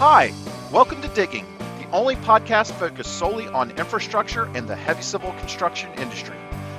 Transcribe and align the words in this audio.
Hi, 0.00 0.32
welcome 0.72 1.02
to 1.02 1.08
Digging, 1.08 1.44
the 1.58 1.86
only 1.90 2.16
podcast 2.16 2.72
focused 2.72 3.18
solely 3.18 3.48
on 3.48 3.72
infrastructure 3.72 4.44
and 4.54 4.66
the 4.66 4.74
heavy 4.74 5.02
civil 5.02 5.30
construction 5.32 5.92
industry. 5.98 6.38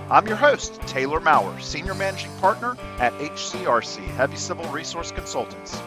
I'm 0.09 0.25
your 0.25 0.37
host, 0.37 0.81
Taylor 0.87 1.19
Maurer, 1.19 1.59
Senior 1.59 1.93
Managing 1.93 2.35
Partner 2.39 2.75
at 2.97 3.13
HCRC, 3.19 4.03
Heavy 4.15 4.37
Civil 4.37 4.65
Resource 4.71 5.11
Consultants. 5.11 5.79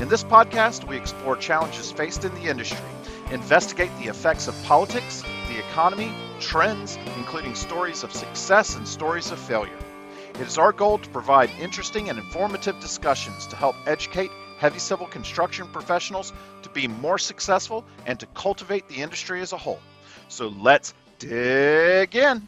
In 0.00 0.10
this 0.10 0.22
podcast, 0.22 0.86
we 0.86 0.98
explore 0.98 1.34
challenges 1.34 1.90
faced 1.90 2.26
in 2.26 2.34
the 2.34 2.50
industry, 2.50 2.84
investigate 3.30 3.90
the 3.98 4.10
effects 4.10 4.46
of 4.46 4.64
politics, 4.64 5.22
the 5.48 5.60
economy, 5.60 6.12
trends, 6.40 6.98
including 7.16 7.54
stories 7.54 8.04
of 8.04 8.12
success 8.12 8.76
and 8.76 8.86
stories 8.86 9.30
of 9.30 9.38
failure. 9.38 9.78
It 10.34 10.46
is 10.46 10.58
our 10.58 10.72
goal 10.72 10.98
to 10.98 11.08
provide 11.08 11.48
interesting 11.58 12.10
and 12.10 12.18
informative 12.18 12.78
discussions 12.80 13.46
to 13.46 13.56
help 13.56 13.76
educate 13.86 14.30
heavy 14.62 14.78
civil 14.78 15.08
construction 15.08 15.66
professionals 15.72 16.32
be 16.72 16.88
more 16.88 17.18
successful 17.18 17.84
and 18.06 18.18
to 18.20 18.26
cultivate 18.26 18.88
the 18.88 18.96
industry 18.96 19.40
as 19.40 19.52
a 19.52 19.56
whole. 19.56 19.80
So 20.28 20.48
let's 20.48 20.94
dig 21.18 22.16
in. 22.16 22.46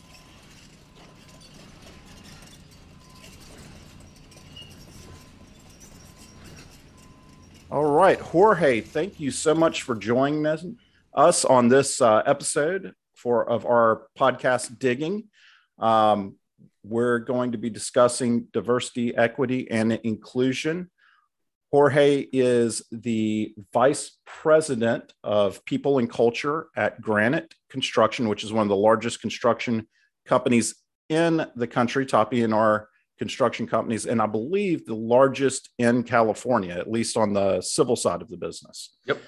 All 7.70 7.86
right, 7.86 8.20
Jorge, 8.20 8.80
thank 8.80 9.18
you 9.18 9.32
so 9.32 9.52
much 9.52 9.82
for 9.82 9.96
joining 9.96 10.46
us 11.14 11.44
on 11.44 11.68
this 11.68 12.00
uh, 12.00 12.22
episode 12.24 12.94
for 13.14 13.48
of 13.48 13.66
our 13.66 14.06
podcast 14.16 14.78
Digging. 14.78 15.24
Um, 15.78 16.36
we're 16.84 17.18
going 17.18 17.52
to 17.52 17.58
be 17.58 17.70
discussing 17.70 18.46
diversity, 18.52 19.16
equity, 19.16 19.68
and 19.70 19.92
inclusion. 20.04 20.90
Jorge 21.74 22.28
is 22.32 22.84
the 22.92 23.52
vice 23.72 24.18
president 24.24 25.12
of 25.24 25.64
people 25.64 25.98
and 25.98 26.08
culture 26.08 26.68
at 26.76 27.00
Granite 27.00 27.52
Construction, 27.68 28.28
which 28.28 28.44
is 28.44 28.52
one 28.52 28.62
of 28.62 28.68
the 28.68 28.76
largest 28.76 29.20
construction 29.20 29.88
companies 30.24 30.76
in 31.08 31.44
the 31.56 31.66
country, 31.66 32.06
top 32.06 32.30
ENR 32.30 32.84
construction 33.18 33.66
companies, 33.66 34.06
and 34.06 34.22
I 34.22 34.26
believe 34.26 34.86
the 34.86 34.94
largest 34.94 35.68
in 35.76 36.04
California, 36.04 36.74
at 36.74 36.88
least 36.88 37.16
on 37.16 37.32
the 37.32 37.60
civil 37.60 37.96
side 37.96 38.22
of 38.22 38.28
the 38.28 38.36
business. 38.36 38.94
Yep. 39.06 39.18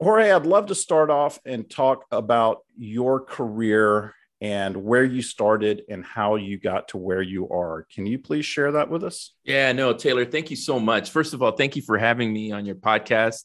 Jorge, 0.00 0.30
I'd 0.30 0.46
love 0.46 0.66
to 0.66 0.76
start 0.76 1.10
off 1.10 1.40
and 1.44 1.68
talk 1.68 2.04
about 2.12 2.58
your 2.76 3.18
career 3.18 4.14
and 4.40 4.76
where 4.76 5.04
you 5.04 5.22
started 5.22 5.82
and 5.88 6.04
how 6.04 6.36
you 6.36 6.58
got 6.58 6.88
to 6.88 6.98
where 6.98 7.22
you 7.22 7.48
are. 7.48 7.86
Can 7.94 8.06
you 8.06 8.18
please 8.18 8.44
share 8.44 8.72
that 8.72 8.90
with 8.90 9.04
us? 9.04 9.32
Yeah, 9.44 9.72
no, 9.72 9.92
Taylor, 9.92 10.24
thank 10.24 10.50
you 10.50 10.56
so 10.56 10.78
much. 10.78 11.10
First 11.10 11.34
of 11.34 11.42
all, 11.42 11.52
thank 11.52 11.76
you 11.76 11.82
for 11.82 11.96
having 11.96 12.32
me 12.32 12.52
on 12.52 12.66
your 12.66 12.74
podcast. 12.74 13.44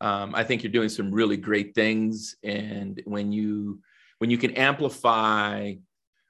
Um, 0.00 0.34
I 0.34 0.44
think 0.44 0.62
you're 0.62 0.72
doing 0.72 0.88
some 0.88 1.10
really 1.10 1.36
great 1.36 1.74
things, 1.74 2.36
and 2.44 3.02
when 3.04 3.32
you 3.32 3.80
when 4.18 4.30
you 4.30 4.38
can 4.38 4.52
amplify 4.52 5.74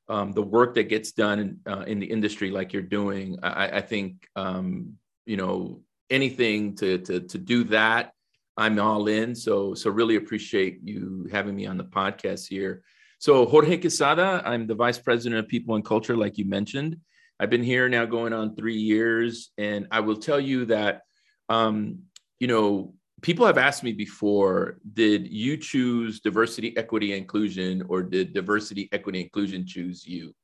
um, 0.08 0.32
the 0.32 0.42
work 0.42 0.74
that 0.74 0.88
gets 0.88 1.12
done 1.12 1.38
in, 1.38 1.60
uh, 1.70 1.84
in 1.86 1.98
the 1.98 2.06
industry 2.06 2.50
like 2.50 2.72
you're 2.72 2.82
doing, 2.82 3.38
I, 3.42 3.78
I 3.78 3.80
think 3.82 4.26
um, 4.36 4.94
you 5.26 5.36
know 5.36 5.82
anything 6.08 6.76
to 6.76 6.98
to 6.98 7.20
to 7.20 7.38
do 7.38 7.64
that. 7.64 8.12
I'm 8.56 8.80
all 8.80 9.06
in. 9.06 9.34
So 9.34 9.74
so 9.74 9.90
really 9.90 10.16
appreciate 10.16 10.80
you 10.82 11.28
having 11.30 11.54
me 11.54 11.66
on 11.66 11.76
the 11.76 11.84
podcast 11.84 12.48
here. 12.48 12.82
So 13.18 13.46
Jorge 13.46 13.78
Quesada, 13.78 14.42
I'm 14.44 14.66
the 14.66 14.76
vice 14.76 14.98
president 14.98 15.40
of 15.44 15.48
people 15.48 15.74
and 15.74 15.84
culture, 15.84 16.16
like 16.16 16.38
you 16.38 16.44
mentioned. 16.44 16.98
I've 17.40 17.50
been 17.50 17.64
here 17.64 17.88
now 17.88 18.04
going 18.04 18.32
on 18.32 18.54
three 18.54 18.76
years, 18.76 19.50
and 19.58 19.88
I 19.90 20.00
will 20.00 20.16
tell 20.16 20.38
you 20.40 20.66
that, 20.66 21.02
um, 21.48 22.00
you 22.38 22.46
know, 22.46 22.94
people 23.22 23.46
have 23.46 23.58
asked 23.58 23.82
me 23.82 23.92
before, 23.92 24.78
did 24.92 25.28
you 25.28 25.56
choose 25.56 26.20
diversity, 26.20 26.76
equity, 26.76 27.16
inclusion, 27.16 27.82
or 27.88 28.02
did 28.02 28.34
diversity, 28.34 28.88
equity, 28.92 29.20
inclusion 29.20 29.66
choose 29.66 30.06
you? 30.06 30.34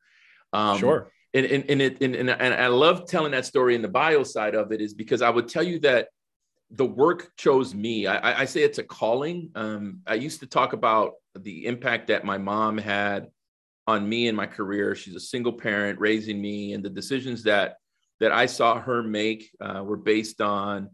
Um, 0.53 0.79
sure. 0.79 1.11
And, 1.33 1.47
and, 1.47 1.65
and, 1.69 1.83
it, 1.83 2.01
and, 2.01 2.15
and, 2.15 2.31
and 2.31 2.55
I 2.55 2.69
love 2.69 3.07
telling 3.07 3.33
that 3.33 3.47
story 3.47 3.75
in 3.75 3.83
the 3.83 3.89
bio 3.89 4.23
side 4.23 4.55
of 4.55 4.73
it 4.73 4.81
is 4.81 4.95
because 4.95 5.23
I 5.23 5.31
would 5.31 5.49
tell 5.49 5.65
you 5.65 5.81
that 5.81 6.09
the 6.71 6.87
work 6.87 7.33
chose 7.37 7.75
me. 7.75 8.07
I, 8.07 8.43
I 8.43 8.45
say 8.45 8.63
it's 8.63 8.79
a 8.79 8.83
calling. 8.83 9.51
Um, 9.55 10.01
I 10.07 10.15
used 10.15 10.41
to 10.41 10.47
talk 10.47 10.73
about 10.73 11.13
the 11.39 11.67
impact 11.67 12.09
that 12.09 12.25
my 12.25 12.39
mom 12.39 12.79
had 12.79 13.29
on 13.87 14.09
me 14.09 14.29
and 14.29 14.37
my 14.37 14.47
career. 14.47 14.95
She's 14.95 15.15
a 15.15 15.21
single 15.21 15.53
parent 15.53 16.01
raising 16.01 16.41
me, 16.41 16.73
and 16.73 16.85
the 16.85 16.91
decisions 16.91 17.43
that 17.45 17.77
that 18.21 18.33
I 18.33 18.47
saw 18.47 18.81
her 18.81 19.03
make 19.03 19.51
uh, 19.61 19.83
were 19.85 19.97
based 19.97 20.41
on 20.41 20.91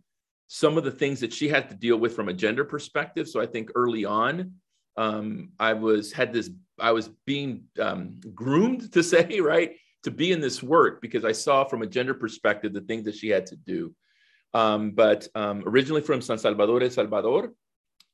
some 0.49 0.77
of 0.77 0.85
the 0.85 0.91
things 0.91 1.21
that 1.21 1.33
she 1.33 1.49
had 1.49 1.69
to 1.69 1.77
deal 1.77 1.97
with 1.97 2.17
from 2.17 2.29
a 2.29 2.35
gender 2.35 2.65
perspective. 2.65 3.29
So 3.29 3.41
I 3.41 3.47
think 3.47 3.71
early 3.75 4.05
on, 4.05 4.55
um, 4.97 5.51
I 5.61 5.75
was 5.75 6.13
had 6.13 6.33
this 6.33 6.51
I 6.79 6.93
was 6.93 7.09
being 7.27 7.65
um, 7.79 8.21
groomed 8.35 8.93
to 8.93 9.03
say 9.05 9.41
right 9.41 9.77
to 10.03 10.11
be 10.11 10.33
in 10.33 10.41
this 10.41 10.63
work 10.63 11.01
because 11.03 11.25
I 11.25 11.33
saw 11.33 11.65
from 11.65 11.83
a 11.83 11.87
gender 11.87 12.15
perspective 12.15 12.73
the 12.73 12.81
things 12.81 13.05
that 13.05 13.15
she 13.15 13.29
had 13.29 13.47
to 13.47 13.57
do. 13.57 13.95
Um, 14.55 14.93
but 14.93 15.29
um, 15.35 15.63
originally 15.67 16.03
from 16.03 16.21
San 16.21 16.39
Salvador, 16.39 16.83
El 16.83 16.91
Salvador, 16.91 17.53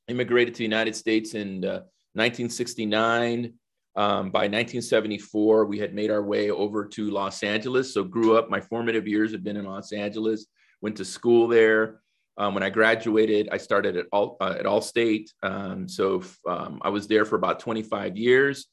immigrated 0.08 0.54
to 0.54 0.58
the 0.58 0.64
United 0.64 0.94
States 0.94 1.34
in 1.34 1.64
uh, 1.64 1.82
1969. 2.14 3.54
Um, 3.96 4.30
by 4.30 4.40
1974, 4.40 5.64
we 5.64 5.78
had 5.78 5.94
made 5.94 6.10
our 6.10 6.22
way 6.22 6.50
over 6.50 6.84
to 6.84 7.10
Los 7.10 7.42
Angeles. 7.42 7.94
So 7.94 8.04
grew 8.04 8.36
up, 8.36 8.50
my 8.50 8.60
formative 8.60 9.08
years 9.08 9.32
have 9.32 9.42
been 9.42 9.56
in 9.56 9.64
Los 9.64 9.92
Angeles, 9.92 10.46
went 10.82 10.96
to 10.96 11.04
school 11.04 11.48
there. 11.48 12.00
Um, 12.38 12.52
when 12.52 12.62
I 12.62 12.68
graduated, 12.68 13.48
I 13.50 13.56
started 13.56 13.96
at, 13.96 14.06
All, 14.12 14.36
uh, 14.40 14.56
at 14.58 14.66
Allstate. 14.66 15.30
Um, 15.42 15.88
so 15.88 16.22
um, 16.46 16.80
I 16.82 16.90
was 16.90 17.06
there 17.06 17.24
for 17.24 17.36
about 17.36 17.60
25 17.60 18.18
years. 18.18 18.66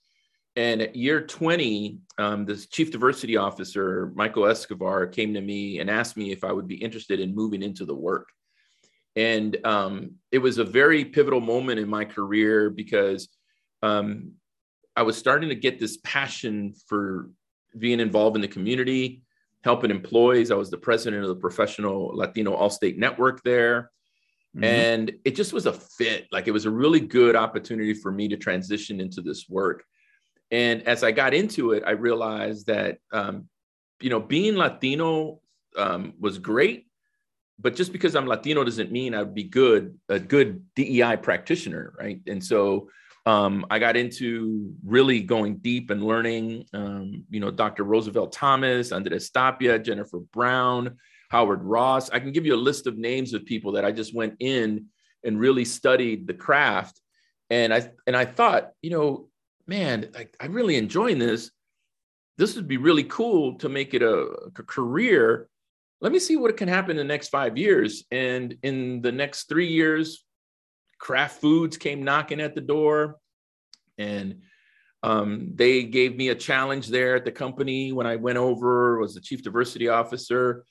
And 0.56 0.82
at 0.82 0.96
year 0.96 1.22
20, 1.22 2.00
um, 2.20 2.46
the 2.46 2.56
chief 2.56 2.92
diversity 2.92 3.38
officer, 3.38 4.12
Michael 4.14 4.46
Escobar, 4.46 5.08
came 5.08 5.34
to 5.34 5.42
me 5.42 5.80
and 5.80 5.90
asked 5.90 6.16
me 6.16 6.32
if 6.32 6.44
I 6.44 6.52
would 6.52 6.68
be 6.68 6.76
interested 6.76 7.20
in 7.20 7.34
moving 7.34 7.64
into 7.64 7.86
the 7.86 7.96
work. 7.96 8.30
And 9.16 9.58
um, 9.66 10.16
it 10.32 10.40
was 10.40 10.60
a 10.60 10.64
very 10.64 11.06
pivotal 11.06 11.42
moment 11.42 11.80
in 11.80 11.90
my 11.90 12.06
career 12.06 12.70
because 12.70 13.30
um, 13.82 14.34
I 14.96 15.04
was 15.04 15.18
starting 15.18 15.50
to 15.50 15.56
get 15.56 15.80
this 15.80 15.98
passion 16.04 16.74
for 16.88 17.30
being 17.78 18.00
involved 18.00 18.36
in 18.36 18.42
the 18.42 18.48
community, 18.48 19.24
helping 19.64 19.92
employees. 19.92 20.52
I 20.52 20.56
was 20.56 20.70
the 20.70 20.78
president 20.78 21.24
of 21.24 21.30
the 21.30 21.36
professional 21.36 22.12
Latino 22.14 22.56
Allstate 22.56 22.98
network 22.98 23.42
there. 23.44 23.92
Mm-hmm. 24.56 24.64
And 24.64 25.12
it 25.26 25.36
just 25.36 25.52
was 25.52 25.66
a 25.66 25.74
fit. 25.74 26.28
Like 26.32 26.48
it 26.48 26.52
was 26.52 26.66
a 26.66 26.72
really 26.72 27.00
good 27.00 27.36
opportunity 27.36 27.96
for 27.96 28.12
me 28.12 28.28
to 28.28 28.38
transition 28.38 29.00
into 29.00 29.22
this 29.22 29.50
work. 29.50 29.84
And 30.54 30.88
as 30.88 31.04
I 31.04 31.12
got 31.12 31.34
into 31.34 31.72
it, 31.72 31.82
I 31.86 31.92
realized 31.92 32.68
that, 32.68 33.00
um, 33.12 33.50
you 34.00 34.12
know, 34.12 34.20
being 34.20 34.56
Latino 34.56 35.40
um, 35.76 36.14
was 36.20 36.38
great, 36.38 36.86
but 37.60 37.76
just 37.76 37.92
because 37.92 38.16
I'm 38.16 38.28
Latino 38.28 38.64
doesn't 38.64 38.92
mean 38.92 39.16
I'd 39.16 39.34
be 39.34 39.46
good, 39.46 39.98
a 40.10 40.20
good 40.20 40.64
DEI 40.76 41.18
practitioner, 41.18 41.96
right? 42.00 42.22
And 42.28 42.44
so 42.44 42.90
um, 43.26 43.66
I 43.72 43.80
got 43.80 43.98
into 43.98 44.76
really 44.86 45.22
going 45.22 45.58
deep 45.58 45.90
and 45.90 46.04
learning, 46.04 46.66
um, 46.72 47.26
you 47.32 47.40
know, 47.40 47.50
Dr. 47.50 47.84
Roosevelt 47.84 48.32
Thomas, 48.32 48.92
Andres 48.92 49.32
Tapia, 49.32 49.80
Jennifer 49.80 50.20
Brown, 50.20 50.98
Howard 51.32 51.64
Ross. 51.64 52.12
I 52.12 52.20
can 52.20 52.32
give 52.32 52.46
you 52.46 52.54
a 52.54 52.58
list 52.58 52.86
of 52.86 53.00
names 53.00 53.34
of 53.34 53.44
people 53.44 53.72
that 53.72 53.86
I 53.86 53.92
just 53.92 54.14
went 54.14 54.36
in 54.40 54.86
and 55.24 55.40
really 55.40 55.66
studied 55.66 56.28
the 56.28 56.36
craft. 56.36 57.02
And 57.50 57.74
I 57.74 57.90
and 58.06 58.16
I 58.16 58.26
thought, 58.26 58.72
you 58.84 58.92
know, 58.92 59.30
man, 59.68 60.10
like 60.14 60.36
I'm 60.40 60.54
really 60.54 60.76
enjoying 60.76 61.20
this. 61.20 61.52
This 62.38 62.56
would 62.56 62.68
be 62.68 62.78
really 62.78 63.04
cool 63.04 63.58
to 63.60 63.70
make 63.70 63.94
it 63.94 64.02
a, 64.02 64.28
a 64.58 64.64
career. 64.64 65.50
Let 66.02 66.12
me 66.12 66.20
see 66.20 66.36
what 66.36 66.58
can 66.58 66.68
happen 66.68 66.92
in 66.92 66.98
the 66.98 67.04
next 67.04 67.30
five 67.30 67.58
years. 67.58 68.04
And 68.12 68.58
in 68.64 69.02
the 69.02 69.12
next 69.12 69.48
three 69.48 69.68
years, 69.68 70.26
Kraft 71.00 71.40
Foods 71.42 71.78
came 71.78 72.04
knocking 72.04 72.42
at 72.42 72.56
the 72.56 72.62
door, 72.62 73.18
and 73.98 74.42
um, 75.04 75.52
they 75.54 75.84
gave 75.84 76.16
me 76.16 76.30
a 76.30 76.36
challenge 76.36 76.88
there 76.88 77.16
at 77.16 77.26
the 77.26 77.32
company 77.32 77.92
when 77.92 78.08
I 78.08 78.16
went 78.16 78.38
over. 78.38 79.00
Was 79.00 79.14
the 79.14 79.22
chief 79.22 79.44
diversity 79.44 79.90
officer, 79.90 80.66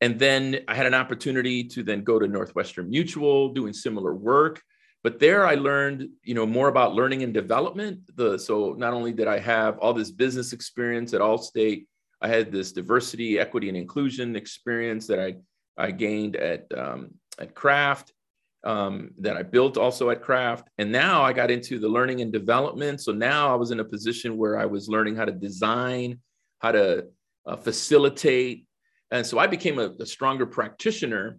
and 0.00 0.18
then 0.18 0.60
I 0.68 0.74
had 0.74 0.86
an 0.86 0.94
opportunity 0.94 1.64
to 1.64 1.82
then 1.82 2.02
go 2.02 2.18
to 2.18 2.26
Northwestern 2.26 2.88
Mutual 2.88 3.52
doing 3.52 3.72
similar 3.74 4.14
work. 4.14 4.62
But 5.04 5.20
there 5.20 5.46
I 5.46 5.54
learned, 5.54 6.08
you 6.22 6.34
know, 6.34 6.46
more 6.46 6.68
about 6.68 6.94
learning 6.94 7.22
and 7.22 7.34
development. 7.34 8.00
The 8.16 8.38
so 8.38 8.74
not 8.78 8.94
only 8.94 9.12
did 9.12 9.28
I 9.28 9.38
have 9.38 9.78
all 9.78 9.92
this 9.92 10.10
business 10.10 10.54
experience 10.54 11.12
at 11.12 11.20
Allstate, 11.20 11.86
I 12.22 12.28
had 12.28 12.50
this 12.50 12.72
diversity, 12.72 13.38
equity, 13.38 13.68
and 13.68 13.76
inclusion 13.76 14.34
experience 14.34 15.06
that 15.08 15.20
I 15.20 15.36
I 15.76 15.90
gained 15.90 16.36
at 16.36 16.66
um, 16.76 17.10
at 17.38 17.54
Kraft 17.54 18.14
um, 18.64 19.10
that 19.18 19.36
I 19.36 19.42
built 19.42 19.76
also 19.76 20.08
at 20.08 20.22
Kraft 20.22 20.68
and 20.78 20.90
now 20.90 21.22
I 21.22 21.34
got 21.34 21.50
into 21.50 21.78
the 21.78 21.88
learning 21.88 22.22
and 22.22 22.32
development. 22.32 23.02
So 23.02 23.12
now 23.12 23.52
I 23.52 23.56
was 23.56 23.72
in 23.72 23.80
a 23.80 23.84
position 23.84 24.38
where 24.38 24.58
I 24.58 24.64
was 24.64 24.88
learning 24.88 25.16
how 25.16 25.26
to 25.26 25.32
design, 25.32 26.18
how 26.60 26.72
to 26.72 27.08
uh, 27.44 27.56
facilitate, 27.56 28.66
and 29.10 29.26
so 29.26 29.38
I 29.38 29.48
became 29.48 29.78
a, 29.78 29.90
a 30.00 30.06
stronger 30.06 30.46
practitioner. 30.46 31.38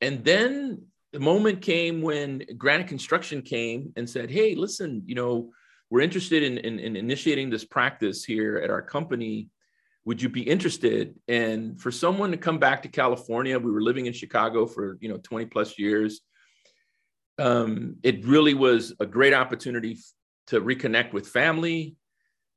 And 0.00 0.24
then 0.24 0.86
the 1.12 1.20
moment 1.20 1.60
came 1.60 2.00
when 2.00 2.42
Granite 2.56 2.88
Construction 2.88 3.42
came 3.42 3.92
and 3.96 4.08
said, 4.08 4.30
"Hey, 4.30 4.54
listen, 4.54 5.02
you 5.06 5.14
know, 5.14 5.50
we're 5.90 6.00
interested 6.00 6.42
in, 6.42 6.58
in, 6.58 6.78
in 6.78 6.96
initiating 6.96 7.50
this 7.50 7.64
practice 7.64 8.24
here 8.24 8.56
at 8.56 8.70
our 8.70 8.82
company. 8.82 9.50
Would 10.06 10.22
you 10.22 10.30
be 10.30 10.42
interested?" 10.42 11.14
And 11.28 11.80
for 11.80 11.90
someone 11.90 12.30
to 12.30 12.38
come 12.38 12.58
back 12.58 12.82
to 12.82 12.88
California, 12.88 13.58
we 13.58 13.70
were 13.70 13.82
living 13.82 14.06
in 14.06 14.14
Chicago 14.14 14.66
for 14.66 14.96
you 15.00 15.08
know 15.08 15.18
20 15.18 15.46
plus 15.46 15.78
years. 15.78 16.22
Um, 17.38 17.96
it 18.02 18.24
really 18.24 18.54
was 18.54 18.94
a 18.98 19.06
great 19.06 19.34
opportunity 19.34 19.98
to 20.46 20.60
reconnect 20.60 21.12
with 21.12 21.28
family, 21.28 21.96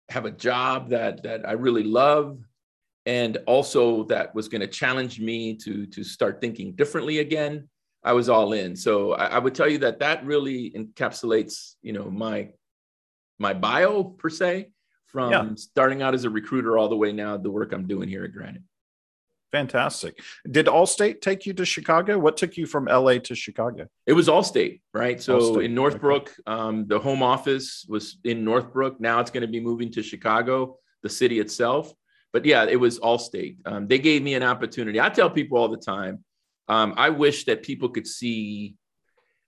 have 0.10 0.26
a 0.26 0.32
job 0.32 0.90
that 0.92 1.24
that 1.24 1.48
I 1.48 1.54
really 1.54 1.84
love, 1.84 2.40
and 3.06 3.38
also 3.48 4.04
that 4.06 4.34
was 4.34 4.48
going 4.48 4.62
to 4.62 4.68
challenge 4.68 5.20
me 5.20 5.56
to 5.58 5.86
to 5.88 6.06
start 6.06 6.40
thinking 6.40 6.72
differently 6.72 7.20
again. 7.20 7.68
I 8.06 8.14
was 8.14 8.30
all 8.30 8.54
in. 8.54 8.76
So 8.76 9.14
I, 9.14 9.26
I, 9.26 9.40
would 9.40 9.56
tell 9.56 9.68
you 9.68 9.80
that 9.80 10.00
that 10.00 10.24
really 10.26 10.72
encapsulates, 10.78 11.74
you 11.82 11.92
know, 11.92 12.06
my 12.06 12.50
my 13.40 13.54
bio 13.54 14.04
per 14.04 14.30
se, 14.30 14.70
from 15.08 15.32
yeah. 15.32 15.50
starting 15.56 16.02
out 16.02 16.14
as 16.14 16.24
a 16.24 16.30
recruiter 16.30 16.78
all 16.78 16.88
the 16.88 16.96
way 16.96 17.12
now 17.12 17.36
the 17.36 17.50
work 17.50 17.74
I'm 17.74 17.88
doing 17.88 18.08
here 18.08 18.24
at 18.24 18.32
Granite. 18.32 18.62
Fantastic. 19.52 20.20
Did 20.52 20.66
Allstate 20.66 21.22
take 21.22 21.46
you 21.46 21.54
to 21.54 21.66
Chicago? 21.66 22.20
What 22.20 22.36
took 22.38 22.58
you 22.58 22.66
from 22.66 22.86
LA 22.86 23.20
to 23.20 23.34
Chicago? 23.34 23.88
It 24.06 24.14
was 24.14 24.28
Allstate, 24.28 24.82
right? 24.94 25.22
So 25.22 25.40
Allstate. 25.40 25.66
in 25.66 25.74
Northbrook, 25.74 26.24
okay. 26.24 26.42
um, 26.46 26.88
the 26.88 27.00
home 27.00 27.24
office 27.24 27.86
was 27.88 28.18
in 28.26 28.44
Northbrook. 28.44 29.00
Now 29.00 29.20
it's 29.22 29.32
going 29.32 29.42
to 29.42 29.48
be 29.48 29.62
moving 29.62 29.92
to 29.94 30.04
Chicago, 30.04 30.78
the 31.04 31.10
city 31.10 31.40
itself. 31.40 31.94
But 32.34 32.44
yeah, 32.44 32.66
it 32.66 32.76
was 32.76 33.00
Allstate. 33.00 33.58
Um, 33.66 33.88
they 33.88 33.98
gave 34.00 34.22
me 34.22 34.34
an 34.34 34.44
opportunity. 34.44 35.00
I 35.00 35.08
tell 35.08 35.30
people 35.30 35.58
all 35.58 35.70
the 35.70 35.78
time, 35.78 36.26
um, 36.68 36.94
I 36.98 37.10
wish 37.10 37.46
that 37.46 37.64
people 37.64 37.90
could 37.90 38.08
see 38.08 38.76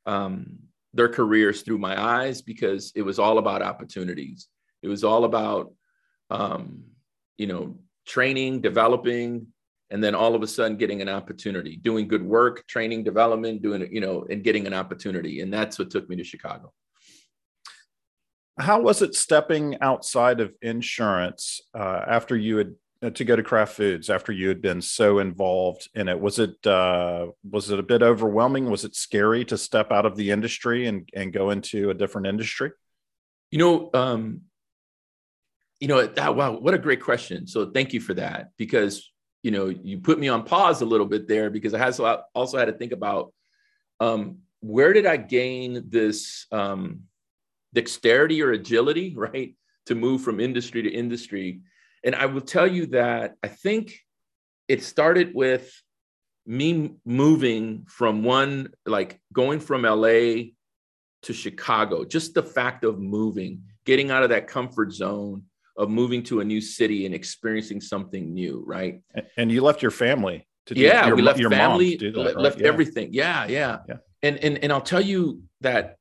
um, 0.06 0.60
their 0.94 1.10
careers 1.10 1.62
through 1.62 1.80
my 1.80 2.00
eyes 2.00 2.42
because 2.42 2.92
it 2.96 3.02
was 3.02 3.20
all 3.20 3.38
about 3.38 3.62
opportunities. 3.62 4.48
It 4.82 4.88
was 4.88 5.04
all 5.04 5.26
about, 5.26 5.74
um, 6.30 6.84
you 7.38 7.48
know, 7.48 7.80
training, 8.06 8.62
developing, 8.62 9.48
and 9.90 10.04
then 10.04 10.16
all 10.16 10.36
of 10.36 10.44
a 10.44 10.48
sudden 10.48 10.78
getting 10.78 11.02
an 11.02 11.10
opportunity, 11.10 11.78
doing 11.78 12.08
good 12.08 12.24
work, 12.24 12.66
training, 12.68 13.04
development, 13.04 13.62
doing 13.62 13.82
it, 13.82 13.92
you 13.92 14.02
know, 14.02 14.26
and 14.30 14.44
getting 14.44 14.68
an 14.68 14.74
opportunity. 14.74 15.42
And 15.42 15.54
that's 15.54 15.80
what 15.80 15.90
took 15.90 16.10
me 16.10 16.16
to 16.18 16.24
Chicago. 16.24 16.74
How 18.60 18.82
was 18.82 19.02
it 19.02 19.14
stepping 19.16 19.78
outside 19.82 20.40
of 20.40 20.54
insurance 20.62 21.62
uh, 21.78 22.02
after 22.08 22.36
you 22.36 22.58
had 22.58 22.74
to 23.02 23.24
go 23.24 23.36
to 23.36 23.44
Kraft 23.44 23.76
Foods 23.76 24.10
after 24.10 24.32
you 24.32 24.48
had 24.48 24.62
been 24.62 24.82
so 24.82 25.20
involved 25.20 25.90
in 25.94 26.08
it? 26.08 26.20
Was 26.20 26.40
it 26.40 26.66
uh, 26.66 27.28
was 27.50 27.70
it 27.70 27.80
a 27.80 27.84
bit 27.84 28.02
overwhelming? 28.02 28.70
Was 28.70 28.86
it 28.86 28.96
scary 28.96 29.46
to 29.46 29.58
step 29.58 29.92
out 29.92 30.06
of 30.06 30.16
the 30.16 30.32
industry 30.32 30.88
and 30.88 31.10
and 31.14 31.34
go 31.34 31.52
into 31.52 31.90
a 31.90 31.94
different 31.94 32.28
industry? 32.28 32.72
You 33.52 33.60
know, 33.60 33.90
um, 33.94 34.42
you 35.80 35.88
know, 35.88 36.10
wow, 36.18 36.58
what 36.58 36.74
a 36.74 36.80
great 36.80 37.02
question. 37.02 37.48
So 37.48 37.72
thank 37.72 37.94
you 37.94 38.02
for 38.02 38.14
that 38.16 38.52
because 38.58 39.12
you 39.44 39.52
know 39.52 39.68
you 39.68 40.00
put 40.00 40.20
me 40.20 40.28
on 40.28 40.44
pause 40.44 40.82
a 40.82 40.86
little 40.86 41.06
bit 41.06 41.28
there 41.28 41.50
because 41.50 41.74
I 41.74 41.86
also 41.86 42.22
also 42.34 42.58
had 42.58 42.66
to 42.66 42.74
think 42.74 42.92
about 42.92 43.34
um, 44.00 44.40
where 44.60 44.94
did 44.94 45.06
I 45.06 45.18
gain 45.18 45.86
this 45.90 46.48
um, 46.52 47.02
dexterity 47.74 48.42
or 48.42 48.52
agility, 48.52 49.14
right, 49.18 49.56
to 49.86 49.96
move 49.96 50.22
from 50.22 50.40
industry 50.40 50.82
to 50.82 50.90
industry 50.90 51.62
and 52.04 52.16
I 52.16 52.26
will 52.28 52.42
tell 52.42 52.68
you 52.68 52.88
that 52.88 53.36
I 53.44 53.48
think 53.48 53.98
it 54.68 54.84
started 54.84 55.34
with 55.34 55.72
me 56.46 56.94
moving 57.06 57.86
from 57.88 58.24
one, 58.24 58.70
like 58.86 59.20
going 59.34 59.60
from 59.60 59.84
LA 59.84 60.52
to 61.24 61.34
Chicago, 61.34 62.06
just 62.06 62.34
the 62.34 62.44
fact 62.44 62.84
of 62.84 63.00
moving, 63.00 63.64
getting 63.86 64.12
out 64.12 64.24
of 64.24 64.30
that 64.30 64.48
comfort 64.48 64.94
zone 64.94 65.44
of 65.78 65.90
moving 65.90 66.24
to 66.24 66.40
a 66.40 66.44
new 66.44 66.62
city 66.62 67.06
and 67.06 67.14
experiencing 67.14 67.82
something 67.82 68.34
new, 68.34 68.64
right? 68.66 69.02
And 69.38 69.52
you 69.52 69.62
left 69.62 69.82
your 69.82 69.92
family 69.92 70.48
to 70.66 70.74
do 70.74 70.82
yeah, 70.82 71.08
your, 71.08 71.16
we 71.16 71.22
left 71.22 71.40
your 71.40 71.52
family, 71.52 71.96
that, 71.98 72.16
right? 72.16 72.36
left 72.36 72.60
yeah. 72.60 72.68
everything. 72.68 73.10
Yeah, 73.12 73.46
yeah, 73.48 73.80
yeah. 73.88 73.96
And 74.24 74.38
and 74.38 74.58
and 74.64 74.72
I'll 74.72 74.82
tell 74.82 75.02
you 75.02 75.44
that 75.62 75.98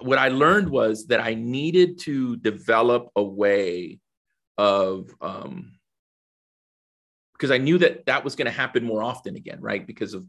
what 0.00 0.18
I 0.18 0.28
learned 0.28 0.68
was 0.68 1.06
that 1.06 1.20
I 1.20 1.34
needed 1.34 1.98
to 2.00 2.36
develop 2.36 3.08
a 3.16 3.22
way 3.22 4.00
of 4.58 5.10
um, 5.20 5.72
because 7.32 7.50
I 7.50 7.58
knew 7.58 7.78
that 7.78 8.06
that 8.06 8.24
was 8.24 8.36
going 8.36 8.46
to 8.46 8.52
happen 8.52 8.84
more 8.84 9.02
often 9.02 9.36
again, 9.36 9.60
right? 9.60 9.86
Because 9.86 10.14
of 10.14 10.26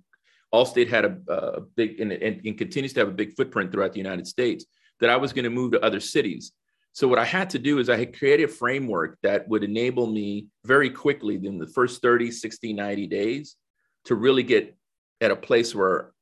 Allstate 0.54 0.90
had 0.90 1.06
a, 1.06 1.18
a 1.28 1.62
big 1.62 2.00
and, 2.00 2.12
and, 2.12 2.42
and, 2.46 2.58
continues 2.58 2.94
to 2.94 3.02
have 3.02 3.10
a 3.10 3.14
big 3.14 3.36
footprint 3.36 3.72
throughout 3.72 3.94
the 3.94 4.00
United 4.00 4.28
States. 4.28 4.66
That 5.02 5.10
I 5.10 5.18
was 5.18 5.34
going 5.34 5.44
to 5.44 5.50
move 5.50 5.74
to 5.74 5.82
other 5.82 6.00
cities. 6.00 6.54
So 6.94 7.08
what 7.10 7.20
I 7.20 7.26
had 7.26 7.50
to 7.50 7.60
do 7.60 7.80
is 7.80 7.90
I 7.90 7.98
had 7.98 8.18
created 8.18 8.50
a 8.50 8.54
framework 8.54 9.18
that 9.22 9.48
would 9.50 9.66
enable 9.66 10.08
me 10.08 10.48
very 10.64 10.90
quickly 10.90 11.36
in 11.36 11.58
the 11.58 11.68
first 11.68 12.02
30, 12.02 12.32
60, 12.32 12.72
90 12.72 13.08
days 13.08 13.58
to 14.06 14.16
really 14.16 14.44
get 14.44 14.78
at 15.20 15.32
a 15.32 15.36
place 15.36 15.76
where 15.76 16.14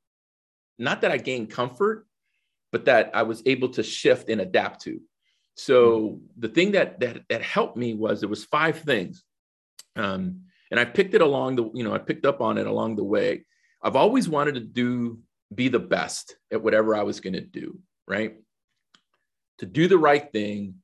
not 0.78 1.02
that 1.02 1.12
I 1.12 1.18
gained 1.18 1.50
comfort, 1.50 2.06
but 2.72 2.86
that 2.86 3.12
I 3.14 3.22
was 3.22 3.42
able 3.46 3.68
to 3.70 3.84
shift 3.84 4.28
and 4.28 4.40
adapt 4.40 4.82
to. 4.82 5.00
So 5.56 6.20
the 6.36 6.48
thing 6.48 6.72
that 6.72 7.00
that 7.00 7.22
that 7.28 7.42
helped 7.42 7.76
me 7.76 7.94
was 7.94 8.20
there 8.20 8.28
was 8.28 8.44
five 8.44 8.80
things, 8.80 9.22
um, 9.96 10.42
and 10.70 10.80
I 10.80 10.84
picked 10.84 11.14
it 11.14 11.20
along 11.20 11.56
the 11.56 11.70
you 11.74 11.84
know 11.84 11.94
I 11.94 11.98
picked 11.98 12.26
up 12.26 12.40
on 12.40 12.58
it 12.58 12.66
along 12.66 12.96
the 12.96 13.04
way. 13.04 13.44
I've 13.82 13.96
always 13.96 14.28
wanted 14.28 14.54
to 14.54 14.60
do 14.60 15.20
be 15.54 15.68
the 15.68 15.78
best 15.78 16.36
at 16.52 16.62
whatever 16.62 16.96
I 16.96 17.02
was 17.02 17.20
going 17.20 17.34
to 17.34 17.40
do, 17.40 17.78
right? 18.08 18.36
To 19.58 19.66
do 19.66 19.86
the 19.86 19.98
right 19.98 20.32
thing, 20.32 20.76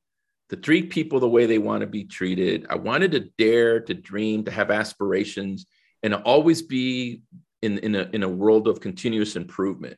to 0.49 0.55
treat 0.55 0.89
people 0.89 1.19
the 1.19 1.27
way 1.27 1.45
they 1.45 1.57
want 1.57 1.81
to 1.81 1.87
be 1.87 2.05
treated. 2.05 2.67
I 2.69 2.75
wanted 2.75 3.11
to 3.11 3.29
dare 3.37 3.81
to 3.81 3.93
dream, 3.93 4.45
to 4.45 4.51
have 4.51 4.71
aspirations, 4.71 5.65
and 6.03 6.13
to 6.13 6.21
always 6.21 6.61
be 6.61 7.23
in 7.61 7.77
in 7.79 7.95
a 7.95 8.09
in 8.13 8.23
a 8.23 8.29
world 8.29 8.67
of 8.67 8.79
continuous 8.79 9.35
improvement. 9.35 9.97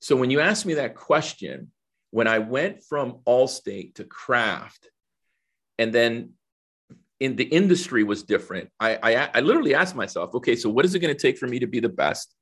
So 0.00 0.16
when 0.16 0.30
you 0.30 0.40
ask 0.40 0.66
me 0.66 0.74
that 0.74 0.96
question, 0.96 1.70
when 2.12 2.28
I 2.28 2.38
went 2.38 2.84
from 2.84 3.20
Allstate 3.26 3.96
to 3.96 4.04
Kraft, 4.04 4.90
and 5.78 5.92
then 5.92 6.34
in 7.18 7.36
the 7.36 7.44
industry 7.44 8.04
was 8.04 8.22
different. 8.22 8.68
I, 8.78 8.98
I, 9.02 9.30
I 9.34 9.40
literally 9.40 9.74
asked 9.74 9.96
myself, 9.96 10.34
okay, 10.34 10.54
so 10.54 10.68
what 10.68 10.84
is 10.84 10.94
it 10.94 11.00
going 11.00 11.14
to 11.14 11.20
take 11.20 11.38
for 11.38 11.46
me 11.46 11.58
to 11.58 11.66
be 11.66 11.80
the 11.80 11.88
best? 11.88 12.34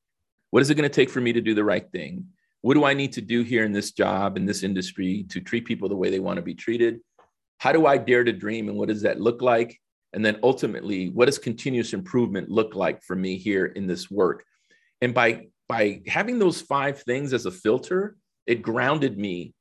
What 0.51 0.61
is 0.61 0.71
it 0.71 0.75
going 0.75 0.91
to 0.91 0.95
take 0.95 1.09
for 1.09 1.21
me 1.21 1.33
to 1.33 1.41
do 1.41 1.55
the 1.55 1.65
right 1.65 1.89
thing? 1.93 2.27
What 2.63 2.75
do 2.75 2.85
I 2.85 2.95
need 2.95 3.13
to 3.13 3.21
do 3.21 3.43
here 3.43 3.65
in 3.65 3.73
this 3.73 3.93
job, 3.93 4.37
in 4.37 4.45
this 4.45 4.65
industry, 4.65 5.25
to 5.29 5.41
treat 5.41 5.65
people 5.65 5.89
the 5.89 5.97
way 5.97 6.11
they 6.11 6.19
want 6.19 6.37
to 6.37 6.43
be 6.43 6.55
treated? 6.55 7.01
How 7.59 7.73
do 7.73 7.87
I 7.87 7.97
dare 7.97 8.25
to 8.25 8.33
dream, 8.33 8.69
and 8.69 8.77
what 8.77 8.89
does 8.89 9.03
that 9.03 9.21
look 9.21 9.41
like? 9.41 9.79
And 10.13 10.25
then 10.25 10.41
ultimately, 10.43 11.11
what 11.11 11.27
does 11.27 11.39
continuous 11.39 11.93
improvement 11.93 12.51
look 12.51 12.75
like 12.75 13.05
for 13.05 13.15
me 13.15 13.37
here 13.37 13.67
in 13.67 13.87
this 13.87 14.11
work? 14.11 14.45
And 15.01 15.15
by 15.15 15.47
by 15.69 16.03
having 16.09 16.41
those 16.41 16.61
five 16.61 17.01
things 17.03 17.33
as 17.33 17.47
a 17.47 17.51
filter, 17.51 18.17
it 18.47 18.63
grounded 18.63 19.17
me 19.17 19.55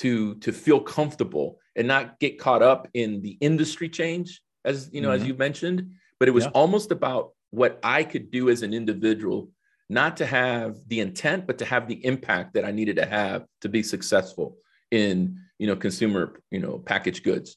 to 0.00 0.34
to 0.36 0.52
feel 0.52 0.80
comfortable 0.80 1.58
and 1.76 1.86
not 1.86 2.18
get 2.20 2.38
caught 2.38 2.62
up 2.62 2.88
in 2.94 3.22
the 3.22 3.36
industry 3.40 3.88
change 3.88 4.42
as 4.64 4.90
you 4.92 5.00
know 5.00 5.08
mm-hmm. 5.08 5.22
as 5.22 5.26
you 5.28 5.34
mentioned. 5.34 5.92
But 6.18 6.28
it 6.28 6.32
was 6.32 6.44
yeah. 6.44 6.50
almost 6.50 6.90
about 6.90 7.32
what 7.52 7.80
i 7.82 8.04
could 8.04 8.30
do 8.30 8.48
as 8.48 8.62
an 8.62 8.72
individual 8.72 9.50
not 9.88 10.16
to 10.18 10.24
have 10.24 10.76
the 10.86 11.00
intent 11.00 11.48
but 11.48 11.58
to 11.58 11.64
have 11.64 11.88
the 11.88 12.04
impact 12.04 12.54
that 12.54 12.64
i 12.64 12.70
needed 12.70 12.94
to 12.94 13.04
have 13.04 13.44
to 13.60 13.68
be 13.68 13.82
successful 13.82 14.56
in 14.92 15.36
you 15.58 15.66
know 15.66 15.76
consumer 15.76 16.40
you 16.50 16.60
know 16.60 16.78
packaged 16.78 17.24
goods. 17.24 17.56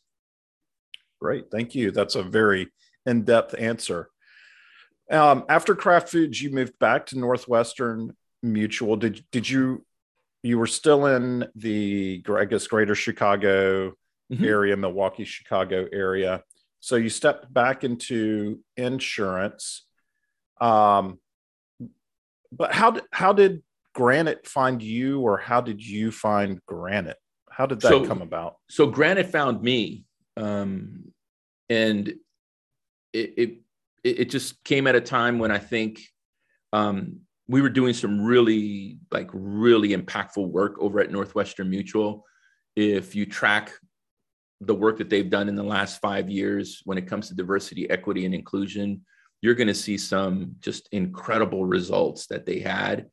Great. 1.22 1.50
Thank 1.52 1.74
you. 1.74 1.92
That's 1.92 2.16
a 2.16 2.24
very 2.24 2.70
in-depth 3.06 3.56
answer. 3.58 4.10
Um, 5.10 5.46
after 5.48 5.76
Kraft 5.76 6.10
Foods 6.10 6.42
you 6.42 6.50
moved 6.50 6.78
back 6.80 7.06
to 7.08 7.20
northwestern 7.20 8.16
mutual. 8.44 8.96
Did 8.98 9.24
did 9.32 9.50
you 9.50 9.86
you 10.44 10.60
were 10.60 10.68
still 10.68 11.08
in 11.08 11.48
the 11.56 12.24
I 12.30 12.46
guess 12.46 12.68
greater 12.68 12.96
Chicago 12.96 13.94
mm-hmm. 14.32 14.44
area, 14.44 14.78
Milwaukee, 14.78 15.24
Chicago 15.24 15.88
area. 15.92 16.44
So 16.82 16.98
you 16.98 17.10
stepped 17.10 17.52
back 17.52 17.86
into 17.86 18.60
insurance. 18.76 19.86
Um, 20.60 21.20
but 22.52 22.74
how 22.74 22.92
did 22.92 23.04
how 23.12 23.34
did 23.34 23.64
Granite 23.94 24.48
find 24.48 24.82
you, 24.82 25.22
or 25.22 25.38
how 25.38 25.62
did 25.62 25.84
you 25.86 26.12
find 26.12 26.60
Granite? 26.66 27.18
How 27.50 27.66
did 27.66 27.80
that 27.82 27.88
so, 27.88 28.06
come 28.06 28.22
about? 28.22 28.58
So 28.70 28.88
Granite 28.88 29.28
found 29.28 29.62
me, 29.62 30.06
um, 30.36 31.06
and 31.70 32.10
it, 33.14 33.34
it 33.38 33.58
it 34.04 34.26
just 34.30 34.64
came 34.64 34.88
at 34.88 34.96
a 34.96 35.02
time 35.02 35.40
when 35.40 35.52
I 35.52 35.60
think 35.60 36.02
um, 36.74 37.22
we 37.54 37.62
were 37.62 37.70
doing 37.70 37.94
some 37.94 38.20
really 38.20 38.98
like 39.12 39.30
really 39.32 39.90
impactful 39.90 40.50
work 40.50 40.76
over 40.80 41.00
at 41.00 41.12
Northwestern 41.12 41.70
Mutual. 41.70 42.26
If 42.76 43.14
you 43.14 43.28
track 43.28 43.72
the 44.60 44.74
work 44.74 44.98
that 44.98 45.12
they've 45.12 45.30
done 45.30 45.48
in 45.48 45.54
the 45.54 45.62
last 45.62 46.02
five 46.02 46.32
years 46.32 46.82
when 46.86 46.98
it 46.98 47.06
comes 47.06 47.28
to 47.28 47.36
diversity, 47.36 47.88
equity, 47.92 48.26
and 48.26 48.34
inclusion, 48.34 49.06
you're 49.44 49.54
going 49.54 49.68
to 49.68 49.76
see 49.76 50.00
some 50.00 50.56
just 50.62 50.90
incredible 50.92 51.64
results 51.64 52.26
that 52.26 52.48
they 52.48 52.58
had. 52.58 53.06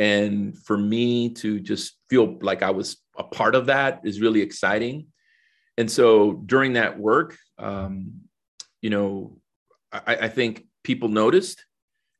And 0.00 0.58
for 0.58 0.76
me 0.76 1.30
to 1.34 1.60
just 1.60 1.96
feel 2.10 2.38
like 2.40 2.64
I 2.64 2.70
was 2.70 2.96
a 3.16 3.22
part 3.22 3.54
of 3.54 3.66
that 3.66 4.00
is 4.02 4.20
really 4.20 4.40
exciting. 4.40 5.06
And 5.78 5.88
so 5.88 6.32
during 6.44 6.72
that 6.72 6.98
work, 6.98 7.36
um, 7.56 8.22
you 8.82 8.90
know, 8.90 9.38
I, 9.92 10.16
I 10.22 10.28
think 10.28 10.66
people 10.82 11.08
noticed. 11.08 11.64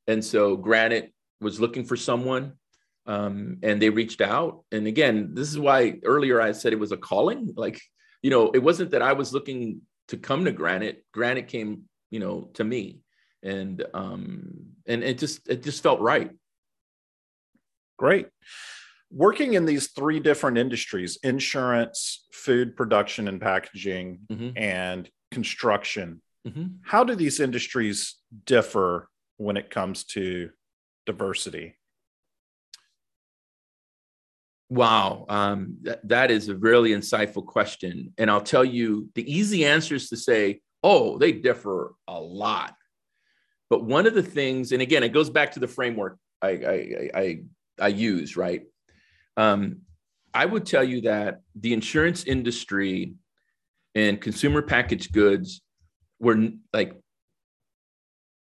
And 0.06 0.24
so 0.24 0.56
Granite 0.56 1.12
was 1.40 1.60
looking 1.60 1.84
for 1.84 1.96
someone 1.96 2.54
um, 3.06 3.58
and 3.62 3.80
they 3.80 3.90
reached 3.90 4.20
out. 4.20 4.64
And 4.72 4.86
again, 4.86 5.30
this 5.34 5.48
is 5.48 5.58
why 5.58 5.98
earlier 6.04 6.40
I 6.40 6.52
said 6.52 6.72
it 6.72 6.78
was 6.78 6.92
a 6.92 6.96
calling. 6.96 7.52
Like, 7.56 7.80
you 8.22 8.30
know, 8.30 8.50
it 8.50 8.62
wasn't 8.62 8.90
that 8.90 9.02
I 9.02 9.12
was 9.12 9.32
looking 9.32 9.82
to 10.08 10.16
come 10.16 10.44
to 10.44 10.52
Granite. 10.52 11.04
Granite 11.12 11.48
came, 11.48 11.82
you 12.10 12.20
know, 12.20 12.50
to 12.54 12.64
me, 12.64 13.00
and 13.42 13.84
um, 13.94 14.50
and 14.86 15.04
it 15.04 15.18
just 15.18 15.48
it 15.48 15.62
just 15.62 15.82
felt 15.82 16.00
right. 16.00 16.30
Great. 17.98 18.28
Working 19.10 19.54
in 19.54 19.66
these 19.66 19.88
three 19.88 20.18
different 20.18 20.58
industries 20.58 21.18
insurance, 21.22 22.26
food 22.32 22.76
production 22.76 23.28
and 23.28 23.40
packaging, 23.40 24.20
mm-hmm. 24.30 24.56
and 24.56 25.08
construction 25.30 26.22
mm-hmm. 26.46 26.66
how 26.82 27.04
do 27.04 27.14
these 27.14 27.40
industries 27.40 28.16
differ 28.44 29.08
when 29.36 29.56
it 29.56 29.70
comes 29.70 30.04
to 30.04 30.50
diversity? 31.06 31.76
Wow, 34.68 35.26
um, 35.28 35.78
th- 35.84 35.98
that 36.04 36.30
is 36.30 36.48
a 36.48 36.56
really 36.56 36.90
insightful 36.90 37.46
question. 37.46 38.12
And 38.18 38.30
I'll 38.30 38.40
tell 38.40 38.64
you 38.64 39.08
the 39.14 39.32
easy 39.32 39.64
answer 39.64 39.94
is 39.94 40.08
to 40.08 40.16
say, 40.16 40.60
oh, 40.82 41.18
they 41.18 41.32
differ 41.32 41.94
a 42.08 42.20
lot. 42.20 42.74
But 43.70 43.84
one 43.84 44.06
of 44.06 44.14
the 44.14 44.22
things, 44.22 44.72
and 44.72 44.82
again, 44.82 45.02
it 45.02 45.12
goes 45.12 45.30
back 45.30 45.52
to 45.52 45.60
the 45.60 45.68
framework 45.68 46.18
I, 46.42 46.48
I, 46.48 47.10
I, 47.14 47.40
I 47.80 47.88
use, 47.88 48.36
right? 48.36 48.62
Um, 49.36 49.82
I 50.34 50.44
would 50.44 50.66
tell 50.66 50.84
you 50.84 51.02
that 51.02 51.40
the 51.54 51.72
insurance 51.72 52.24
industry 52.24 53.14
and 53.94 54.20
consumer 54.20 54.62
packaged 54.62 55.12
goods 55.12 55.62
were 56.20 56.50
like, 56.72 56.94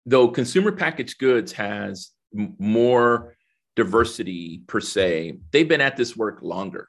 though 0.05 0.27
consumer 0.27 0.71
packaged 0.71 1.19
goods 1.19 1.53
has 1.53 2.11
more 2.33 3.35
diversity 3.75 4.61
per 4.67 4.79
se, 4.79 5.37
they've 5.51 5.67
been 5.67 5.81
at 5.81 5.97
this 5.97 6.15
work 6.15 6.39
longer, 6.41 6.87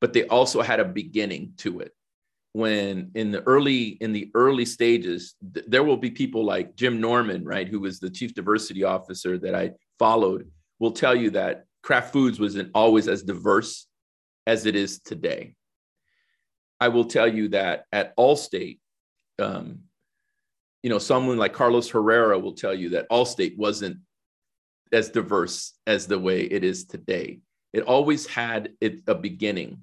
but 0.00 0.12
they 0.12 0.26
also 0.26 0.62
had 0.62 0.80
a 0.80 0.84
beginning 0.84 1.52
to 1.58 1.80
it. 1.80 1.92
When 2.52 3.10
in 3.14 3.32
the 3.32 3.42
early 3.42 3.98
in 4.00 4.12
the 4.12 4.30
early 4.34 4.64
stages, 4.64 5.34
th- 5.54 5.66
there 5.68 5.84
will 5.84 5.98
be 5.98 6.10
people 6.10 6.42
like 6.42 6.74
Jim 6.74 7.00
Norman, 7.02 7.44
right, 7.44 7.68
who 7.68 7.80
was 7.80 8.00
the 8.00 8.08
chief 8.08 8.34
diversity 8.34 8.82
officer 8.82 9.36
that 9.38 9.54
I 9.54 9.72
followed, 9.98 10.50
will 10.78 10.92
tell 10.92 11.14
you 11.14 11.30
that 11.30 11.66
Kraft 11.82 12.12
Foods 12.12 12.40
wasn't 12.40 12.70
always 12.74 13.08
as 13.08 13.22
diverse 13.22 13.86
as 14.46 14.64
it 14.64 14.74
is 14.74 15.00
today. 15.00 15.54
I 16.80 16.88
will 16.88 17.04
tell 17.04 17.28
you 17.28 17.48
that 17.48 17.84
at 17.92 18.16
Allstate, 18.16 18.78
um, 19.38 19.80
you 20.82 20.90
know, 20.90 20.98
someone 20.98 21.36
like 21.36 21.52
Carlos 21.52 21.90
Herrera 21.90 22.38
will 22.38 22.54
tell 22.54 22.74
you 22.74 22.90
that 22.90 23.08
Allstate 23.10 23.56
wasn't 23.56 23.98
as 24.92 25.10
diverse 25.10 25.74
as 25.86 26.06
the 26.06 26.18
way 26.18 26.42
it 26.42 26.64
is 26.64 26.84
today. 26.84 27.40
It 27.72 27.82
always 27.82 28.26
had 28.26 28.72
it, 28.80 29.02
a 29.06 29.14
beginning, 29.14 29.82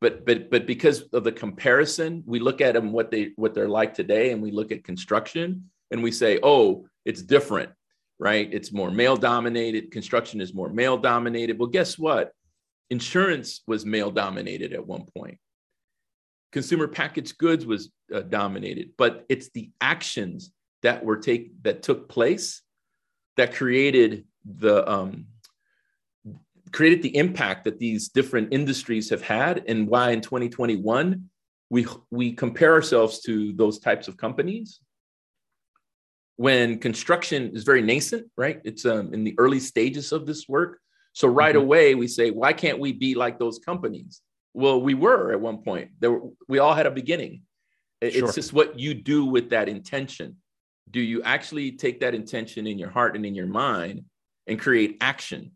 but 0.00 0.26
but 0.26 0.50
but 0.50 0.66
because 0.66 1.02
of 1.12 1.24
the 1.24 1.32
comparison, 1.32 2.22
we 2.26 2.40
look 2.40 2.60
at 2.60 2.74
them 2.74 2.92
what 2.92 3.10
they 3.10 3.32
what 3.36 3.54
they're 3.54 3.68
like 3.68 3.94
today, 3.94 4.32
and 4.32 4.42
we 4.42 4.50
look 4.50 4.72
at 4.72 4.84
construction 4.84 5.70
and 5.90 6.02
we 6.02 6.10
say, 6.10 6.38
oh, 6.42 6.86
it's 7.04 7.22
different, 7.22 7.70
right? 8.18 8.48
It's 8.52 8.72
more 8.72 8.90
male 8.90 9.16
dominated. 9.16 9.90
Construction 9.90 10.40
is 10.40 10.54
more 10.54 10.68
male 10.68 10.98
dominated. 10.98 11.58
Well, 11.58 11.68
guess 11.68 11.98
what? 11.98 12.32
Insurance 12.90 13.62
was 13.66 13.86
male 13.86 14.10
dominated 14.10 14.72
at 14.72 14.86
one 14.86 15.04
point. 15.16 15.38
Consumer 16.50 16.88
packaged 16.88 17.38
goods 17.38 17.64
was 17.64 17.90
uh, 18.14 18.20
dominated, 18.20 18.90
but 18.98 19.24
it's 19.28 19.50
the 19.54 19.70
actions 19.80 20.52
that 20.82 21.04
were 21.04 21.16
take 21.16 21.62
that 21.62 21.82
took 21.82 22.08
place 22.08 22.62
that 23.36 23.54
created 23.54 24.24
the 24.44 24.88
um, 24.90 25.26
created 26.72 27.02
the 27.02 27.16
impact 27.16 27.64
that 27.64 27.78
these 27.78 28.08
different 28.08 28.52
industries 28.52 29.10
have 29.10 29.22
had 29.22 29.64
and 29.68 29.86
why 29.86 30.10
in 30.10 30.20
2021 30.20 31.28
we 31.70 31.86
we 32.10 32.32
compare 32.32 32.72
ourselves 32.72 33.20
to 33.20 33.52
those 33.54 33.78
types 33.78 34.08
of 34.08 34.16
companies. 34.16 34.80
When 36.36 36.78
construction 36.78 37.54
is 37.54 37.64
very 37.64 37.82
nascent 37.82 38.26
right? 38.36 38.60
It's 38.64 38.84
um, 38.86 39.14
in 39.14 39.24
the 39.24 39.34
early 39.38 39.60
stages 39.60 40.12
of 40.12 40.26
this 40.26 40.48
work. 40.48 40.80
So 41.12 41.28
right 41.28 41.54
mm-hmm. 41.54 41.64
away 41.64 41.94
we 41.94 42.08
say 42.08 42.30
why 42.30 42.52
can't 42.52 42.78
we 42.78 42.92
be 42.92 43.14
like 43.14 43.38
those 43.38 43.58
companies? 43.58 44.22
Well 44.54 44.80
we 44.80 44.94
were 44.94 45.32
at 45.32 45.40
one 45.40 45.58
point. 45.58 45.90
There 46.00 46.12
were, 46.12 46.30
we 46.48 46.58
all 46.58 46.74
had 46.74 46.86
a 46.86 46.90
beginning. 46.90 47.42
It's 48.00 48.16
sure. 48.16 48.32
just 48.32 48.52
what 48.52 48.78
you 48.78 48.94
do 48.94 49.26
with 49.26 49.50
that 49.50 49.68
intention. 49.68 50.36
Do 50.90 51.00
you 51.00 51.22
actually 51.22 51.72
take 51.72 52.00
that 52.00 52.14
intention 52.14 52.66
in 52.66 52.78
your 52.78 52.90
heart 52.90 53.14
and 53.14 53.24
in 53.24 53.34
your 53.34 53.46
mind 53.46 54.04
and 54.46 54.60
create 54.60 54.98
action. 55.00 55.52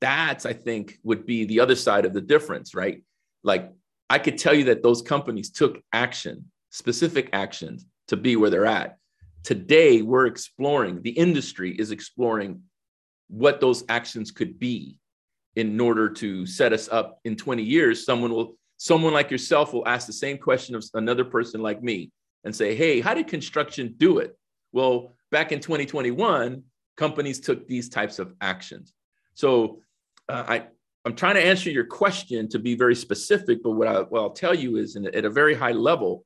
That's, 0.00 0.44
I 0.44 0.52
think, 0.52 0.98
would 1.02 1.26
be 1.26 1.44
the 1.44 1.60
other 1.60 1.74
side 1.74 2.04
of 2.04 2.12
the 2.12 2.20
difference, 2.20 2.74
right? 2.74 3.02
Like, 3.42 3.72
I 4.08 4.18
could 4.18 4.38
tell 4.38 4.54
you 4.54 4.64
that 4.64 4.82
those 4.82 5.02
companies 5.02 5.50
took 5.50 5.80
action, 5.92 6.50
specific 6.70 7.30
actions 7.32 7.86
to 8.08 8.16
be 8.16 8.36
where 8.36 8.50
they're 8.50 8.66
at. 8.66 8.98
Today, 9.42 10.02
we're 10.02 10.26
exploring, 10.26 11.02
the 11.02 11.10
industry 11.10 11.72
is 11.72 11.90
exploring 11.90 12.62
what 13.28 13.60
those 13.60 13.84
actions 13.88 14.30
could 14.30 14.58
be 14.58 14.98
in 15.56 15.80
order 15.80 16.08
to 16.08 16.46
set 16.46 16.72
us 16.72 16.88
up 16.90 17.18
in 17.24 17.34
20 17.36 17.62
years. 17.62 18.04
Someone 18.04 18.32
will, 18.32 18.56
someone 18.76 19.12
like 19.12 19.30
yourself 19.30 19.72
will 19.72 19.86
ask 19.88 20.06
the 20.06 20.12
same 20.12 20.38
question 20.38 20.74
of 20.74 20.84
another 20.94 21.24
person 21.24 21.62
like 21.62 21.82
me 21.82 22.10
and 22.44 22.54
say, 22.54 22.74
Hey, 22.74 23.00
how 23.00 23.14
did 23.14 23.26
construction 23.26 23.94
do 23.96 24.18
it? 24.18 24.36
Well, 24.72 25.14
back 25.30 25.52
in 25.52 25.60
2021, 25.60 26.62
companies 26.96 27.40
took 27.40 27.66
these 27.66 27.88
types 27.88 28.18
of 28.18 28.34
actions. 28.40 28.92
So 29.34 29.80
uh, 30.28 30.44
I, 30.48 30.66
I'm 31.04 31.14
trying 31.14 31.36
to 31.36 31.44
answer 31.44 31.70
your 31.70 31.84
question 31.84 32.48
to 32.48 32.58
be 32.58 32.74
very 32.74 32.96
specific, 32.96 33.62
but 33.62 33.72
what, 33.72 33.88
I, 33.88 34.00
what 34.00 34.20
I'll 34.20 34.30
tell 34.30 34.54
you 34.54 34.76
is 34.76 34.96
in, 34.96 35.06
at 35.06 35.24
a 35.24 35.30
very 35.30 35.54
high 35.54 35.72
level, 35.72 36.24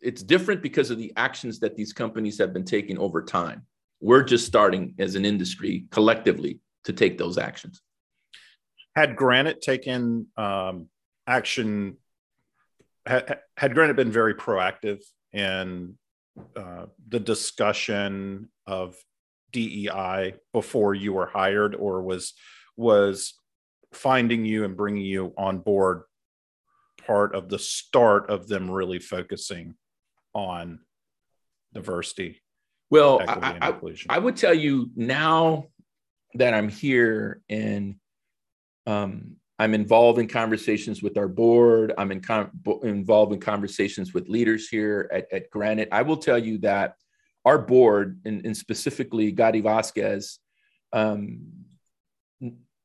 it's 0.00 0.22
different 0.22 0.62
because 0.62 0.90
of 0.90 0.98
the 0.98 1.12
actions 1.16 1.60
that 1.60 1.76
these 1.76 1.92
companies 1.92 2.38
have 2.38 2.52
been 2.52 2.64
taking 2.64 2.98
over 2.98 3.22
time. 3.22 3.66
We're 4.00 4.22
just 4.22 4.46
starting 4.46 4.94
as 4.98 5.14
an 5.14 5.24
industry 5.24 5.86
collectively 5.90 6.60
to 6.84 6.92
take 6.92 7.18
those 7.18 7.38
actions. 7.38 7.82
Had 8.96 9.14
Granite 9.14 9.60
taken 9.60 10.26
um, 10.36 10.88
action, 11.26 11.96
had, 13.06 13.40
had 13.56 13.74
Granite 13.74 13.96
been 13.96 14.10
very 14.10 14.34
proactive 14.34 15.00
in 15.32 15.96
uh, 16.56 16.86
the 17.08 17.20
discussion 17.20 18.48
of 18.66 18.96
DEI 19.52 20.34
before 20.52 20.94
you 20.94 21.12
were 21.12 21.26
hired, 21.26 21.74
or 21.74 22.02
was 22.02 22.34
was 22.76 23.34
finding 23.92 24.44
you 24.44 24.64
and 24.64 24.76
bringing 24.76 25.04
you 25.04 25.32
on 25.36 25.58
board 25.58 26.02
part 27.06 27.34
of 27.34 27.48
the 27.48 27.58
start 27.58 28.30
of 28.30 28.46
them 28.46 28.70
really 28.70 28.98
focusing 28.98 29.74
on 30.34 30.80
diversity? 31.72 32.40
Well, 32.90 33.20
I, 33.26 33.58
I, 33.60 33.76
I, 34.08 34.18
would 34.18 34.36
tell 34.36 34.54
you 34.54 34.90
now 34.96 35.66
that 36.34 36.54
I'm 36.54 36.68
here 36.68 37.40
and 37.48 37.96
um, 38.86 39.36
I'm 39.60 39.74
involved 39.74 40.18
in 40.18 40.26
conversations 40.26 41.02
with 41.02 41.16
our 41.16 41.28
board. 41.28 41.92
I'm 41.98 42.10
in 42.10 42.20
com- 42.20 42.50
involved 42.82 43.32
in 43.32 43.40
conversations 43.40 44.12
with 44.12 44.28
leaders 44.28 44.68
here 44.68 45.08
at, 45.12 45.32
at 45.32 45.50
Granite. 45.50 45.88
I 45.92 46.02
will 46.02 46.16
tell 46.16 46.38
you 46.38 46.58
that 46.58 46.94
our 47.44 47.58
board, 47.58 48.20
and, 48.24 48.44
and 48.44 48.56
specifically 48.56 49.32
Gaddi 49.32 49.62
Vasquez, 49.62 50.38
um, 50.92 51.40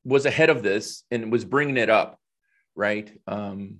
was 0.03 0.25
ahead 0.25 0.50
of 0.50 0.63
this 0.63 1.03
and 1.12 1.31
was 1.31 1.43
bringing 1.43 1.77
it 1.77 1.89
up, 1.89 2.19
right? 2.75 3.12
Um, 3.27 3.79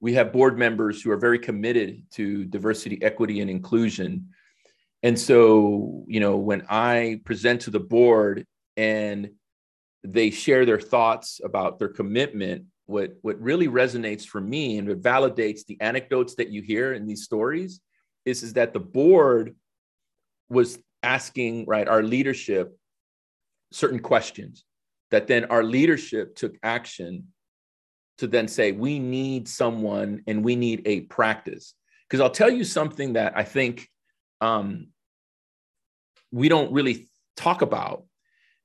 we 0.00 0.14
have 0.14 0.32
board 0.32 0.58
members 0.58 1.00
who 1.00 1.10
are 1.10 1.16
very 1.16 1.38
committed 1.38 2.02
to 2.12 2.44
diversity, 2.44 3.02
equity, 3.02 3.40
and 3.40 3.50
inclusion. 3.50 4.28
And 5.02 5.18
so, 5.18 6.04
you 6.06 6.20
know, 6.20 6.36
when 6.36 6.66
I 6.68 7.20
present 7.24 7.62
to 7.62 7.70
the 7.70 7.80
board 7.80 8.46
and 8.76 9.30
they 10.02 10.30
share 10.30 10.66
their 10.66 10.80
thoughts 10.80 11.40
about 11.44 11.78
their 11.78 11.88
commitment, 11.88 12.64
what, 12.86 13.14
what 13.22 13.40
really 13.40 13.68
resonates 13.68 14.26
for 14.26 14.40
me 14.40 14.76
and 14.78 14.88
validates 15.02 15.64
the 15.66 15.80
anecdotes 15.80 16.34
that 16.34 16.50
you 16.50 16.62
hear 16.62 16.92
in 16.92 17.06
these 17.06 17.24
stories 17.24 17.80
is, 18.24 18.42
is 18.42 18.54
that 18.54 18.72
the 18.72 18.80
board 18.80 19.54
was 20.54 20.78
asking 21.02 21.66
right 21.66 21.86
our 21.86 22.02
leadership 22.02 22.76
certain 23.72 23.98
questions 23.98 24.64
that 25.10 25.26
then 25.26 25.44
our 25.46 25.62
leadership 25.62 26.34
took 26.34 26.54
action 26.62 27.28
to 28.18 28.26
then 28.26 28.48
say 28.48 28.72
we 28.72 28.98
need 28.98 29.48
someone 29.48 30.22
and 30.26 30.44
we 30.44 30.56
need 30.56 30.82
a 30.86 31.02
practice. 31.02 31.74
Because 32.08 32.20
i'll 32.20 32.30
tell 32.30 32.50
you 32.50 32.64
something 32.64 33.14
that 33.14 33.36
i 33.36 33.42
think 33.42 33.88
um, 34.40 34.88
we 36.30 36.48
don't 36.48 36.72
really 36.72 37.08
talk 37.36 37.62
about 37.62 38.04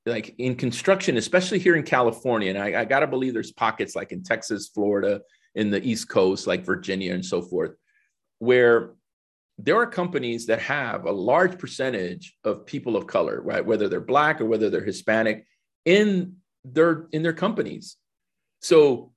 like 0.06 0.36
in 0.38 0.56
construction, 0.56 1.18
especially 1.18 1.60
here 1.60 1.76
in 1.76 1.84
California, 1.84 2.50
and 2.50 2.58
I, 2.58 2.82
I 2.82 2.86
got 2.86 3.02
to 3.02 3.08
believe 3.08 3.34
there's 3.34 3.52
pockets 3.52 3.96
like 3.96 4.12
in 4.12 4.24
Texas, 4.24 4.70
Florida, 4.74 5.22
in 5.56 5.70
the 5.70 5.82
East 5.84 6.10
Coast, 6.10 6.48
like 6.48 6.66
Virginia 6.66 7.14
and 7.14 7.26
so 7.26 7.42
forth, 7.42 7.76
where 8.40 8.92
there 9.62 9.76
are 9.76 9.88
companies 9.88 10.46
that 10.46 10.62
have 10.62 11.06
a 11.06 11.12
large 11.12 11.58
percentage 11.58 12.38
of 12.46 12.66
people 12.66 12.96
of 12.96 13.08
color, 13.08 13.42
right? 13.42 13.66
Whether 13.66 13.90
they're 13.90 14.00
black 14.00 14.40
or 14.40 14.46
whether 14.46 14.70
they're 14.70 14.84
Hispanic 14.84 15.46
in 15.86 16.38
their 16.64 17.08
in 17.12 17.24
their 17.24 17.34
companies. 17.34 17.98
So 18.62 19.12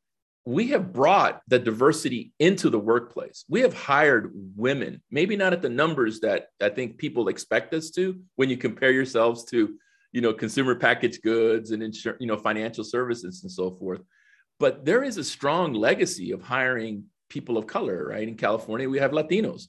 we 0.45 0.69
have 0.69 0.93
brought 0.93 1.41
the 1.47 1.61
diversity 1.61 2.33
into 2.41 2.69
the 2.71 2.79
workplace. 2.79 3.45
We 3.49 3.61
have 3.61 3.75
hired 3.75 4.33
women, 4.57 5.01
maybe 5.11 5.37
not 5.37 5.53
at 5.53 5.63
the 5.63 5.69
numbers 5.69 6.19
that 6.21 6.49
I 6.61 6.69
think 6.71 6.99
people 6.99 7.29
expect 7.29 7.73
us 7.75 7.91
to 7.93 8.21
when 8.35 8.51
you 8.51 8.57
compare 8.57 8.91
yourselves 8.91 9.45
to, 9.47 9.77
you 10.11 10.21
know, 10.21 10.33
consumer 10.33 10.75
packaged 10.75 11.23
goods 11.23 11.71
and 11.71 11.83
insur- 11.83 12.17
you 12.19 12.27
know, 12.27 12.37
financial 12.37 12.83
services 12.83 13.43
and 13.45 13.53
so 13.53 13.71
forth. 13.71 14.01
But 14.59 14.85
there 14.85 15.05
is 15.05 15.17
a 15.17 15.25
strong 15.25 15.75
legacy 15.75 16.33
of 16.33 16.43
hiring 16.43 17.05
people 17.29 17.57
of 17.57 17.69
color, 17.69 18.09
right? 18.09 18.27
In 18.27 18.35
California, 18.35 18.89
we 18.89 18.99
have 18.99 19.13
Latinos. 19.13 19.69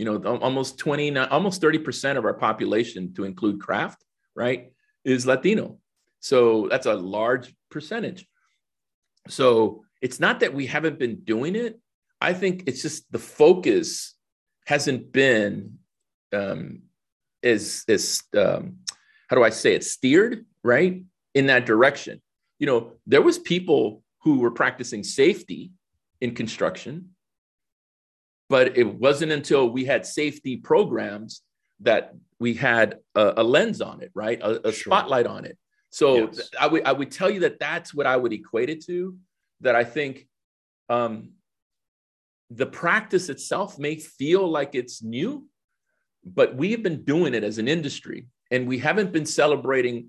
You 0.00 0.06
know, 0.06 0.38
almost 0.38 0.78
20, 0.78 1.14
almost 1.18 1.60
30% 1.60 2.16
of 2.16 2.24
our 2.24 2.32
population, 2.32 3.12
to 3.16 3.24
include 3.24 3.60
craft, 3.60 4.02
right, 4.34 4.72
is 5.04 5.26
Latino. 5.26 5.76
So 6.20 6.68
that's 6.70 6.86
a 6.86 6.94
large 6.94 7.54
percentage. 7.70 8.26
So 9.28 9.84
it's 10.00 10.18
not 10.18 10.40
that 10.40 10.54
we 10.54 10.64
haven't 10.64 10.98
been 10.98 11.16
doing 11.20 11.54
it. 11.54 11.78
I 12.18 12.32
think 12.32 12.64
it's 12.66 12.80
just 12.80 13.12
the 13.12 13.18
focus 13.18 14.14
hasn't 14.66 15.12
been 15.12 15.78
um, 16.32 16.80
as 17.42 17.84
as 17.86 18.22
um, 18.34 18.76
how 19.28 19.36
do 19.36 19.44
I 19.44 19.50
say 19.50 19.74
it 19.74 19.84
steered 19.84 20.46
right 20.64 21.04
in 21.34 21.46
that 21.48 21.66
direction. 21.66 22.22
You 22.58 22.66
know, 22.68 22.92
there 23.06 23.20
was 23.20 23.38
people 23.38 24.02
who 24.22 24.38
were 24.38 24.50
practicing 24.50 25.04
safety 25.04 25.72
in 26.22 26.34
construction, 26.34 27.10
but 28.50 28.76
it 28.76 28.84
wasn't 28.84 29.30
until 29.30 29.70
we 29.70 29.84
had 29.84 30.04
safety 30.04 30.56
programs 30.56 31.42
that 31.78 32.14
we 32.40 32.52
had 32.52 32.98
a, 33.14 33.34
a 33.38 33.44
lens 33.44 33.80
on 33.80 34.02
it, 34.02 34.10
right? 34.12 34.40
A, 34.42 34.68
a 34.68 34.72
sure. 34.72 34.90
spotlight 34.90 35.26
on 35.26 35.44
it. 35.44 35.56
So 35.90 36.16
yes. 36.16 36.50
I 36.60 36.66
would 36.66 36.84
I 36.84 36.92
would 36.92 37.10
tell 37.10 37.30
you 37.30 37.40
that 37.40 37.60
that's 37.60 37.94
what 37.94 38.06
I 38.06 38.16
would 38.16 38.32
equate 38.32 38.68
it 38.68 38.84
to 38.86 39.16
that 39.60 39.76
I 39.76 39.84
think 39.84 40.26
um, 40.88 41.30
the 42.50 42.66
practice 42.66 43.28
itself 43.28 43.78
may 43.78 43.96
feel 43.96 44.46
like 44.48 44.74
it's 44.74 45.02
new, 45.02 45.46
but 46.24 46.56
we 46.56 46.72
have 46.72 46.82
been 46.82 47.04
doing 47.04 47.34
it 47.34 47.44
as 47.44 47.58
an 47.58 47.68
industry 47.68 48.26
and 48.50 48.66
we 48.66 48.78
haven't 48.78 49.12
been 49.12 49.26
celebrating 49.26 50.08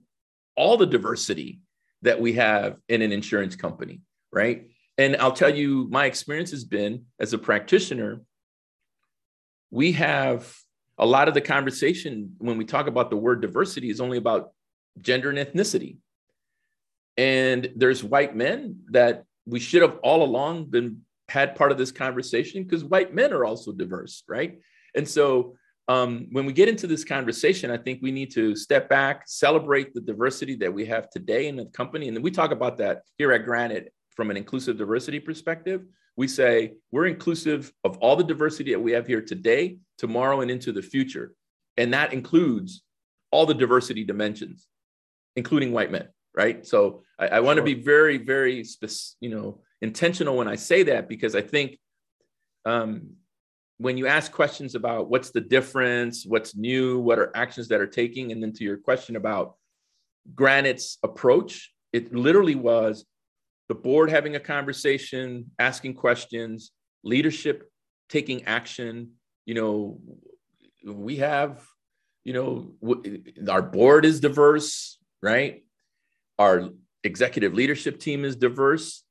all 0.55 0.77
the 0.77 0.87
diversity 0.87 1.61
that 2.01 2.19
we 2.19 2.33
have 2.33 2.77
in 2.89 3.03
an 3.03 3.11
insurance 3.11 3.55
company, 3.55 4.01
right? 4.31 4.67
And 4.97 5.15
I'll 5.17 5.31
tell 5.31 5.53
you, 5.53 5.87
my 5.91 6.05
experience 6.05 6.51
has 6.51 6.63
been 6.63 7.05
as 7.19 7.33
a 7.33 7.37
practitioner, 7.37 8.21
we 9.71 9.93
have 9.93 10.53
a 10.97 11.05
lot 11.05 11.27
of 11.27 11.33
the 11.33 11.41
conversation 11.41 12.35
when 12.37 12.57
we 12.57 12.65
talk 12.65 12.87
about 12.87 13.09
the 13.09 13.17
word 13.17 13.41
diversity 13.41 13.89
is 13.89 14.01
only 14.01 14.17
about 14.17 14.51
gender 14.99 15.29
and 15.29 15.39
ethnicity. 15.39 15.97
And 17.17 17.71
there's 17.75 18.03
white 18.03 18.35
men 18.35 18.81
that 18.91 19.23
we 19.45 19.59
should 19.59 19.81
have 19.81 19.97
all 20.03 20.23
along 20.23 20.65
been 20.65 21.01
had 21.29 21.55
part 21.55 21.71
of 21.71 21.77
this 21.77 21.91
conversation 21.91 22.63
because 22.63 22.83
white 22.83 23.15
men 23.15 23.31
are 23.33 23.45
also 23.45 23.71
diverse, 23.71 24.23
right? 24.27 24.59
And 24.95 25.07
so 25.07 25.55
um, 25.87 26.27
when 26.31 26.45
we 26.45 26.53
get 26.53 26.69
into 26.69 26.87
this 26.87 27.03
conversation, 27.03 27.71
I 27.71 27.77
think 27.77 27.99
we 28.01 28.11
need 28.11 28.31
to 28.31 28.55
step 28.55 28.89
back, 28.89 29.23
celebrate 29.25 29.93
the 29.93 30.01
diversity 30.01 30.55
that 30.57 30.73
we 30.73 30.85
have 30.85 31.09
today 31.09 31.47
in 31.47 31.55
the 31.55 31.65
company. 31.65 32.07
And 32.07 32.21
we 32.21 32.31
talk 32.31 32.51
about 32.51 32.77
that 32.77 33.03
here 33.17 33.31
at 33.31 33.45
Granite 33.45 33.93
from 34.15 34.29
an 34.29 34.37
inclusive 34.37 34.77
diversity 34.77 35.19
perspective. 35.19 35.85
We 36.17 36.27
say 36.27 36.73
we're 36.91 37.07
inclusive 37.07 37.71
of 37.83 37.97
all 37.97 38.15
the 38.15 38.23
diversity 38.23 38.71
that 38.71 38.79
we 38.79 38.91
have 38.91 39.07
here 39.07 39.21
today, 39.21 39.77
tomorrow, 39.97 40.41
and 40.41 40.51
into 40.51 40.71
the 40.71 40.81
future. 40.81 41.33
And 41.77 41.93
that 41.93 42.13
includes 42.13 42.83
all 43.31 43.45
the 43.45 43.53
diversity 43.53 44.03
dimensions, 44.03 44.67
including 45.35 45.71
white 45.71 45.91
men 45.91 46.09
right? 46.35 46.65
So 46.65 47.03
I, 47.19 47.27
I 47.27 47.39
want 47.39 47.57
to 47.57 47.63
be 47.63 47.73
very, 47.73 48.17
very, 48.17 48.65
you 49.19 49.29
know, 49.29 49.61
intentional 49.81 50.37
when 50.37 50.47
I 50.47 50.55
say 50.55 50.83
that 50.83 51.09
because 51.09 51.35
I 51.35 51.41
think 51.41 51.77
um, 52.65 53.11
when 53.77 53.97
you 53.97 54.07
ask 54.07 54.31
questions 54.31 54.75
about 54.75 55.09
what's 55.09 55.31
the 55.31 55.41
difference, 55.41 56.25
what's 56.25 56.55
new, 56.55 56.99
what 56.99 57.19
are 57.19 57.31
actions 57.35 57.67
that 57.69 57.81
are 57.81 57.87
taking, 57.87 58.31
and 58.31 58.41
then 58.41 58.53
to 58.53 58.63
your 58.63 58.77
question 58.77 59.15
about 59.15 59.55
Granite's 60.35 60.97
approach, 61.03 61.73
it 61.91 62.13
literally 62.13 62.55
was 62.55 63.05
the 63.71 63.75
board 63.75 64.09
having 64.09 64.35
a 64.35 64.39
conversation, 64.39 65.49
asking 65.57 65.93
questions, 65.93 66.71
leadership 67.05 67.57
taking 68.09 68.43
action. 68.43 69.11
You 69.45 69.55
know, 69.59 70.01
we 70.85 71.15
have, 71.27 71.65
you 72.25 72.33
know, 72.33 72.73
our 73.47 73.61
board 73.61 74.03
is 74.03 74.19
diverse, 74.19 74.97
right? 75.21 75.63
our 76.41 76.69
executive 77.03 77.53
leadership 77.53 77.99
team 77.99 78.25
is 78.25 78.35
diverse. 78.35 79.03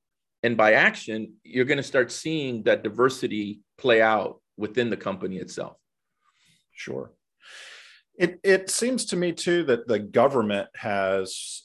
And 0.43 0.57
by 0.57 0.73
action, 0.73 1.35
you're 1.45 1.65
going 1.65 1.77
to 1.77 1.83
start 1.83 2.11
seeing 2.11 2.65
that 2.65 2.83
diversity 2.83 3.61
play 3.79 4.03
out 4.03 4.41
within 4.57 4.91
the 4.91 4.97
company 4.97 5.37
itself. 5.37 5.77
Sure. 6.73 7.13
It, 8.19 8.41
it 8.43 8.69
seems 8.69 9.07
to 9.07 9.17
me, 9.17 9.33
too, 9.33 9.65
that 9.65 9.87
the 9.87 10.01
government 10.01 10.69
has 10.75 11.63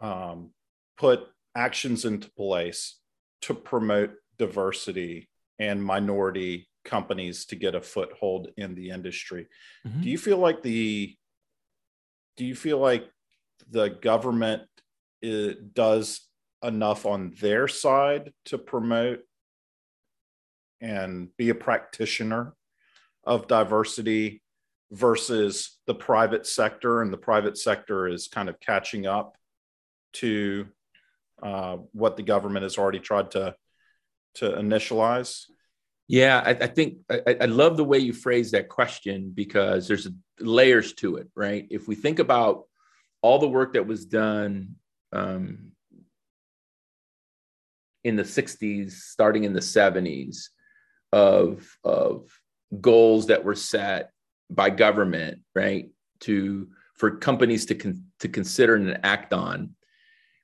um, 0.00 0.50
put 0.98 1.20
actions 1.56 2.04
into 2.04 2.30
place 2.32 3.00
to 3.42 3.54
promote 3.54 4.12
diversity 4.38 5.28
and 5.58 5.82
minority 5.82 6.68
companies 6.84 7.46
to 7.46 7.56
get 7.56 7.74
a 7.74 7.80
foothold 7.80 8.48
in 8.56 8.74
the 8.74 8.90
industry. 8.90 9.48
Mm-hmm. 9.86 10.02
Do 10.02 10.08
you 10.10 10.18
feel 10.18 10.38
like 10.38 10.62
the 10.62 11.16
do 12.36 12.44
you 12.44 12.54
feel 12.54 12.78
like 12.78 13.10
the 13.70 13.88
government 13.88 14.62
it 15.22 15.74
does 15.74 16.20
enough 16.62 17.06
on 17.06 17.32
their 17.40 17.66
side 17.66 18.32
to 18.44 18.58
promote 18.58 19.20
and 20.80 21.28
be 21.38 21.48
a 21.48 21.54
practitioner 21.54 22.54
of 23.24 23.48
diversity 23.48 24.42
versus 24.92 25.78
the 25.86 25.94
private 25.94 26.46
sector 26.46 27.02
and 27.02 27.12
the 27.12 27.18
private 27.18 27.56
sector 27.58 28.06
is 28.06 28.28
kind 28.28 28.48
of 28.48 28.60
catching 28.60 29.06
up 29.06 29.36
to 30.12 30.66
uh, 31.42 31.76
what 31.92 32.16
the 32.16 32.22
government 32.22 32.62
has 32.62 32.78
already 32.78 33.00
tried 33.00 33.30
to 33.30 33.54
to 34.34 34.50
initialize 34.50 35.44
yeah 36.08 36.42
i, 36.44 36.50
I 36.50 36.66
think 36.66 36.98
I, 37.10 37.36
I, 37.42 37.44
love 37.46 37.76
the 37.76 37.84
way 37.84 37.98
you 37.98 38.12
phrase 38.12 38.50
that 38.50 38.68
question 38.68 39.32
because 39.34 39.88
there's 39.88 40.08
layers 40.40 40.92
to 40.94 41.16
it 41.16 41.28
right 41.34 41.66
if 41.70 41.88
we 41.88 41.94
think 41.94 42.18
about 42.18 42.64
all 43.22 43.38
the 43.38 43.48
work 43.48 43.74
that 43.74 43.86
was 43.86 44.04
done 44.04 44.76
um, 45.12 45.72
in 48.04 48.14
the 48.16 48.22
60s, 48.22 48.92
starting 48.92 49.44
in 49.44 49.52
the 49.52 49.60
70s, 49.60 50.48
of, 51.12 51.66
of 51.82 52.28
goals 52.80 53.26
that 53.26 53.44
were 53.44 53.54
set 53.54 54.10
by 54.50 54.70
government, 54.70 55.40
right, 55.54 55.90
to 56.20 56.68
for 56.94 57.16
companies 57.16 57.66
to 57.66 57.74
con- 57.74 58.04
to 58.20 58.28
consider 58.28 58.74
and 58.76 59.00
act 59.02 59.32
on. 59.32 59.74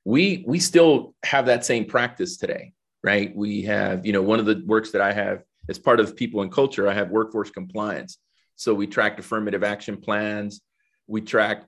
We 0.05 0.45
we 0.47 0.59
still 0.59 1.15
have 1.25 1.47
that 1.47 1.65
same 1.65 1.85
practice 1.85 2.37
today, 2.37 2.73
right? 3.03 3.35
We 3.35 3.63
have, 3.63 4.05
you 4.05 4.13
know, 4.13 4.23
one 4.23 4.41
of 4.41 4.47
the 4.47 4.63
works 4.67 4.91
that 4.93 5.01
I 5.01 5.13
have 5.13 5.45
as 5.69 5.79
part 5.79 6.01
of 6.01 6.17
people 6.17 6.43
and 6.43 6.51
culture, 6.51 6.89
I 6.89 6.95
have 6.95 7.11
workforce 7.11 7.51
compliance. 7.51 8.19
So 8.57 8.75
we 8.75 8.87
track 8.87 9.19
affirmative 9.19 9.63
action 9.63 9.97
plans. 9.97 10.61
We 11.07 11.21
track 11.21 11.65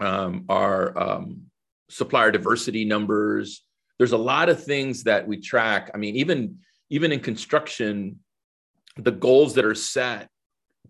um, 0.00 0.44
our 0.48 0.98
um, 0.98 1.42
supplier 1.88 2.30
diversity 2.30 2.84
numbers. 2.84 3.62
There's 3.98 4.12
a 4.12 4.18
lot 4.18 4.48
of 4.48 4.62
things 4.62 5.04
that 5.04 5.26
we 5.26 5.38
track. 5.38 5.90
I 5.94 5.98
mean, 5.98 6.16
even 6.16 6.58
even 6.90 7.12
in 7.12 7.20
construction, 7.20 8.18
the 8.96 9.12
goals 9.12 9.54
that 9.54 9.64
are 9.64 9.74
set 9.74 10.28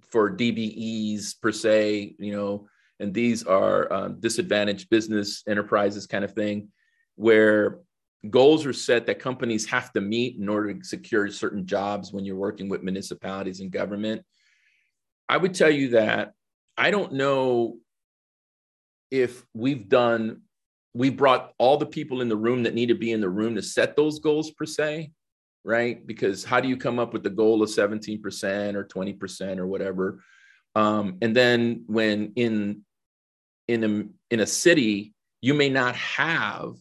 for 0.00 0.30
DBEs 0.30 1.40
per 1.40 1.52
se, 1.52 2.16
you 2.18 2.32
know, 2.32 2.66
and 3.02 3.12
these 3.12 3.42
are 3.44 3.92
um, 3.92 4.20
disadvantaged 4.20 4.88
business 4.88 5.42
enterprises 5.48 6.06
kind 6.06 6.24
of 6.24 6.32
thing, 6.32 6.68
where 7.16 7.80
goals 8.30 8.64
are 8.64 8.72
set 8.72 9.06
that 9.06 9.18
companies 9.18 9.66
have 9.66 9.92
to 9.92 10.00
meet 10.00 10.38
in 10.38 10.48
order 10.48 10.72
to 10.72 10.84
secure 10.84 11.28
certain 11.28 11.66
jobs 11.66 12.12
when 12.12 12.24
you're 12.24 12.36
working 12.36 12.68
with 12.68 12.82
municipalities 12.82 13.60
and 13.60 13.72
government. 13.72 14.22
I 15.28 15.36
would 15.36 15.54
tell 15.54 15.70
you 15.70 15.90
that 15.90 16.32
I 16.76 16.90
don't 16.90 17.14
know 17.14 17.78
if 19.10 19.44
we've 19.52 19.88
done 19.88 20.42
we 20.94 21.08
brought 21.08 21.54
all 21.56 21.78
the 21.78 21.86
people 21.86 22.20
in 22.20 22.28
the 22.28 22.36
room 22.36 22.62
that 22.64 22.74
need 22.74 22.90
to 22.90 22.94
be 22.94 23.12
in 23.12 23.20
the 23.22 23.28
room 23.28 23.54
to 23.54 23.62
set 23.62 23.96
those 23.96 24.18
goals 24.18 24.50
per 24.50 24.66
se 24.66 25.10
right 25.64 26.06
because 26.06 26.44
how 26.44 26.60
do 26.60 26.68
you 26.68 26.76
come 26.76 26.98
up 26.98 27.12
with 27.12 27.22
the 27.22 27.30
goal 27.30 27.62
of 27.62 27.68
17% 27.68 28.74
or 28.74 28.84
20% 28.84 29.58
or 29.58 29.66
whatever 29.66 30.22
um, 30.74 31.18
and 31.20 31.36
then 31.36 31.84
when 31.86 32.32
in 32.36 32.82
in 33.68 33.84
a, 33.84 34.34
in 34.34 34.40
a 34.40 34.46
city 34.46 35.14
you 35.42 35.54
may 35.54 35.68
not 35.68 35.96
have 35.96 36.74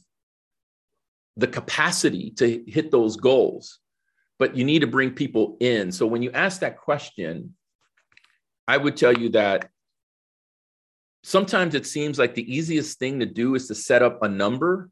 the 1.35 1.47
capacity 1.47 2.31
to 2.37 2.63
hit 2.67 2.91
those 2.91 3.17
goals, 3.17 3.79
but 4.37 4.55
you 4.55 4.63
need 4.63 4.79
to 4.79 4.87
bring 4.87 5.11
people 5.11 5.57
in. 5.59 5.91
So 5.91 6.05
when 6.05 6.21
you 6.21 6.31
ask 6.31 6.61
that 6.61 6.77
question, 6.77 7.55
I 8.67 8.77
would 8.77 8.95
tell 8.95 9.13
you 9.13 9.29
that 9.29 9.69
sometimes 11.23 11.73
it 11.73 11.87
seems 11.87 12.19
like 12.19 12.35
the 12.35 12.55
easiest 12.55 12.99
thing 12.99 13.19
to 13.19 13.25
do 13.25 13.55
is 13.55 13.67
to 13.67 13.75
set 13.75 14.03
up 14.03 14.21
a 14.21 14.29
number. 14.29 14.89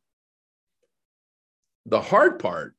The 1.86 2.02
hard 2.02 2.39
part 2.39 2.75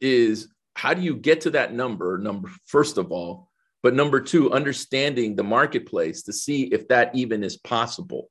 is 0.00 0.48
how 0.76 0.94
do 0.94 1.02
you 1.02 1.16
get 1.16 1.40
to 1.42 1.50
that 1.50 1.72
number? 1.72 2.18
Number, 2.18 2.50
first 2.66 2.98
of 2.98 3.10
all, 3.10 3.50
but 3.82 3.94
number 3.94 4.20
two, 4.20 4.52
understanding 4.52 5.36
the 5.36 5.44
marketplace 5.44 6.22
to 6.24 6.32
see 6.32 6.64
if 6.64 6.86
that 6.88 7.14
even 7.14 7.42
is 7.42 7.56
possible. 7.56 8.30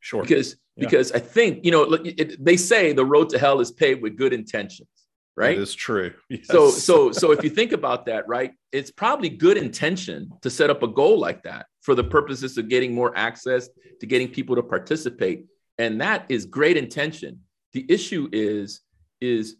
Sure. 0.00 0.22
Because 0.22 0.56
yeah. 0.76 0.86
because 0.86 1.12
I 1.12 1.18
think 1.18 1.64
you 1.64 1.70
know 1.70 1.92
it, 1.92 2.42
they 2.42 2.56
say 2.56 2.92
the 2.92 3.04
road 3.04 3.28
to 3.30 3.38
hell 3.38 3.60
is 3.60 3.70
paved 3.70 4.02
with 4.02 4.16
good 4.16 4.32
intentions, 4.32 4.88
right? 5.36 5.56
It 5.56 5.62
is 5.62 5.74
true. 5.74 6.12
Yes. 6.28 6.46
So 6.46 6.70
so 6.70 7.12
so 7.12 7.32
if 7.32 7.44
you 7.44 7.50
think 7.50 7.72
about 7.72 8.06
that, 8.06 8.26
right, 8.26 8.52
it's 8.72 8.90
probably 8.90 9.28
good 9.28 9.56
intention 9.56 10.30
to 10.42 10.50
set 10.50 10.70
up 10.70 10.82
a 10.82 10.88
goal 10.88 11.18
like 11.18 11.42
that 11.44 11.66
for 11.82 11.94
the 11.94 12.04
purposes 12.04 12.58
of 12.58 12.68
getting 12.68 12.94
more 12.94 13.16
access 13.16 13.68
to 14.00 14.06
getting 14.06 14.28
people 14.28 14.56
to 14.56 14.62
participate, 14.62 15.44
and 15.78 16.00
that 16.00 16.26
is 16.28 16.46
great 16.46 16.76
intention. 16.76 17.40
The 17.72 17.84
issue 17.88 18.28
is 18.32 18.80
is 19.20 19.56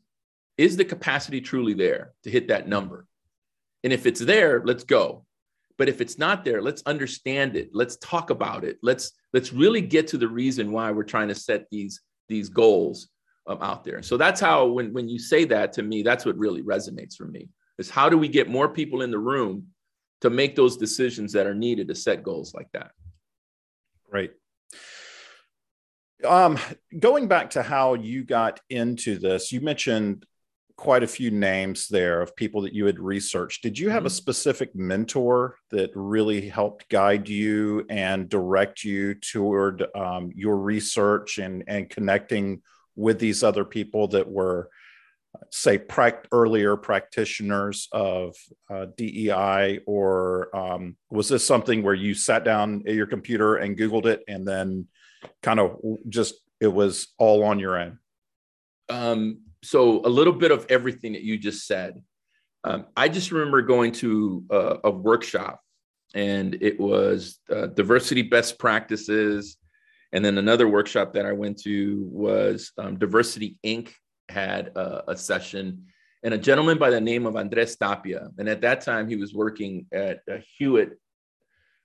is 0.56 0.76
the 0.76 0.84
capacity 0.84 1.40
truly 1.40 1.74
there 1.74 2.12
to 2.22 2.30
hit 2.30 2.48
that 2.48 2.68
number? 2.68 3.06
And 3.82 3.92
if 3.92 4.04
it's 4.04 4.20
there, 4.20 4.62
let's 4.64 4.84
go. 4.84 5.24
But 5.80 5.88
if 5.88 6.02
it's 6.02 6.18
not 6.18 6.44
there, 6.44 6.60
let's 6.60 6.82
understand 6.84 7.56
it. 7.56 7.70
Let's 7.72 7.96
talk 7.96 8.28
about 8.28 8.64
it. 8.64 8.76
Let's 8.82 9.12
let's 9.32 9.50
really 9.50 9.80
get 9.80 10.06
to 10.08 10.18
the 10.18 10.28
reason 10.28 10.72
why 10.72 10.90
we're 10.90 11.04
trying 11.04 11.28
to 11.28 11.34
set 11.34 11.64
these 11.70 12.02
these 12.28 12.50
goals 12.50 13.08
um, 13.46 13.62
out 13.62 13.82
there. 13.82 14.02
So 14.02 14.18
that's 14.18 14.42
how 14.42 14.66
when 14.66 14.92
when 14.92 15.08
you 15.08 15.18
say 15.18 15.46
that 15.46 15.72
to 15.72 15.82
me, 15.82 16.02
that's 16.02 16.26
what 16.26 16.36
really 16.36 16.62
resonates 16.62 17.16
for 17.16 17.24
me. 17.24 17.48
Is 17.78 17.88
how 17.88 18.10
do 18.10 18.18
we 18.18 18.28
get 18.28 18.46
more 18.46 18.68
people 18.68 19.00
in 19.00 19.10
the 19.10 19.18
room 19.18 19.68
to 20.20 20.28
make 20.28 20.54
those 20.54 20.76
decisions 20.76 21.32
that 21.32 21.46
are 21.46 21.54
needed 21.54 21.88
to 21.88 21.94
set 21.94 22.22
goals 22.22 22.52
like 22.52 22.68
that? 22.74 22.90
Right. 24.12 24.32
Um, 26.22 26.58
going 26.98 27.26
back 27.26 27.48
to 27.52 27.62
how 27.62 27.94
you 27.94 28.22
got 28.22 28.60
into 28.68 29.18
this, 29.18 29.50
you 29.50 29.62
mentioned 29.62 30.26
quite 30.80 31.02
a 31.02 31.06
few 31.06 31.30
names 31.30 31.88
there 31.88 32.22
of 32.22 32.34
people 32.34 32.62
that 32.62 32.72
you 32.72 32.86
had 32.86 32.98
researched. 32.98 33.62
Did 33.62 33.78
you 33.78 33.90
have 33.90 34.00
mm-hmm. 34.00 34.06
a 34.06 34.10
specific 34.22 34.74
mentor 34.74 35.56
that 35.70 35.90
really 35.94 36.48
helped 36.48 36.88
guide 36.88 37.28
you 37.28 37.84
and 37.90 38.30
direct 38.30 38.82
you 38.82 39.12
toward 39.12 39.84
um, 39.94 40.32
your 40.34 40.56
research 40.56 41.36
and, 41.36 41.64
and 41.68 41.90
connecting 41.90 42.62
with 42.96 43.18
these 43.18 43.44
other 43.44 43.62
people 43.62 44.08
that 44.08 44.26
were, 44.26 44.70
say, 45.50 45.76
pract- 45.76 46.24
earlier 46.32 46.78
practitioners 46.78 47.86
of 47.92 48.34
uh, 48.70 48.86
DEI? 48.96 49.80
Or 49.86 50.48
um, 50.56 50.96
was 51.10 51.28
this 51.28 51.44
something 51.44 51.82
where 51.82 51.92
you 51.92 52.14
sat 52.14 52.42
down 52.42 52.84
at 52.86 52.94
your 52.94 53.06
computer 53.06 53.56
and 53.56 53.76
Googled 53.76 54.06
it 54.06 54.22
and 54.26 54.48
then 54.48 54.88
kind 55.42 55.60
of 55.60 55.78
just 56.08 56.36
it 56.58 56.72
was 56.72 57.08
all 57.18 57.44
on 57.44 57.58
your 57.58 57.78
own? 57.78 57.98
Um, 58.88 59.40
so 59.62 60.00
a 60.04 60.08
little 60.08 60.32
bit 60.32 60.50
of 60.50 60.66
everything 60.68 61.12
that 61.12 61.22
you 61.22 61.38
just 61.38 61.66
said. 61.66 62.02
Um, 62.64 62.86
I 62.96 63.08
just 63.08 63.32
remember 63.32 63.62
going 63.62 63.92
to 63.92 64.44
a, 64.50 64.76
a 64.84 64.90
workshop, 64.90 65.60
and 66.14 66.58
it 66.60 66.78
was 66.78 67.38
uh, 67.50 67.66
diversity 67.66 68.22
best 68.22 68.58
practices, 68.58 69.56
and 70.12 70.24
then 70.24 70.38
another 70.38 70.68
workshop 70.68 71.14
that 71.14 71.24
I 71.24 71.32
went 71.32 71.58
to 71.62 72.08
was 72.10 72.72
um, 72.76 72.98
Diversity 72.98 73.58
Inc. 73.64 73.92
had 74.28 74.72
a, 74.76 75.12
a, 75.12 75.16
session, 75.16 75.86
and 76.22 76.34
a 76.34 76.38
gentleman 76.38 76.78
by 76.78 76.90
the 76.90 77.00
name 77.00 77.26
of 77.26 77.36
Andres 77.36 77.76
Tapia, 77.76 78.28
and 78.38 78.48
at 78.48 78.60
that 78.62 78.82
time 78.82 79.08
he 79.08 79.16
was 79.16 79.32
working 79.32 79.86
at 79.92 80.20
uh, 80.30 80.38
Hewitt 80.58 80.98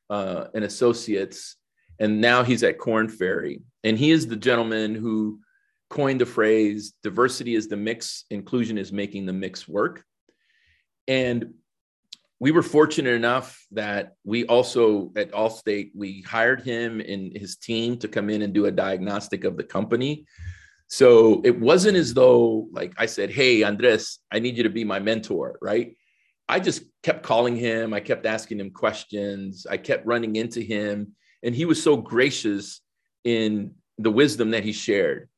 uh, 0.09 0.47
and 0.53 0.65
Associates, 0.65 1.55
and 1.99 2.19
now 2.19 2.43
he's 2.43 2.63
at 2.63 2.79
Korn 2.79 3.07
Ferry, 3.07 3.61
and 3.83 3.97
he 3.97 4.11
is 4.11 4.27
the 4.27 4.35
gentleman 4.35 4.95
who 4.95 5.39
coined 5.89 6.21
the 6.21 6.25
phrase 6.25 6.93
diversity 7.03 7.55
is 7.55 7.67
the 7.67 7.77
mix, 7.77 8.25
inclusion 8.29 8.77
is 8.77 8.91
making 8.91 9.25
the 9.25 9.33
mix 9.33 9.67
work. 9.67 10.03
And 11.07 11.53
we 12.39 12.51
were 12.51 12.63
fortunate 12.63 13.13
enough 13.13 13.65
that 13.71 14.13
we 14.23 14.45
also 14.45 15.11
at 15.15 15.31
Allstate, 15.31 15.91
we 15.95 16.21
hired 16.21 16.61
him 16.61 16.99
and 16.99 17.35
his 17.35 17.55
team 17.55 17.97
to 17.99 18.07
come 18.07 18.29
in 18.29 18.41
and 18.41 18.53
do 18.53 18.65
a 18.65 18.71
diagnostic 18.71 19.43
of 19.45 19.57
the 19.57 19.63
company. 19.63 20.25
So 20.87 21.41
it 21.43 21.59
wasn't 21.59 21.97
as 21.97 22.13
though, 22.13 22.67
like 22.71 22.93
I 22.97 23.05
said, 23.05 23.29
Hey, 23.31 23.63
Andres, 23.63 24.19
I 24.31 24.39
need 24.39 24.57
you 24.57 24.63
to 24.63 24.69
be 24.69 24.83
my 24.83 24.99
mentor, 24.99 25.57
right? 25.61 25.95
I 26.47 26.59
just 26.59 26.83
kept 27.01 27.23
calling 27.23 27.55
him. 27.55 27.93
I 27.93 28.01
kept 28.01 28.25
asking 28.25 28.59
him 28.59 28.69
questions. 28.69 29.65
I 29.69 29.77
kept 29.77 30.05
running 30.05 30.35
into 30.35 30.61
him. 30.61 31.13
And 31.41 31.55
he 31.55 31.65
was 31.65 31.81
so 31.81 31.97
gracious 31.97 32.81
in 33.23 33.75
the 33.97 34.11
wisdom 34.11 34.51
that 34.51 34.63
he 34.63 34.73
shared 34.73 35.29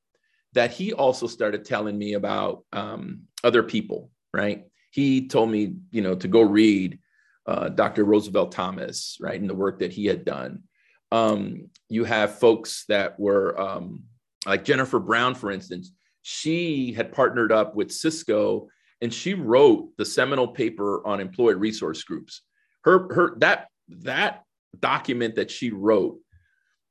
that 0.58 0.72
he 0.72 0.92
also 0.92 1.28
started 1.28 1.64
telling 1.64 1.96
me 1.96 2.14
about 2.14 2.64
um, 2.74 3.22
other 3.44 3.62
people, 3.62 4.10
right? 4.34 4.66
He 4.90 5.28
told 5.28 5.52
me, 5.52 5.76
you 5.92 6.02
know, 6.02 6.16
to 6.16 6.28
go 6.28 6.42
read 6.42 6.98
uh, 7.46 7.70
Dr. 7.70 8.04
Roosevelt 8.04 8.52
Thomas, 8.52 9.18
right, 9.22 9.40
and 9.40 9.48
the 9.48 9.54
work 9.54 9.78
that 9.80 9.94
he 9.94 10.08
had 10.08 10.26
done. 10.26 10.64
Um, 11.12 11.70
you 11.90 12.06
have 12.06 12.40
folks 12.40 12.86
that 12.90 13.20
were 13.20 13.60
um, 13.62 14.06
like 14.48 14.64
Jennifer 14.64 15.00
Brown, 15.00 15.36
for 15.36 15.52
instance. 15.52 15.92
She 16.24 16.92
had 16.92 17.14
partnered 17.14 17.52
up 17.52 17.76
with 17.76 17.92
Cisco, 17.92 18.68
and 19.00 19.14
she 19.14 19.36
wrote 19.36 19.96
the 19.98 20.06
seminal 20.06 20.48
paper 20.48 21.06
on 21.06 21.20
employee 21.20 21.54
resource 21.54 22.02
groups. 22.04 22.42
Her, 22.84 23.14
her 23.14 23.36
that 23.42 23.68
that 23.90 24.42
document 24.80 25.36
that 25.36 25.52
she 25.52 25.70
wrote 25.70 26.18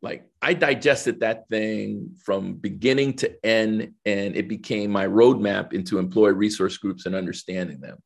like 0.03 0.29
I 0.43 0.55
digested 0.55 1.21
that 1.21 1.49
thing 1.49 2.17
from 2.25 2.55
beginning 2.55 3.15
to 3.15 3.45
end, 3.45 3.95
and 4.05 4.37
it 4.37 4.49
became 4.49 4.91
my 4.91 5.07
roadmap 5.07 5.73
into 5.73 5.99
employee 5.99 6.33
resource 6.33 6.77
groups 6.77 7.07
and 7.07 7.15
understanding 7.15 7.81
them. 7.81 7.99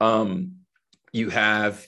Um, 0.00 0.56
you 1.12 1.28
have 1.30 1.86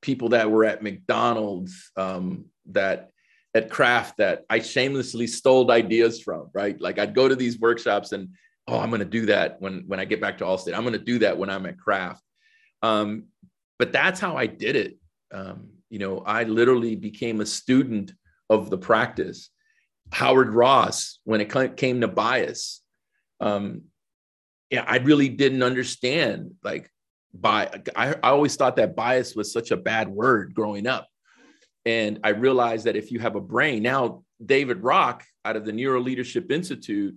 people 0.00 0.30
that 0.30 0.50
were 0.50 0.64
at 0.64 0.82
McDonald's 0.82 1.90
um, 1.96 2.46
that 2.66 3.10
at 3.54 3.70
Kraft 3.70 4.16
that 4.18 4.44
I 4.50 4.58
shamelessly 4.60 5.26
stole 5.26 5.70
ideas 5.70 6.20
from, 6.20 6.50
right? 6.52 6.80
Like 6.80 6.98
I'd 6.98 7.14
go 7.14 7.28
to 7.28 7.36
these 7.36 7.58
workshops 7.58 8.12
and 8.12 8.30
oh, 8.66 8.78
I'm 8.78 8.90
going 8.90 9.00
to 9.00 9.04
do 9.06 9.26
that 9.26 9.60
when 9.60 9.84
when 9.86 10.00
I 10.00 10.04
get 10.04 10.20
back 10.20 10.38
to 10.38 10.44
Allstate. 10.44 10.74
I'm 10.74 10.82
going 10.82 10.94
to 10.94 10.98
do 10.98 11.18
that 11.20 11.38
when 11.38 11.50
I'm 11.50 11.66
at 11.66 11.78
Kraft. 11.78 12.22
Um, 12.82 13.24
but 13.78 13.92
that's 13.92 14.20
how 14.20 14.36
I 14.36 14.46
did 14.46 14.76
it. 14.76 14.96
Um, 15.32 15.70
you 15.90 15.98
know, 15.98 16.18
I 16.18 16.44
literally 16.44 16.96
became 16.96 17.40
a 17.40 17.46
student 17.46 18.12
of 18.50 18.70
the 18.70 18.78
practice. 18.78 19.50
Howard 20.12 20.52
Ross, 20.52 21.18
when 21.24 21.40
it 21.40 21.76
came 21.76 22.00
to 22.00 22.08
bias, 22.08 22.82
um, 23.40 23.82
yeah, 24.70 24.84
I 24.86 24.98
really 24.98 25.28
didn't 25.28 25.62
understand. 25.62 26.52
Like, 26.62 26.90
by 27.32 27.82
I, 27.96 28.14
I 28.14 28.30
always 28.30 28.54
thought 28.56 28.76
that 28.76 28.94
bias 28.96 29.34
was 29.34 29.52
such 29.52 29.70
a 29.70 29.76
bad 29.76 30.08
word 30.08 30.54
growing 30.54 30.86
up, 30.86 31.08
and 31.84 32.20
I 32.22 32.30
realized 32.30 32.84
that 32.84 32.96
if 32.96 33.10
you 33.10 33.18
have 33.18 33.34
a 33.34 33.40
brain, 33.40 33.82
now 33.82 34.24
David 34.44 34.82
Rock 34.82 35.24
out 35.44 35.56
of 35.56 35.64
the 35.64 35.72
NeuroLeadership 35.72 36.50
Institute 36.50 37.16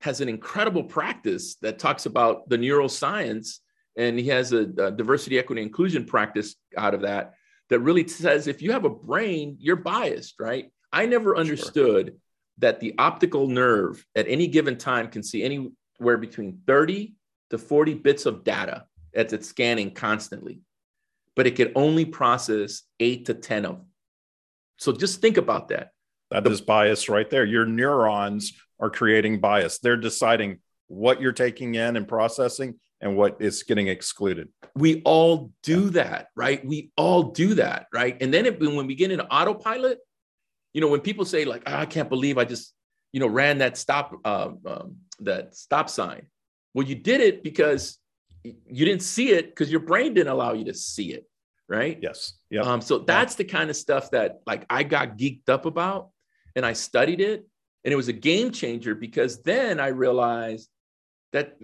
has 0.00 0.20
an 0.20 0.28
incredible 0.28 0.84
practice 0.84 1.56
that 1.62 1.78
talks 1.78 2.04
about 2.04 2.48
the 2.48 2.58
neuroscience, 2.58 3.60
and 3.96 4.18
he 4.18 4.28
has 4.28 4.52
a, 4.52 4.68
a 4.78 4.90
diversity, 4.90 5.38
equity, 5.38 5.62
inclusion 5.62 6.04
practice 6.04 6.56
out 6.76 6.94
of 6.94 7.02
that 7.02 7.34
that 7.74 7.80
really 7.80 8.06
says 8.06 8.46
if 8.46 8.62
you 8.62 8.70
have 8.70 8.84
a 8.84 8.88
brain, 8.88 9.56
you're 9.58 9.74
biased, 9.74 10.38
right? 10.38 10.70
I 10.92 11.06
never 11.06 11.36
understood 11.36 12.06
sure. 12.06 12.16
that 12.58 12.78
the 12.78 12.94
optical 12.98 13.48
nerve 13.48 14.06
at 14.14 14.28
any 14.28 14.46
given 14.46 14.78
time 14.78 15.08
can 15.08 15.24
see 15.24 15.42
anywhere 15.42 16.16
between 16.16 16.60
30 16.68 17.16
to 17.50 17.58
40 17.58 17.94
bits 17.94 18.26
of 18.26 18.44
data 18.44 18.84
as 19.12 19.32
it's 19.32 19.48
scanning 19.48 19.90
constantly, 19.90 20.60
but 21.34 21.48
it 21.48 21.56
can 21.56 21.72
only 21.74 22.04
process 22.04 22.82
eight 23.00 23.26
to 23.26 23.34
10 23.34 23.64
of 23.64 23.76
them. 23.78 23.86
So 24.76 24.92
just 24.92 25.20
think 25.20 25.36
about 25.36 25.70
that. 25.70 25.90
That 26.30 26.44
the, 26.44 26.50
is 26.50 26.60
bias 26.60 27.08
right 27.08 27.28
there. 27.28 27.44
Your 27.44 27.66
neurons 27.66 28.52
are 28.78 28.88
creating 28.90 29.40
bias. 29.40 29.80
They're 29.80 29.96
deciding 29.96 30.60
what 30.86 31.20
you're 31.20 31.32
taking 31.32 31.74
in 31.74 31.96
and 31.96 32.06
processing 32.06 32.78
and 33.04 33.16
what 33.16 33.36
is 33.38 33.62
getting 33.62 33.88
excluded. 33.88 34.48
We 34.74 35.02
all 35.04 35.52
do 35.62 35.90
that, 35.90 36.28
right? 36.34 36.66
We 36.66 36.90
all 36.96 37.24
do 37.24 37.54
that, 37.54 37.86
right? 37.92 38.16
And 38.20 38.34
then 38.34 38.46
it, 38.46 38.58
when 38.58 38.86
we 38.86 38.94
get 38.96 39.12
into 39.12 39.26
autopilot, 39.26 39.98
you 40.72 40.80
know, 40.80 40.88
when 40.88 41.00
people 41.00 41.26
say 41.26 41.44
like, 41.44 41.62
oh, 41.66 41.76
I 41.76 41.86
can't 41.86 42.08
believe 42.08 42.38
I 42.38 42.44
just, 42.44 42.72
you 43.12 43.20
know, 43.20 43.28
ran 43.28 43.58
that 43.58 43.76
stop, 43.76 44.14
uh, 44.24 44.50
um, 44.66 44.96
that 45.20 45.54
stop 45.54 45.90
sign. 45.90 46.26
Well, 46.72 46.86
you 46.86 46.96
did 46.96 47.20
it 47.20 47.44
because 47.44 47.98
you 48.42 48.84
didn't 48.84 49.02
see 49.02 49.30
it 49.30 49.50
because 49.50 49.70
your 49.70 49.80
brain 49.80 50.14
didn't 50.14 50.32
allow 50.32 50.54
you 50.54 50.64
to 50.64 50.74
see 50.74 51.12
it, 51.12 51.28
right? 51.68 51.98
Yes. 52.00 52.32
Yeah. 52.50 52.62
Um, 52.62 52.80
so 52.80 52.98
that's 52.98 53.36
the 53.36 53.44
kind 53.44 53.70
of 53.70 53.76
stuff 53.76 54.10
that 54.12 54.40
like 54.46 54.66
I 54.68 54.82
got 54.82 55.18
geeked 55.18 55.48
up 55.48 55.66
about, 55.66 56.08
and 56.56 56.64
I 56.64 56.72
studied 56.72 57.20
it, 57.20 57.46
And 57.84 57.92
it 57.92 57.96
was 57.96 58.08
a 58.08 58.12
game 58.14 58.50
changer 58.50 58.94
because 58.94 59.42
then 59.42 59.78
I 59.78 59.88
realized 59.88 60.68
that 61.32 61.56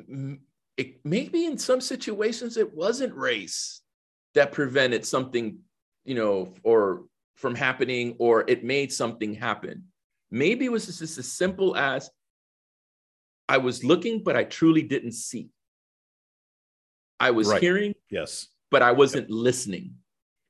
it, 0.80 1.04
maybe 1.04 1.44
in 1.44 1.58
some 1.58 1.82
situations 1.82 2.56
it 2.56 2.74
wasn't 2.74 3.14
race 3.14 3.82
that 4.34 4.50
prevented 4.50 5.04
something, 5.04 5.58
you 6.06 6.14
know, 6.14 6.54
or 6.62 7.02
from 7.36 7.54
happening, 7.54 8.16
or 8.18 8.44
it 8.48 8.64
made 8.64 8.90
something 8.90 9.34
happen. 9.34 9.84
Maybe 10.30 10.64
it 10.64 10.72
was 10.72 10.86
just 10.86 11.18
as 11.18 11.30
simple 11.30 11.76
as 11.76 12.08
I 13.46 13.58
was 13.58 13.84
looking, 13.84 14.22
but 14.22 14.36
I 14.36 14.44
truly 14.44 14.80
didn't 14.80 15.12
see. 15.12 15.50
I 17.18 17.32
was 17.32 17.48
right. 17.48 17.60
hearing, 17.60 17.94
yes, 18.10 18.46
but 18.70 18.80
I 18.80 18.92
wasn't 18.92 19.28
yep. 19.28 19.36
listening. 19.38 19.96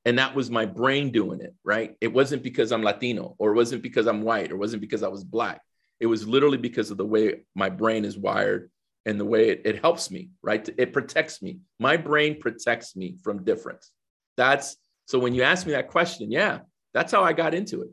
And 0.05 0.17
that 0.21 0.37
was 0.37 0.49
my 0.49 0.65
brain 0.65 1.11
doing 1.11 1.41
it, 1.41 1.55
right? 1.65 1.97
It 2.01 2.13
wasn't 2.13 2.45
because 2.45 2.71
I'm 2.71 2.83
Latino 2.83 3.35
or 3.39 3.51
it 3.51 3.57
wasn't 3.57 3.83
because 3.83 4.07
I'm 4.07 4.23
white 4.23 4.53
or 4.53 4.55
it 4.55 4.59
wasn't 4.59 4.81
because 4.81 5.03
I 5.03 5.09
was 5.09 5.25
black. 5.25 5.61
It 5.99 6.07
was 6.07 6.27
literally 6.27 6.57
because 6.57 6.93
of 6.93 6.99
the 6.99 7.05
way 7.05 7.43
my 7.57 7.69
brain 7.69 8.05
is 8.05 8.17
wired 8.17 8.71
and 9.07 9.19
the 9.19 9.25
way 9.25 9.51
it, 9.51 9.63
it 9.65 9.81
helps 9.81 10.11
me, 10.11 10.31
right? 10.43 10.69
It 10.77 10.93
protects 10.93 11.43
me. 11.43 11.61
My 11.79 11.97
brain 11.97 12.39
protects 12.41 12.97
me 12.97 13.17
from 13.23 13.45
difference. 13.45 13.91
That's 14.37 14.77
so 15.07 15.19
when 15.19 15.35
you 15.35 15.43
ask 15.43 15.67
me 15.67 15.73
that 15.73 15.89
question, 15.89 16.31
yeah, 16.31 16.61
that's 16.95 17.13
how 17.13 17.25
I 17.25 17.33
got 17.33 17.55
into 17.55 17.83
it. 17.83 17.91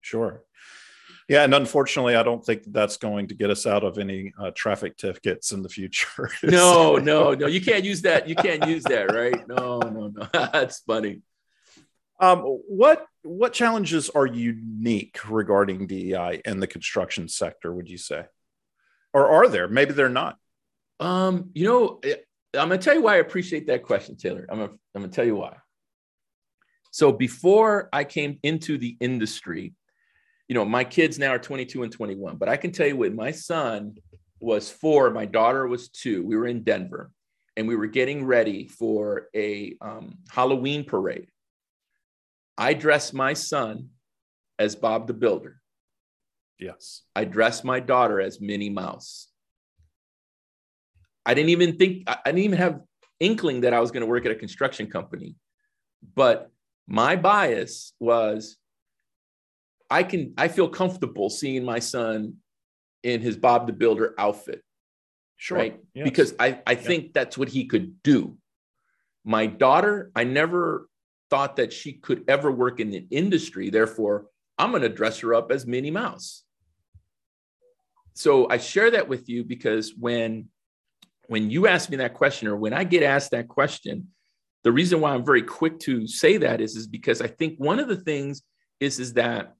Sure. 0.00 0.42
Yeah, 1.28 1.44
and 1.44 1.54
unfortunately, 1.54 2.16
I 2.16 2.24
don't 2.24 2.44
think 2.44 2.64
that's 2.66 2.96
going 2.96 3.28
to 3.28 3.34
get 3.34 3.50
us 3.50 3.66
out 3.66 3.84
of 3.84 3.96
any 3.96 4.32
uh, 4.38 4.50
traffic 4.54 4.96
tickets 4.96 5.52
in 5.52 5.62
the 5.62 5.68
future. 5.68 6.28
no, 6.42 6.96
no, 6.96 7.32
no. 7.32 7.46
You 7.46 7.60
can't 7.60 7.84
use 7.84 8.02
that. 8.02 8.28
You 8.28 8.34
can't 8.34 8.66
use 8.66 8.82
that, 8.84 9.14
right? 9.14 9.46
No, 9.48 9.78
no, 9.78 10.08
no. 10.08 10.28
that's 10.32 10.80
funny. 10.80 11.22
Um, 12.20 12.40
what 12.40 13.06
what 13.22 13.52
challenges 13.52 14.10
are 14.10 14.26
unique 14.26 15.18
regarding 15.28 15.86
DEI 15.86 16.42
in 16.44 16.60
the 16.60 16.66
construction 16.66 17.28
sector? 17.28 17.72
Would 17.72 17.88
you 17.88 17.98
say, 17.98 18.26
or 19.12 19.28
are 19.28 19.48
there? 19.48 19.68
Maybe 19.68 19.92
they're 19.92 20.08
not. 20.08 20.36
Um, 21.00 21.50
you 21.54 21.66
know, 21.66 22.00
eh, 22.04 22.16
I'm 22.54 22.68
gonna 22.68 22.78
tell 22.78 22.94
you 22.94 23.02
why 23.02 23.14
I 23.14 23.18
appreciate 23.18 23.66
that 23.66 23.82
question, 23.82 24.16
Taylor. 24.16 24.46
I'm 24.48 24.58
gonna 24.58 24.72
I'm 24.94 25.02
gonna 25.02 25.12
tell 25.12 25.24
you 25.24 25.36
why. 25.36 25.56
So 26.90 27.10
before 27.10 27.88
I 27.92 28.04
came 28.04 28.38
into 28.42 28.76
the 28.76 28.96
industry, 29.00 29.74
you 30.48 30.54
know, 30.54 30.64
my 30.64 30.84
kids 30.84 31.18
now 31.18 31.30
are 31.30 31.38
22 31.38 31.82
and 31.82 31.90
21, 31.90 32.36
but 32.36 32.50
I 32.50 32.58
can 32.58 32.70
tell 32.70 32.86
you 32.86 32.98
when 32.98 33.16
my 33.16 33.30
son 33.30 33.96
was 34.40 34.70
four, 34.70 35.10
my 35.10 35.24
daughter 35.24 35.66
was 35.66 35.88
two. 35.88 36.22
We 36.22 36.36
were 36.36 36.46
in 36.46 36.62
Denver 36.62 37.10
and 37.56 37.66
we 37.66 37.76
were 37.76 37.86
getting 37.86 38.26
ready 38.26 38.68
for 38.68 39.28
a 39.34 39.76
um, 39.80 40.18
Halloween 40.28 40.84
parade. 40.84 41.28
I 42.58 42.74
dressed 42.74 43.14
my 43.14 43.32
son 43.32 43.88
as 44.58 44.76
Bob 44.76 45.06
the 45.06 45.14
Builder. 45.14 45.61
Yes. 46.62 47.02
I 47.16 47.24
dressed 47.24 47.64
my 47.64 47.80
daughter 47.80 48.20
as 48.20 48.40
Minnie 48.40 48.70
Mouse. 48.70 49.28
I 51.26 51.34
didn't 51.34 51.50
even 51.50 51.76
think, 51.76 52.04
I 52.08 52.18
didn't 52.26 52.40
even 52.40 52.58
have 52.58 52.80
inkling 53.20 53.62
that 53.62 53.74
I 53.74 53.80
was 53.80 53.90
going 53.90 54.02
to 54.02 54.06
work 54.06 54.26
at 54.26 54.32
a 54.32 54.36
construction 54.36 54.88
company. 54.88 55.36
But 56.14 56.50
my 56.86 57.16
bias 57.16 57.92
was 58.00 58.56
I 59.88 60.02
can 60.02 60.34
I 60.38 60.48
feel 60.48 60.68
comfortable 60.68 61.28
seeing 61.28 61.64
my 61.64 61.78
son 61.78 62.36
in 63.02 63.20
his 63.20 63.36
Bob 63.36 63.66
the 63.66 63.72
Builder 63.72 64.14
outfit. 64.18 64.62
Sure. 65.36 65.58
Right. 65.58 65.80
Yes. 65.94 66.04
Because 66.04 66.34
I, 66.38 66.60
I 66.66 66.74
think 66.76 67.04
yeah. 67.04 67.10
that's 67.14 67.36
what 67.36 67.48
he 67.48 67.66
could 67.66 68.02
do. 68.02 68.38
My 69.24 69.46
daughter, 69.46 70.10
I 70.16 70.24
never 70.24 70.88
thought 71.30 71.56
that 71.56 71.72
she 71.72 71.92
could 71.92 72.24
ever 72.28 72.50
work 72.50 72.80
in 72.80 72.90
the 72.90 73.06
industry. 73.10 73.70
Therefore, 73.70 74.26
I'm 74.58 74.70
going 74.70 74.82
to 74.82 74.88
dress 74.88 75.20
her 75.20 75.34
up 75.34 75.50
as 75.52 75.66
Minnie 75.66 75.90
Mouse. 75.90 76.41
So 78.14 78.48
I 78.48 78.58
share 78.58 78.90
that 78.90 79.08
with 79.08 79.28
you 79.28 79.44
because 79.44 79.94
when 79.94 80.48
when 81.28 81.50
you 81.50 81.66
ask 81.66 81.88
me 81.88 81.96
that 81.96 82.14
question 82.14 82.48
or 82.48 82.56
when 82.56 82.74
I 82.74 82.84
get 82.84 83.02
asked 83.02 83.30
that 83.30 83.48
question, 83.48 84.08
the 84.64 84.72
reason 84.72 85.00
why 85.00 85.14
I'm 85.14 85.24
very 85.24 85.42
quick 85.42 85.78
to 85.80 86.06
say 86.06 86.36
that 86.36 86.60
is, 86.60 86.76
is 86.76 86.86
because 86.86 87.22
I 87.22 87.26
think 87.26 87.58
one 87.58 87.78
of 87.78 87.88
the 87.88 87.96
things 87.96 88.42
is, 88.80 88.98
is 88.98 89.14
that 89.14 89.54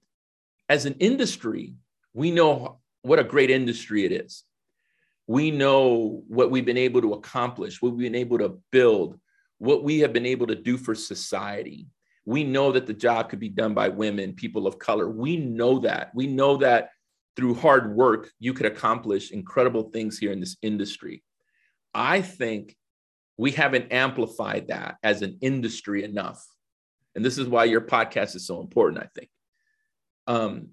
as 0.68 0.86
an 0.86 0.94
industry, 1.00 1.74
we 2.14 2.30
know 2.30 2.80
what 3.02 3.18
a 3.18 3.24
great 3.24 3.50
industry 3.50 4.04
it 4.04 4.12
is. 4.12 4.44
We 5.26 5.50
know 5.50 6.22
what 6.28 6.50
we've 6.50 6.66
been 6.66 6.76
able 6.76 7.00
to 7.00 7.14
accomplish, 7.14 7.80
what 7.80 7.92
we've 7.92 8.12
been 8.12 8.20
able 8.20 8.38
to 8.38 8.58
build, 8.70 9.18
what 9.58 9.82
we 9.82 10.00
have 10.00 10.12
been 10.12 10.26
able 10.26 10.48
to 10.48 10.54
do 10.54 10.76
for 10.76 10.94
society. 10.94 11.86
We 12.24 12.44
know 12.44 12.72
that 12.72 12.86
the 12.86 12.92
job 12.92 13.30
could 13.30 13.40
be 13.40 13.48
done 13.48 13.74
by 13.74 13.88
women, 13.88 14.34
people 14.34 14.66
of 14.66 14.78
color. 14.78 15.08
We 15.08 15.36
know 15.36 15.78
that. 15.80 16.14
We 16.14 16.26
know 16.26 16.56
that 16.58 16.90
through 17.36 17.54
hard 17.54 17.94
work, 17.94 18.30
you 18.38 18.52
could 18.52 18.66
accomplish 18.66 19.30
incredible 19.30 19.90
things 19.90 20.18
here 20.18 20.32
in 20.32 20.40
this 20.40 20.56
industry. 20.62 21.22
I 21.94 22.20
think 22.20 22.76
we 23.38 23.50
haven't 23.52 23.92
amplified 23.92 24.68
that 24.68 24.96
as 25.02 25.22
an 25.22 25.38
industry 25.40 26.04
enough. 26.04 26.44
And 27.14 27.24
this 27.24 27.38
is 27.38 27.48
why 27.48 27.64
your 27.64 27.80
podcast 27.80 28.36
is 28.36 28.46
so 28.46 28.60
important, 28.60 29.02
I 29.02 29.08
think 29.14 29.28
um, 30.26 30.68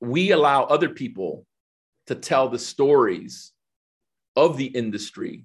we 0.00 0.32
allow 0.32 0.64
other 0.64 0.88
people 0.88 1.46
to 2.06 2.14
tell 2.14 2.48
the 2.48 2.58
stories 2.58 3.52
of 4.36 4.56
the 4.56 4.66
industry. 4.66 5.44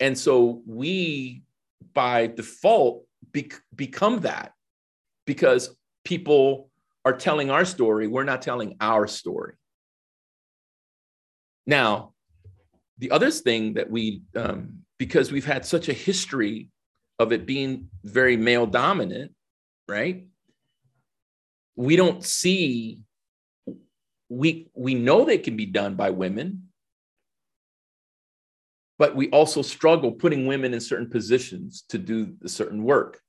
And 0.00 0.16
so 0.16 0.62
we, 0.66 1.42
by 1.94 2.28
default, 2.28 3.04
be- 3.32 3.50
become 3.74 4.20
that 4.20 4.52
because 5.26 5.74
people 6.04 6.70
are 7.06 7.14
telling 7.14 7.50
our 7.50 7.64
story. 7.64 8.06
We're 8.06 8.24
not 8.24 8.42
telling 8.42 8.76
our 8.80 9.06
story. 9.06 9.54
Now, 11.66 12.12
the 12.98 13.10
other 13.12 13.30
thing 13.30 13.74
that 13.74 13.90
we, 13.90 14.22
um, 14.34 14.80
because 14.98 15.32
we've 15.32 15.46
had 15.46 15.64
such 15.64 15.88
a 15.88 15.94
history 15.94 16.68
of 17.18 17.32
it 17.32 17.46
being 17.46 17.88
very 18.04 18.36
male 18.36 18.66
dominant, 18.66 19.32
right? 19.88 20.26
we 21.76 21.94
don't 21.94 22.24
see 22.24 23.02
we 24.28 24.68
we 24.74 24.94
know 24.94 25.24
they 25.24 25.38
can 25.38 25.56
be 25.56 25.66
done 25.66 25.94
by 25.94 26.10
women 26.10 26.62
but 28.98 29.14
we 29.14 29.28
also 29.28 29.60
struggle 29.60 30.10
putting 30.10 30.46
women 30.46 30.72
in 30.72 30.80
certain 30.80 31.08
positions 31.08 31.84
to 31.90 31.98
do 31.98 32.34
certain 32.46 32.82
work 32.82 33.20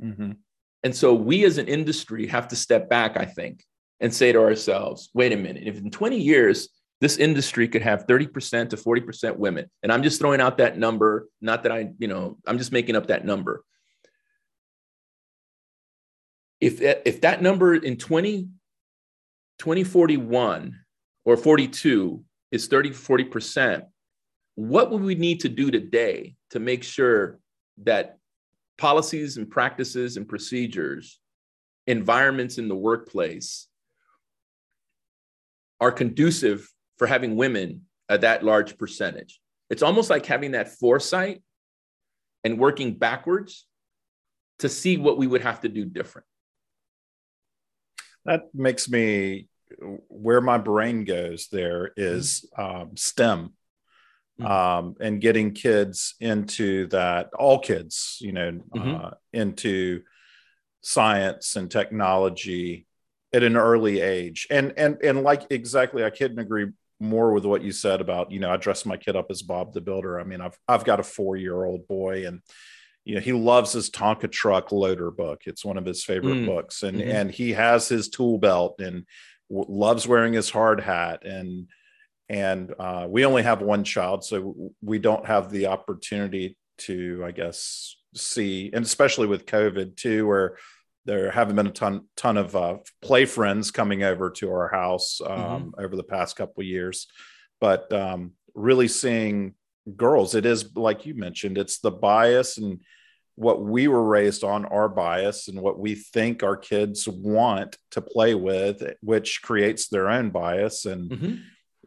mm-hmm. 0.00 0.32
And 0.84 0.94
so 0.94 1.14
we 1.14 1.44
as 1.44 1.58
an 1.58 1.68
industry 1.68 2.26
have 2.26 2.48
to 2.48 2.56
step 2.56 2.88
back 2.88 3.16
i 3.16 3.24
think 3.24 3.64
and 4.00 4.12
say 4.12 4.32
to 4.32 4.40
ourselves 4.40 5.10
wait 5.14 5.32
a 5.32 5.36
minute. 5.36 5.64
If 5.66 5.78
in 5.78 5.90
20 5.90 6.18
years 6.18 6.68
this 7.00 7.16
industry 7.16 7.68
could 7.68 7.82
have 7.82 8.08
30% 8.08 8.70
to 8.70 8.76
40% 8.76 9.36
women 9.36 9.70
and 9.82 9.92
i'm 9.92 10.02
just 10.02 10.20
throwing 10.20 10.40
out 10.40 10.58
that 10.58 10.78
number 10.78 11.28
not 11.40 11.62
that 11.62 11.72
i 11.72 11.90
you 11.98 12.08
know 12.08 12.38
i'm 12.46 12.58
just 12.58 12.72
making 12.72 12.96
up 12.96 13.08
that 13.08 13.24
number. 13.24 13.64
If 16.60 16.80
if 16.80 17.20
that 17.20 17.40
number 17.40 17.74
in 17.74 17.96
20 17.96 18.48
2041 19.58 20.78
or 21.24 21.36
42 21.36 22.24
is 22.50 22.66
30 22.66 22.90
40% 22.90 23.82
what 24.54 24.90
would 24.90 25.02
we 25.02 25.14
need 25.14 25.40
to 25.40 25.48
do 25.48 25.70
today 25.70 26.34
to 26.50 26.58
make 26.58 26.82
sure 26.82 27.38
that 27.84 28.18
policies 28.78 29.36
and 29.36 29.50
practices 29.50 30.16
and 30.16 30.28
procedures 30.28 31.20
environments 31.86 32.58
in 32.58 32.68
the 32.68 32.76
workplace 32.76 33.66
are 35.80 35.92
conducive 35.92 36.68
for 36.96 37.06
having 37.06 37.36
women 37.36 37.82
at 38.08 38.22
that 38.22 38.44
large 38.44 38.78
percentage. 38.78 39.40
It's 39.70 39.82
almost 39.82 40.10
like 40.10 40.26
having 40.26 40.52
that 40.52 40.68
foresight 40.78 41.42
and 42.44 42.58
working 42.58 42.94
backwards 42.94 43.66
to 44.60 44.68
see 44.68 44.96
what 44.96 45.18
we 45.18 45.26
would 45.26 45.42
have 45.42 45.60
to 45.60 45.68
do 45.68 45.84
different. 45.84 46.26
That 48.24 48.42
makes 48.54 48.88
me 48.88 49.48
where 50.08 50.40
my 50.40 50.58
brain 50.58 51.04
goes 51.04 51.48
there 51.50 51.92
is 51.96 52.48
um, 52.56 52.96
STEM 52.96 53.52
mm-hmm. 54.40 54.50
um, 54.50 54.96
and 55.00 55.20
getting 55.20 55.52
kids 55.52 56.14
into 56.20 56.86
that, 56.88 57.30
all 57.34 57.58
kids, 57.58 58.18
you 58.20 58.32
know, 58.32 58.52
mm-hmm. 58.52 58.94
uh, 58.94 59.10
into 59.32 60.02
science 60.80 61.56
and 61.56 61.70
technology 61.70 62.86
at 63.32 63.42
an 63.42 63.56
early 63.56 64.00
age. 64.00 64.46
And, 64.50 64.74
and, 64.76 64.98
and 65.02 65.22
like 65.22 65.46
exactly, 65.50 66.04
I 66.04 66.10
couldn't 66.10 66.38
agree 66.38 66.66
more 67.00 67.32
with 67.32 67.44
what 67.44 67.62
you 67.62 67.72
said 67.72 68.00
about, 68.00 68.32
you 68.32 68.40
know, 68.40 68.50
I 68.50 68.56
dress 68.56 68.86
my 68.86 68.96
kid 68.96 69.16
up 69.16 69.26
as 69.30 69.42
Bob 69.42 69.72
the 69.72 69.80
Builder. 69.80 70.18
I 70.18 70.24
mean, 70.24 70.40
I've, 70.40 70.58
I've 70.66 70.84
got 70.84 71.00
a 71.00 71.04
four 71.04 71.36
year 71.36 71.64
old 71.64 71.86
boy 71.86 72.26
and, 72.26 72.40
you 73.08 73.14
know 73.14 73.20
he 73.22 73.32
loves 73.32 73.72
his 73.72 73.88
Tonka 73.88 74.30
truck 74.30 74.70
loader 74.70 75.10
book. 75.10 75.44
It's 75.46 75.64
one 75.64 75.78
of 75.78 75.86
his 75.86 76.04
favorite 76.04 76.40
mm. 76.40 76.46
books, 76.46 76.82
and 76.82 76.98
mm-hmm. 76.98 77.10
and 77.10 77.30
he 77.30 77.54
has 77.54 77.88
his 77.88 78.10
tool 78.10 78.36
belt 78.36 78.80
and 78.80 79.06
w- 79.48 79.66
loves 79.66 80.06
wearing 80.06 80.34
his 80.34 80.50
hard 80.50 80.78
hat. 80.78 81.24
And 81.24 81.68
and 82.28 82.74
uh, 82.78 83.06
we 83.08 83.24
only 83.24 83.42
have 83.42 83.62
one 83.62 83.84
child, 83.84 84.24
so 84.24 84.72
we 84.82 84.98
don't 84.98 85.26
have 85.26 85.50
the 85.50 85.66
opportunity 85.66 86.56
to, 86.78 87.22
I 87.24 87.30
guess, 87.30 87.96
see, 88.14 88.70
and 88.72 88.84
especially 88.84 89.26
with 89.26 89.46
COVID 89.46 89.96
too, 89.96 90.26
where 90.26 90.56
there 91.04 91.30
haven't 91.30 91.56
been 91.56 91.68
a 91.68 91.72
ton 91.72 92.02
ton 92.16 92.36
of 92.36 92.54
uh, 92.54 92.76
play 93.00 93.24
friends 93.24 93.70
coming 93.70 94.02
over 94.02 94.30
to 94.30 94.50
our 94.50 94.68
house 94.68 95.20
um, 95.24 95.38
mm-hmm. 95.38 95.84
over 95.84 95.96
the 95.96 96.02
past 96.02 96.36
couple 96.36 96.60
of 96.60 96.66
years, 96.66 97.06
but 97.60 97.90
um, 97.92 98.32
really 98.54 98.88
seeing 98.88 99.54
girls, 99.96 100.34
it 100.34 100.44
is 100.44 100.76
like 100.76 101.06
you 101.06 101.14
mentioned, 101.14 101.56
it's 101.56 101.78
the 101.78 101.90
bias 101.90 102.58
and 102.58 102.80
what 103.36 103.62
we 103.62 103.86
were 103.86 104.02
raised 104.02 104.42
on, 104.42 104.64
our 104.64 104.88
bias, 104.88 105.46
and 105.46 105.60
what 105.62 105.78
we 105.78 105.94
think 105.94 106.42
our 106.42 106.56
kids 106.56 107.06
want 107.06 107.76
to 107.92 108.00
play 108.00 108.34
with, 108.34 108.82
which 109.00 109.42
creates 109.42 109.88
their 109.88 110.08
own 110.08 110.30
bias, 110.30 110.86
and 110.86 111.10
mm-hmm. 111.10 111.34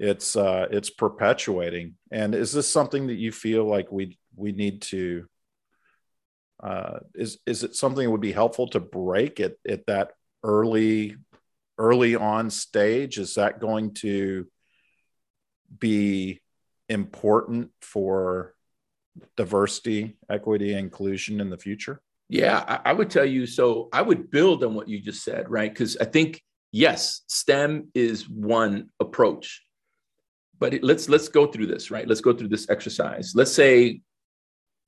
It's 0.01 0.35
uh, 0.35 0.67
it's 0.71 0.89
perpetuating. 0.89 1.93
And 2.11 2.33
is 2.33 2.51
this 2.51 2.67
something 2.67 3.07
that 3.07 3.17
you 3.17 3.31
feel 3.31 3.65
like 3.65 3.91
we 3.91 4.17
we 4.35 4.51
need 4.51 4.81
to 4.83 5.27
uh, 6.61 6.99
is 7.13 7.37
is 7.45 7.63
it 7.63 7.75
something 7.75 8.03
that 8.03 8.11
would 8.11 8.19
be 8.19 8.31
helpful 8.31 8.67
to 8.69 8.79
break 8.79 9.39
at 9.39 9.53
at 9.67 9.85
that 9.85 10.13
early 10.43 11.17
early 11.77 12.15
on 12.15 12.49
stage? 12.49 13.19
Is 13.19 13.35
that 13.35 13.59
going 13.59 13.93
to 13.95 14.47
be 15.77 16.41
important 16.89 17.69
for 17.81 18.55
diversity, 19.37 20.17
equity, 20.29 20.73
inclusion 20.73 21.39
in 21.39 21.51
the 21.51 21.57
future? 21.57 22.01
Yeah, 22.27 22.63
I, 22.67 22.89
I 22.89 22.93
would 22.93 23.11
tell 23.11 23.25
you. 23.25 23.45
So 23.45 23.89
I 23.93 24.01
would 24.01 24.31
build 24.31 24.63
on 24.63 24.73
what 24.73 24.87
you 24.87 24.99
just 24.99 25.23
said, 25.23 25.47
right? 25.47 25.71
Because 25.71 25.95
I 25.97 26.05
think 26.05 26.41
yes, 26.71 27.21
STEM 27.27 27.89
is 27.93 28.27
one 28.27 28.89
approach, 28.99 29.61
but 30.61 30.75
it, 30.75 30.83
let's 30.83 31.09
let's 31.09 31.27
go 31.27 31.47
through 31.47 31.65
this, 31.65 31.89
right? 31.91 32.07
Let's 32.07 32.21
go 32.21 32.33
through 32.33 32.49
this 32.49 32.69
exercise. 32.69 33.33
Let's 33.35 33.51
say 33.51 34.01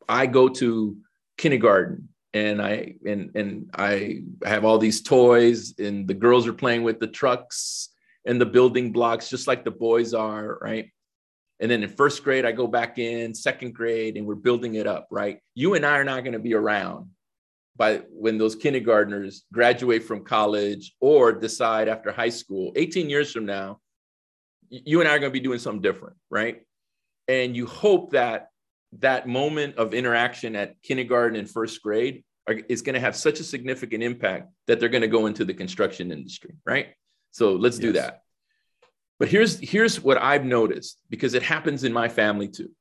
I 0.07 0.27
go 0.27 0.47
to 0.47 0.95
kindergarten 1.38 2.09
and 2.33 2.62
I 2.62 2.93
and 3.05 3.31
and 3.36 3.71
I 3.75 4.21
have 4.45 4.65
all 4.65 4.77
these 4.77 5.01
toys 5.01 5.73
and 5.79 6.07
the 6.07 6.13
girls 6.13 6.47
are 6.47 6.53
playing 6.53 6.83
with 6.83 6.99
the 6.99 7.07
trucks 7.07 7.89
and 8.25 8.39
the 8.39 8.45
building 8.45 8.91
blocks 8.91 9.29
just 9.29 9.47
like 9.47 9.65
the 9.65 9.71
boys 9.71 10.13
are, 10.13 10.59
right? 10.62 10.91
And 11.59 11.71
then 11.71 11.81
in 11.81 11.89
first 11.89 12.23
grade 12.23 12.45
I 12.45 12.51
go 12.51 12.67
back 12.67 12.99
in, 12.99 13.33
second 13.33 13.73
grade 13.73 14.15
and 14.15 14.27
we're 14.27 14.36
building 14.36 14.75
it 14.75 14.86
up, 14.86 15.07
right? 15.09 15.39
You 15.55 15.73
and 15.73 15.86
I 15.86 15.97
are 15.97 16.03
not 16.03 16.23
going 16.23 16.33
to 16.33 16.39
be 16.39 16.53
around 16.53 17.09
by 17.75 18.03
when 18.12 18.38
those 18.38 18.55
kindergartners 18.55 19.45
graduate 19.51 20.03
from 20.03 20.23
college 20.23 20.95
or 20.99 21.31
decide 21.31 21.88
after 21.88 22.12
high 22.12 22.29
school, 22.29 22.71
18 22.75 23.09
years 23.09 23.31
from 23.31 23.47
now, 23.47 23.79
you 24.73 24.99
and 25.01 25.07
I 25.07 25.15
are 25.15 25.19
going 25.19 25.31
to 25.31 25.39
be 25.39 25.39
doing 25.39 25.59
something 25.59 25.81
different, 25.81 26.15
right? 26.29 26.62
And 27.27 27.55
you 27.55 27.67
hope 27.67 28.12
that 28.12 28.49
that 28.99 29.27
moment 29.27 29.77
of 29.77 29.93
interaction 29.93 30.55
at 30.55 30.81
kindergarten 30.81 31.38
and 31.38 31.49
first 31.49 31.81
grade 31.81 32.23
are, 32.47 32.55
is 32.69 32.81
going 32.81 32.95
to 32.95 32.99
have 32.99 33.15
such 33.15 33.39
a 33.39 33.43
significant 33.43 34.03
impact 34.03 34.51
that 34.67 34.79
they're 34.79 34.89
going 34.89 35.01
to 35.01 35.07
go 35.07 35.27
into 35.27 35.45
the 35.45 35.53
construction 35.53 36.12
industry, 36.12 36.55
right? 36.65 36.88
So 37.31 37.53
let's 37.53 37.77
yes. 37.77 37.81
do 37.81 37.91
that. 37.93 38.21
But 39.19 39.29
here's 39.29 39.59
here's 39.59 40.01
what 40.01 40.17
I've 40.17 40.43
noticed 40.43 40.99
because 41.09 41.33
it 41.33 41.43
happens 41.43 41.83
in 41.83 41.93
my 41.93 42.09
family 42.09 42.47
too. 42.47 42.71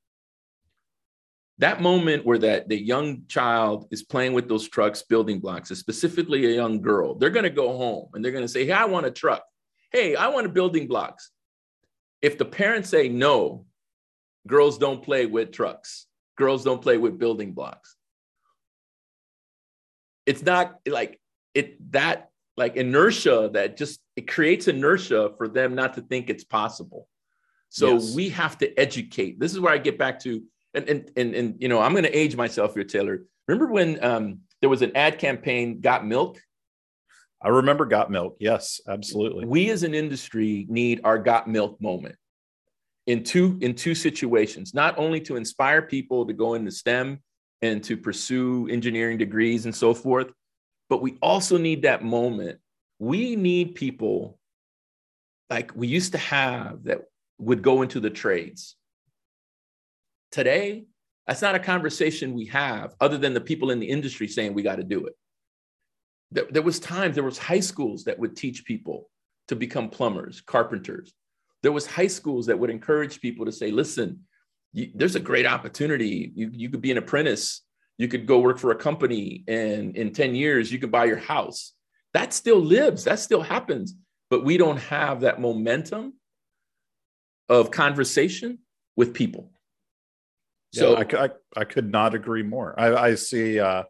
That 1.58 1.80
moment 1.80 2.24
where 2.24 2.38
that 2.38 2.68
the 2.68 2.82
young 2.82 3.26
child 3.28 3.86
is 3.90 4.02
playing 4.02 4.32
with 4.32 4.48
those 4.48 4.68
trucks, 4.68 5.02
building 5.02 5.38
blocks, 5.38 5.68
specifically 5.68 6.46
a 6.46 6.54
young 6.54 6.80
girl, 6.80 7.14
they're 7.14 7.30
going 7.30 7.44
to 7.44 7.50
go 7.50 7.76
home 7.76 8.08
and 8.14 8.24
they're 8.24 8.32
going 8.32 8.44
to 8.44 8.48
say, 8.48 8.64
"Hey, 8.64 8.72
I 8.72 8.86
want 8.86 9.06
a 9.06 9.10
truck. 9.10 9.44
Hey, 9.92 10.16
I 10.16 10.28
want 10.28 10.46
a 10.46 10.48
building 10.48 10.88
blocks." 10.88 11.30
If 12.22 12.38
the 12.38 12.44
parents 12.44 12.88
say 12.88 13.08
no, 13.08 13.66
girls 14.46 14.78
don't 14.78 15.02
play 15.02 15.26
with 15.26 15.52
trucks. 15.52 16.06
Girls 16.38 16.64
don't 16.64 16.80
play 16.80 16.96
with 16.96 17.18
building 17.18 17.52
blocks. 17.52 17.96
It's 20.24 20.42
not 20.42 20.78
like 20.88 21.20
it 21.52 21.92
that 21.92 22.30
like 22.56 22.76
inertia 22.76 23.50
that 23.52 23.76
just 23.76 24.00
it 24.16 24.28
creates 24.28 24.68
inertia 24.68 25.32
for 25.36 25.48
them 25.48 25.74
not 25.74 25.94
to 25.94 26.00
think 26.00 26.30
it's 26.30 26.44
possible. 26.44 27.08
So 27.70 27.94
yes. 27.94 28.14
we 28.14 28.28
have 28.30 28.56
to 28.58 28.78
educate. 28.78 29.40
This 29.40 29.52
is 29.52 29.60
where 29.60 29.72
i 29.72 29.78
get 29.78 29.98
back 29.98 30.20
to 30.20 30.42
and 30.74 30.88
and 30.88 31.10
and, 31.16 31.34
and 31.34 31.54
you 31.58 31.68
know 31.68 31.80
i'm 31.80 31.92
going 31.92 32.04
to 32.04 32.16
age 32.16 32.36
myself 32.36 32.74
here 32.74 32.84
taylor. 32.84 33.22
Remember 33.48 33.72
when 33.72 34.02
um, 34.04 34.38
there 34.60 34.70
was 34.70 34.82
an 34.82 34.92
ad 34.94 35.18
campaign 35.18 35.80
got 35.80 36.06
milk 36.06 36.40
i 37.44 37.48
remember 37.48 37.84
got 37.84 38.10
milk. 38.10 38.36
Yes 38.40 38.80
absolutely. 38.88 39.46
We 39.46 39.70
as 39.70 39.82
an 39.82 39.94
industry 39.94 40.66
need 40.68 41.00
our 41.04 41.18
got 41.18 41.48
milk 41.48 41.80
moment 41.80 42.16
in 43.06 43.24
two 43.24 43.58
in 43.60 43.74
two 43.74 43.94
situations. 43.94 44.74
Not 44.74 44.98
only 44.98 45.20
to 45.22 45.36
inspire 45.36 45.82
people 45.82 46.26
to 46.26 46.32
go 46.32 46.54
into 46.54 46.70
stem 46.70 47.20
and 47.60 47.82
to 47.84 47.96
pursue 47.96 48.68
engineering 48.70 49.18
degrees 49.18 49.64
and 49.64 49.74
so 49.74 49.94
forth 49.94 50.28
but 50.88 51.00
we 51.00 51.16
also 51.22 51.56
need 51.56 51.82
that 51.82 52.04
moment. 52.04 52.58
We 52.98 53.34
need 53.34 53.74
people 53.74 54.38
like 55.48 55.72
we 55.74 55.88
used 55.88 56.12
to 56.12 56.18
have 56.18 56.84
that 56.84 57.02
would 57.38 57.62
go 57.62 57.82
into 57.82 57.98
the 57.98 58.10
trades. 58.10 58.76
Today 60.30 60.84
that's 61.26 61.42
not 61.42 61.54
a 61.54 61.60
conversation 61.60 62.34
we 62.34 62.46
have 62.46 62.94
other 63.00 63.18
than 63.18 63.34
the 63.34 63.40
people 63.40 63.70
in 63.70 63.78
the 63.78 63.88
industry 63.88 64.28
saying 64.28 64.54
we 64.54 64.62
got 64.62 64.76
to 64.76 64.84
do 64.84 65.06
it 65.06 65.14
there, 66.32 66.46
there 66.50 66.62
was 66.62 66.80
times 66.80 67.14
there 67.14 67.24
was 67.24 67.38
high 67.38 67.60
schools 67.60 68.04
that 68.04 68.18
would 68.18 68.36
teach 68.36 68.64
people 68.64 69.08
to 69.48 69.56
become 69.56 69.88
plumbers 69.88 70.40
carpenters 70.40 71.12
there 71.62 71.72
was 71.72 71.86
high 71.86 72.08
schools 72.08 72.46
that 72.46 72.58
would 72.58 72.70
encourage 72.70 73.20
people 73.20 73.46
to 73.46 73.52
say, 73.52 73.70
listen, 73.70 74.20
you, 74.72 74.90
there's 74.94 75.14
a 75.14 75.20
great 75.20 75.46
opportunity. 75.46 76.32
You, 76.34 76.50
you 76.52 76.68
could 76.68 76.82
be 76.82 76.90
an 76.90 76.98
apprentice. 76.98 77.62
You 77.98 78.08
could 78.08 78.26
go 78.26 78.40
work 78.40 78.58
for 78.58 78.72
a 78.72 78.76
company 78.76 79.44
and 79.46 79.96
in 79.96 80.12
10 80.12 80.34
years, 80.34 80.72
you 80.72 80.78
could 80.78 80.90
buy 80.90 81.04
your 81.04 81.18
house. 81.18 81.72
That 82.14 82.32
still 82.32 82.58
lives. 82.58 83.04
That 83.04 83.20
still 83.20 83.42
happens. 83.42 83.94
But 84.28 84.44
we 84.44 84.56
don't 84.56 84.78
have 84.78 85.20
that 85.20 85.40
momentum 85.40 86.14
of 87.48 87.70
conversation 87.70 88.58
with 88.96 89.14
people. 89.14 89.50
So 90.74 90.92
yeah, 90.92 91.04
I, 91.18 91.24
I, 91.24 91.30
I, 91.58 91.64
could 91.64 91.90
not 91.92 92.14
agree 92.14 92.42
more. 92.42 92.74
I, 92.80 92.94
I 92.94 93.14
see 93.14 93.60
uh, 93.60 93.82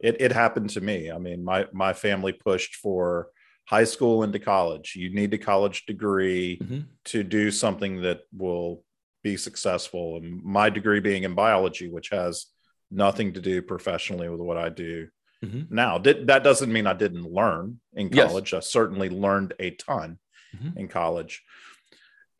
it, 0.00 0.20
it 0.20 0.32
happened 0.32 0.70
to 0.70 0.80
me. 0.80 1.10
I 1.10 1.18
mean, 1.18 1.44
my, 1.44 1.66
my 1.72 1.92
family 1.92 2.32
pushed 2.32 2.76
for 2.76 3.28
high 3.66 3.84
school 3.84 4.22
into 4.22 4.38
college. 4.38 4.94
You 4.96 5.14
need 5.14 5.32
a 5.34 5.38
college 5.38 5.86
degree 5.86 6.58
mm-hmm. 6.60 6.80
to 7.06 7.22
do 7.22 7.50
something 7.50 8.02
that 8.02 8.22
will 8.36 8.82
be 9.22 9.36
successful. 9.36 10.16
And 10.16 10.42
my 10.42 10.70
degree 10.70 11.00
being 11.00 11.22
in 11.24 11.34
biology, 11.34 11.88
which 11.88 12.08
has 12.10 12.46
nothing 12.90 13.34
to 13.34 13.40
do 13.40 13.62
professionally 13.62 14.28
with 14.28 14.40
what 14.40 14.56
I 14.56 14.70
do 14.70 15.08
mm-hmm. 15.44 15.74
now. 15.74 15.98
Did, 15.98 16.26
that 16.26 16.42
doesn't 16.42 16.72
mean 16.72 16.86
I 16.86 16.94
didn't 16.94 17.30
learn 17.30 17.80
in 17.94 18.10
college. 18.10 18.52
Yes. 18.52 18.66
I 18.66 18.68
certainly 18.68 19.08
learned 19.10 19.54
a 19.60 19.70
ton 19.70 20.18
mm-hmm. 20.56 20.78
in 20.78 20.88
college. 20.88 21.42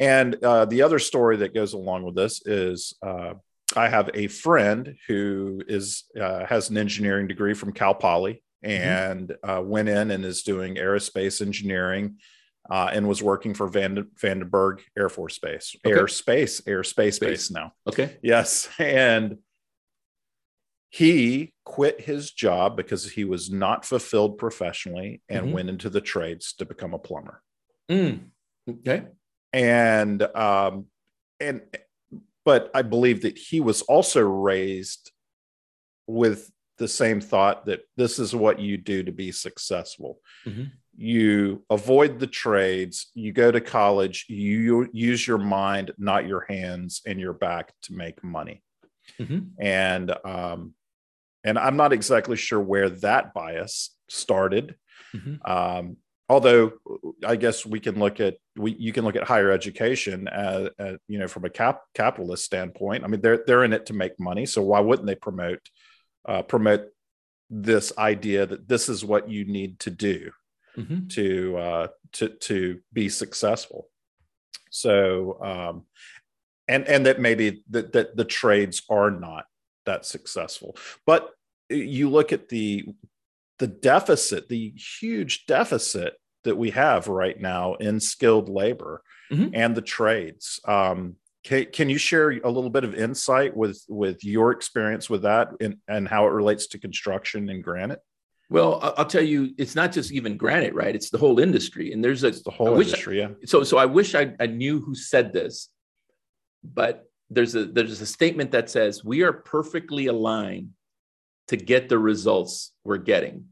And 0.01 0.43
uh, 0.43 0.65
the 0.65 0.83
other 0.83 0.99
story 0.99 1.37
that 1.39 1.55
goes 1.55 1.75
along 1.75 2.05
with 2.05 2.17
this 2.17 2.41
is 2.47 2.95
uh, 3.07 3.35
I 3.77 3.89
have 3.89 4.11
a 4.15 4.27
friend 4.27 4.97
who 5.07 5.63
is 5.67 6.05
uh, 6.21 6.45
has 6.47 6.71
an 6.71 6.77
engineering 6.77 7.29
degree 7.29 7.55
from 7.55 7.73
Cal 7.73 7.95
Poly 7.95 8.43
Mm-hmm. 8.65 8.83
and 8.83 9.29
mm-hmm. 9.29 9.51
uh, 9.51 9.61
went 9.63 9.89
in 9.89 10.11
and 10.11 10.23
is 10.25 10.43
doing 10.43 10.75
aerospace 10.75 11.41
engineering 11.41 12.17
uh, 12.71 12.91
and 12.93 13.09
was 13.09 13.23
working 13.23 13.55
for 13.55 13.67
Vand- 13.69 14.07
Vandenberg 14.23 14.81
Air 14.99 15.09
Force 15.09 15.39
Base, 15.39 15.75
okay. 15.85 15.97
airspace, 15.97 16.63
airspace 16.65 17.15
Space. 17.15 17.19
base 17.19 17.51
now. 17.51 17.73
Okay. 17.87 18.19
Yes. 18.23 18.69
And 18.79 19.39
he 20.91 21.55
quit 21.65 22.03
his 22.03 22.33
job 22.33 22.77
because 22.77 23.09
he 23.09 23.25
was 23.25 23.51
not 23.51 23.87
fulfilled 23.87 24.37
professionally 24.37 25.23
and 25.29 25.47
mm-hmm. 25.47 25.55
went 25.55 25.71
into 25.71 25.89
the 25.89 26.01
trades 26.03 26.53
to 26.55 26.67
become 26.67 26.93
a 26.93 26.99
plumber. 26.99 27.43
Mm. 27.91 28.25
Okay. 28.69 29.05
And, 29.55 30.23
um, 30.37 30.87
and, 31.39 31.63
but 32.51 32.69
I 32.75 32.83
believe 32.83 33.23
that 33.23 33.39
he 33.39 33.61
was 33.61 33.83
also 33.83 34.23
raised 34.23 35.13
with 36.09 36.51
the 36.79 36.89
same 36.89 37.21
thought 37.21 37.67
that 37.67 37.83
this 37.97 38.19
is 38.19 38.35
what 38.35 38.59
you 38.59 38.77
do 38.77 39.05
to 39.05 39.13
be 39.13 39.31
successful. 39.31 40.19
Mm-hmm. 40.45 40.65
You 40.97 41.65
avoid 41.71 42.19
the 42.19 42.27
trades, 42.27 43.13
you 43.15 43.33
go 43.33 43.53
to 43.53 43.61
college, 43.61 44.27
you 44.29 44.89
use 44.93 45.25
your 45.29 45.39
mind, 45.39 45.93
not 45.97 46.27
your 46.27 46.45
hands 46.49 47.03
and 47.07 47.21
your 47.21 47.35
back 47.35 47.73
to 47.83 47.93
make 47.93 48.25
money. 48.25 48.65
Mm-hmm. 49.21 49.63
And 49.65 50.13
um, 50.25 50.75
and 51.45 51.57
I'm 51.57 51.77
not 51.77 51.93
exactly 51.93 52.37
sure 52.37 52.61
where 52.61 52.91
that 52.91 53.33
bias 53.33 53.97
started. 54.09 54.75
Mm-hmm. 55.15 55.37
Um, 55.49 55.99
although 56.31 56.73
I 57.27 57.35
guess 57.35 57.67
we 57.67 57.81
can 57.81 57.99
look 57.99 58.21
at 58.21 58.37
we 58.57 58.77
you 58.79 58.93
can 58.93 59.05
look 59.05 59.17
at 59.17 59.25
higher 59.25 59.51
education 59.51 60.29
as, 60.29 60.69
as, 60.79 60.97
you 61.09 61.19
know 61.19 61.27
from 61.27 61.45
a 61.45 61.51
cap 61.51 61.83
capitalist 61.93 62.45
standpoint. 62.45 63.03
I 63.05 63.09
mean 63.09 63.21
they're 63.21 63.43
they're 63.47 63.65
in 63.65 63.73
it 63.73 63.87
to 63.87 63.93
make 63.93 64.19
money, 64.19 64.47
so 64.47 64.63
why 64.63 64.79
wouldn't 64.79 65.09
they 65.09 65.17
promote 65.17 65.61
uh, 66.27 66.43
promote 66.43 66.83
this 67.51 67.93
idea 67.99 68.47
that 68.47 68.69
this 68.69 68.89
is 68.89 69.05
what 69.05 69.29
you 69.29 69.45
need 69.45 69.81
to 69.81 69.91
do 69.91 70.31
mm-hmm. 70.79 71.09
to 71.09 71.57
uh, 71.57 71.87
to 72.13 72.29
to 72.29 72.81
be 72.93 73.09
successful. 73.09 73.89
So, 74.71 75.43
um, 75.43 75.85
and 76.69 76.87
and 76.87 77.07
that 77.07 77.21
maybe 77.21 77.65
that 77.71 77.93
that 77.93 78.17
the 78.17 78.25
trades 78.25 78.83
are 78.89 79.11
not 79.11 79.47
that 79.85 80.07
successful, 80.07 80.77
but 81.07 81.31
you 81.69 82.09
look 82.09 82.33
at 82.33 82.49
the 82.49 82.87
the 83.59 83.67
deficit, 83.67 84.49
the 84.49 84.73
huge 85.01 85.45
deficit 85.47 86.15
that 86.45 86.57
we 86.57 86.71
have 86.71 87.09
right 87.09 87.39
now 87.39 87.75
in 87.75 88.01
skilled 88.01 88.49
labor 88.49 89.03
mm-hmm. 89.31 89.51
and 89.55 89.75
the 89.75 89.83
trades. 89.83 90.61
Um, 90.65 91.17
can, 91.45 91.67
can 91.67 91.89
you 91.89 91.99
share 91.99 92.31
a 92.31 92.51
little 92.51 92.71
bit 92.71 92.85
of 92.85 92.95
insight 92.95 93.57
with 93.57 93.83
with 93.89 94.23
your 94.25 94.51
experience 94.53 95.09
with 95.09 95.23
that 95.23 95.49
and, 95.61 95.79
and 95.89 96.07
how 96.07 96.27
it 96.27 96.31
relates 96.33 96.67
to 96.69 96.79
construction 96.79 97.49
and 97.49 97.65
granite? 97.65 98.01
Well, 98.51 98.95
I'll 98.99 99.07
tell 99.07 99.23
you, 99.23 99.55
it's 99.59 99.77
not 99.77 99.93
just 99.93 100.11
even 100.11 100.37
granite, 100.37 100.75
right? 100.75 100.95
It's 100.95 101.09
the 101.09 101.19
whole 101.19 101.39
industry, 101.39 101.93
and 101.93 102.05
there's 102.05 102.25
a 102.25 102.29
it's 102.29 102.43
the 102.43 102.51
whole 102.51 102.81
industry. 102.81 103.23
I, 103.23 103.29
yeah. 103.29 103.35
So, 103.47 103.63
so 103.63 103.79
I 103.79 103.87
wish 103.87 104.17
I, 104.17 104.35
I 104.41 104.47
knew 104.47 104.81
who 104.81 104.95
said 104.97 105.33
this, 105.33 105.69
but 106.65 107.09
there's 107.31 107.55
a 107.55 107.67
there's 107.67 108.01
a 108.01 108.07
statement 108.07 108.51
that 108.51 108.69
says 108.69 109.05
we 109.05 109.23
are 109.23 109.33
perfectly 109.33 110.09
aligned 110.09 110.71
to 111.47 111.57
get 111.57 111.89
the 111.89 111.99
results 111.99 112.73
we're 112.85 112.99
getting. 112.99 113.47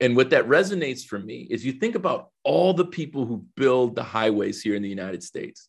And 0.00 0.14
what 0.14 0.30
that 0.30 0.46
resonates 0.46 1.04
for 1.04 1.18
me 1.18 1.46
is 1.50 1.64
you 1.64 1.72
think 1.72 1.94
about 1.94 2.28
all 2.44 2.74
the 2.74 2.84
people 2.84 3.24
who 3.24 3.46
build 3.56 3.94
the 3.94 4.02
highways 4.02 4.60
here 4.60 4.74
in 4.74 4.82
the 4.82 4.88
United 4.88 5.22
States, 5.22 5.68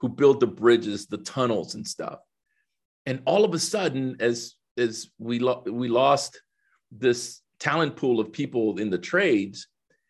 who 0.00 0.08
build 0.08 0.40
the 0.40 0.46
bridges, 0.46 1.06
the 1.06 1.18
tunnels, 1.18 1.74
and 1.74 1.86
stuff. 1.86 2.18
And 3.06 3.22
all 3.24 3.44
of 3.44 3.54
a 3.54 3.58
sudden, 3.58 4.16
as 4.18 4.54
as 4.76 5.08
we 5.18 5.38
lo- 5.38 5.62
we 5.64 5.88
lost 5.88 6.40
this 6.90 7.40
talent 7.60 7.96
pool 7.96 8.20
of 8.20 8.32
people 8.32 8.78
in 8.78 8.90
the 8.90 8.98
trades, 8.98 9.68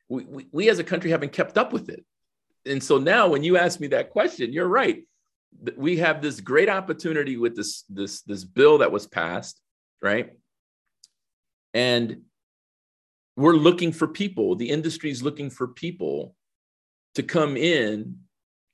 we, 0.09 0.25
we, 0.25 0.47
we 0.51 0.71
as 0.71 0.79
a 0.79 0.85
country 0.85 1.11
haven't 1.11 1.33
kept 1.33 1.59
up 1.59 1.73
with 1.73 1.89
it. 1.89 2.05
And 2.65 2.83
so 2.83 2.99
now, 2.99 3.29
when 3.29 3.45
you 3.45 3.57
ask 3.57 3.79
me 3.79 3.89
that 3.89 4.11
question, 4.11 4.53
you're 4.53 4.67
right. 4.67 5.05
We 5.77 5.99
have 5.99 6.21
this 6.21 6.41
great 6.41 6.69
opportunity 6.69 7.37
with 7.37 7.55
this 7.55 7.85
this 7.89 8.23
this 8.23 8.45
bill 8.45 8.79
that 8.79 8.93
was 8.93 9.07
passed, 9.07 9.61
right? 10.01 10.33
And 11.75 12.23
we're 13.37 13.57
looking 13.57 13.93
for 13.93 14.09
people. 14.09 14.57
The 14.57 14.71
industry 14.71 15.11
is 15.11 15.23
looking 15.23 15.51
for 15.51 15.69
people 15.69 16.35
to 17.15 17.23
come 17.23 17.57
in 17.57 18.19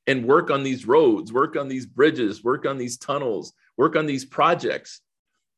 and 0.06 0.26
work 0.26 0.50
on 0.50 0.62
these 0.62 0.86
roads, 0.86 1.32
work 1.32 1.56
on 1.56 1.68
these 1.68 1.86
bridges, 1.86 2.42
work 2.42 2.66
on 2.66 2.78
these 2.78 2.96
tunnels, 2.96 3.52
work 3.76 3.96
on 3.96 4.06
these 4.06 4.24
projects. 4.24 5.00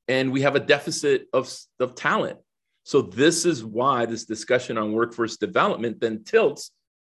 And 0.08 0.32
we 0.32 0.42
have 0.42 0.56
a 0.56 0.60
deficit 0.60 1.28
of, 1.32 1.54
of 1.80 1.94
talent. 1.94 2.38
So, 2.84 3.00
this 3.00 3.46
is 3.46 3.64
why 3.64 4.04
this 4.04 4.26
discussion 4.26 4.76
on 4.76 4.92
workforce 4.92 5.38
development 5.38 6.00
then 6.00 6.24
tilts 6.24 6.70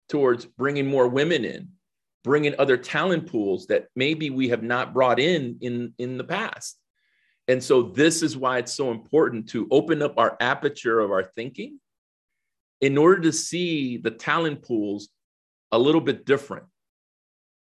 towards 0.09 0.45
bringing 0.45 0.85
more 0.85 1.07
women 1.07 1.45
in, 1.45 1.69
bringing 2.23 2.53
other 2.59 2.77
talent 2.77 3.31
pools 3.31 3.65
that 3.67 3.87
maybe 3.95 4.29
we 4.29 4.49
have 4.49 4.61
not 4.61 4.93
brought 4.93 5.19
in 5.19 5.57
in, 5.61 5.93
in 5.97 6.19
the 6.19 6.23
past. 6.23 6.77
And 7.47 7.63
so, 7.63 7.81
this 7.81 8.21
is 8.21 8.37
why 8.37 8.59
it's 8.59 8.73
so 8.73 8.91
important 8.91 9.49
to 9.49 9.67
open 9.71 10.03
up 10.03 10.19
our 10.19 10.37
aperture 10.39 10.99
of 10.99 11.09
our 11.09 11.23
thinking 11.35 11.79
in 12.83 12.97
order 12.97 13.21
to 13.21 13.31
see 13.31 13.97
the 13.97 14.11
talent 14.11 14.61
pools 14.61 15.09
a 15.71 15.79
little 15.79 16.01
bit 16.01 16.25
different 16.25 16.65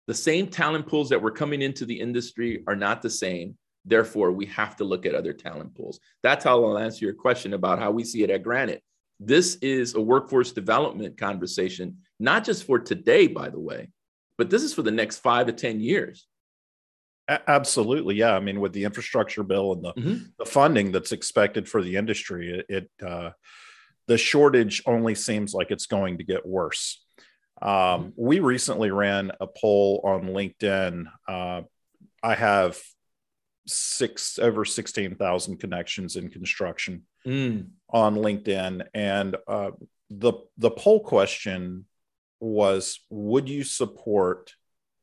the 0.09 0.15
same 0.15 0.47
talent 0.47 0.87
pools 0.87 1.11
that 1.11 1.21
were 1.21 1.31
coming 1.31 1.61
into 1.61 1.85
the 1.85 2.01
industry 2.01 2.65
are 2.67 2.75
not 2.75 3.03
the 3.03 3.11
same. 3.11 3.59
Therefore, 3.85 4.33
we 4.33 4.47
have 4.47 4.75
to 4.77 4.85
look 4.85 5.05
at 5.05 5.15
other 5.15 5.35
talent 5.35 5.75
pools. 5.75 6.01
That's 6.23 6.45
how 6.45 6.65
I'll 6.65 6.79
answer 6.79 7.05
your 7.05 7.15
question 7.15 7.53
about 7.53 7.79
how 7.79 7.91
we 7.91 8.05
see 8.05 8.23
it 8.23 8.31
at 8.31 8.43
Granite. 8.43 8.83
This 9.21 9.57
is 9.57 9.95
a 9.95 10.01
workforce 10.01 10.51
development 10.51 11.19
conversation, 11.19 11.99
not 12.19 12.43
just 12.43 12.65
for 12.65 12.79
today, 12.79 13.27
by 13.27 13.51
the 13.51 13.61
way, 13.61 13.91
but 14.39 14.49
this 14.49 14.63
is 14.63 14.73
for 14.73 14.81
the 14.81 14.91
next 14.91 15.19
five 15.19 15.47
to 15.47 15.53
10 15.53 15.79
years. 15.81 16.27
Absolutely. 17.29 18.15
Yeah. 18.15 18.35
I 18.35 18.41
mean, 18.41 18.61
with 18.61 18.73
the 18.73 18.85
infrastructure 18.85 19.43
bill 19.43 19.75
and 19.75 19.85
the, 19.85 19.93
mm-hmm. 19.93 20.25
the 20.39 20.47
funding 20.47 20.91
that's 20.91 21.13
expected 21.13 21.69
for 21.69 21.83
the 21.83 21.97
industry, 21.97 22.65
it, 22.67 22.67
it 22.71 23.07
uh, 23.07 23.31
the 24.09 24.19
shortage 24.19 24.83
only 24.87 25.15
seems 25.15 25.55
like 25.55 25.71
it's 25.71 25.87
going 25.87 26.19
to 26.19 26.25
get 26.25 26.45
worse. 26.45 27.05
Um, 27.61 28.15
we 28.17 28.41
recently 28.41 28.91
ran 28.91 29.33
a 29.41 29.47
poll 29.47 30.01
on 30.03 30.29
LinkedIn. 30.29 31.05
Uh, 31.29 31.63
I 32.23 32.35
have 32.35 32.81
six 33.67 34.39
over 34.39 34.65
16,000 34.65 35.59
connections 35.59 36.17
in 36.17 36.31
construction 36.31 37.03
mm. 37.27 37.67
on 37.91 38.17
LinkedIn. 38.17 38.87
And 38.95 39.37
uh, 39.47 39.73
the, 40.09 40.33
the 40.57 40.71
poll 40.71 41.01
question 41.01 41.85
was 42.41 43.01
Would 43.11 43.49
you 43.49 43.63
support 43.63 44.55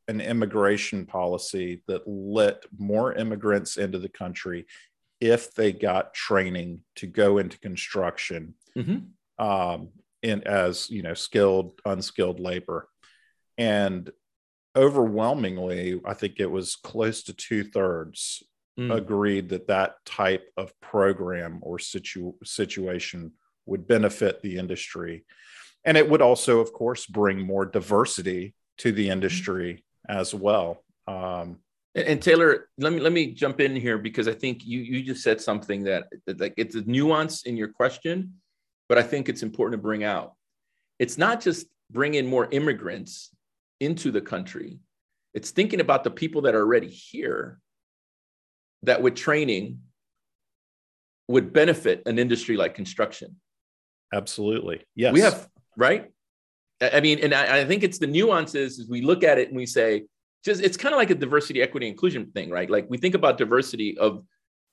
an 0.07 0.19
immigration 0.19 1.05
policy 1.05 1.83
that 1.87 2.07
let 2.07 2.63
more 2.75 3.13
immigrants 3.13 3.77
into 3.77 3.99
the 3.99 4.09
country 4.09 4.65
if 5.21 5.53
they 5.53 5.71
got 5.71 6.15
training 6.15 6.81
to 6.95 7.05
go 7.05 7.37
into 7.37 7.59
construction? 7.59 8.55
Mm-hmm. 8.77 9.45
Um, 9.45 9.89
in 10.25 10.41
as 10.47 10.89
you 10.89 11.03
know 11.03 11.13
skilled 11.13 11.79
unskilled 11.85 12.39
labor 12.39 12.89
and 13.57 14.11
overwhelmingly 14.75 16.01
i 16.03 16.13
think 16.13 16.39
it 16.39 16.49
was 16.49 16.75
close 16.75 17.23
to 17.23 17.33
two-thirds 17.33 18.43
mm. 18.77 18.93
agreed 18.93 19.49
that 19.49 19.67
that 19.67 20.03
type 20.05 20.49
of 20.57 20.73
program 20.81 21.59
or 21.61 21.77
situ- 21.77 22.33
situation 22.43 23.31
would 23.67 23.87
benefit 23.87 24.41
the 24.41 24.57
industry 24.57 25.23
and 25.85 25.95
it 25.95 26.09
would 26.09 26.21
also 26.21 26.59
of 26.59 26.73
course 26.73 27.05
bring 27.05 27.39
more 27.39 27.65
diversity 27.65 28.55
to 28.77 28.91
the 28.91 29.09
industry 29.09 29.83
mm. 30.09 30.19
as 30.19 30.33
well 30.33 30.83
um, 31.07 31.59
and, 31.93 32.07
and, 32.07 32.21
Taylor, 32.21 32.67
let 32.79 32.91
me 32.91 32.99
let 32.99 33.13
me 33.13 33.31
jump 33.31 33.61
in 33.61 33.73
here 33.73 33.99
because 33.99 34.27
I 34.27 34.33
think 34.33 34.65
you 34.65 34.79
you 34.79 35.03
just 35.03 35.21
said 35.23 35.39
something 35.39 35.83
that, 35.83 36.07
that 36.25 36.41
like 36.41 36.55
it's 36.57 36.75
a 36.75 36.81
nuance 36.81 37.43
in 37.43 37.55
your 37.55 37.69
question 37.69 38.33
but 38.87 38.97
I 38.97 39.03
think 39.03 39.29
it's 39.29 39.43
important 39.43 39.79
to 39.79 39.83
bring 39.83 40.03
out. 40.03 40.33
It's 40.99 41.17
not 41.17 41.41
just 41.41 41.67
bringing 41.91 42.25
more 42.25 42.47
immigrants 42.51 43.29
into 43.79 44.11
the 44.11 44.21
country, 44.21 44.79
it's 45.33 45.51
thinking 45.51 45.81
about 45.81 46.03
the 46.03 46.11
people 46.11 46.43
that 46.43 46.55
are 46.55 46.61
already 46.61 46.87
here 46.87 47.59
that 48.83 49.01
with 49.01 49.15
training 49.15 49.79
would 51.27 51.51
benefit 51.51 52.03
an 52.05 52.19
industry 52.19 52.55
like 52.55 52.73
construction. 52.73 53.35
Absolutely. 54.13 54.83
Yes. 54.95 55.13
We 55.13 55.21
have, 55.21 55.49
right? 55.75 56.11
I 56.81 57.01
mean, 57.01 57.19
and 57.19 57.33
I, 57.33 57.61
I 57.61 57.65
think 57.65 57.83
it's 57.83 57.97
the 57.97 58.07
nuances 58.07 58.79
as 58.79 58.87
we 58.87 59.01
look 59.01 59.23
at 59.23 59.37
it 59.37 59.49
and 59.49 59.57
we 59.57 59.65
say, 59.65 60.05
just 60.43 60.61
it's 60.61 60.77
kind 60.77 60.93
of 60.93 60.97
like 60.97 61.09
a 61.09 61.15
diversity, 61.15 61.61
equity, 61.61 61.87
inclusion 61.87 62.27
thing, 62.27 62.49
right? 62.49 62.69
Like 62.69 62.87
we 62.89 62.97
think 62.97 63.15
about 63.15 63.37
diversity 63.37 63.97
of 63.97 64.23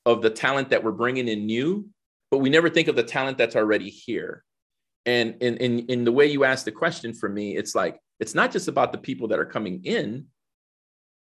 of 0.04 0.20
the 0.20 0.30
talent 0.30 0.70
that 0.70 0.82
we're 0.82 0.92
bringing 0.92 1.28
in 1.28 1.46
new, 1.46 1.88
but 2.33 2.39
we 2.39 2.49
never 2.49 2.70
think 2.70 2.89
of 2.89 2.97
the 2.97 3.03
talent 3.03 3.37
that's 3.37 3.57
already 3.57 3.91
here. 3.91 4.43
And 5.05 5.37
in, 5.43 5.59
in, 5.59 5.80
in 5.80 6.05
the 6.05 6.12
way 6.12 6.28
you 6.28 6.45
asked 6.45 6.64
the 6.64 6.72
question 6.72 7.12
for 7.12 7.28
me, 7.28 7.59
it's 7.59 7.74
like, 7.74 8.01
it's 8.20 8.35
not 8.35 8.51
just 8.51 8.68
about 8.68 8.91
the 8.91 8.97
people 8.97 9.28
that 9.28 9.39
are 9.39 9.45
coming 9.45 9.85
in, 9.85 10.28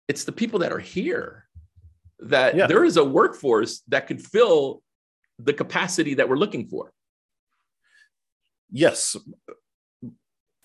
it's 0.07 0.23
the 0.23 0.31
people 0.31 0.59
that 0.59 0.73
are 0.73 0.79
here. 0.79 1.47
That 2.21 2.55
yeah. 2.55 2.65
there 2.65 2.83
is 2.83 2.97
a 2.97 3.03
workforce 3.03 3.83
that 3.89 4.07
could 4.07 4.19
fill 4.19 4.81
the 5.37 5.53
capacity 5.53 6.15
that 6.15 6.27
we're 6.27 6.37
looking 6.37 6.67
for. 6.69 6.91
Yes. 8.71 9.15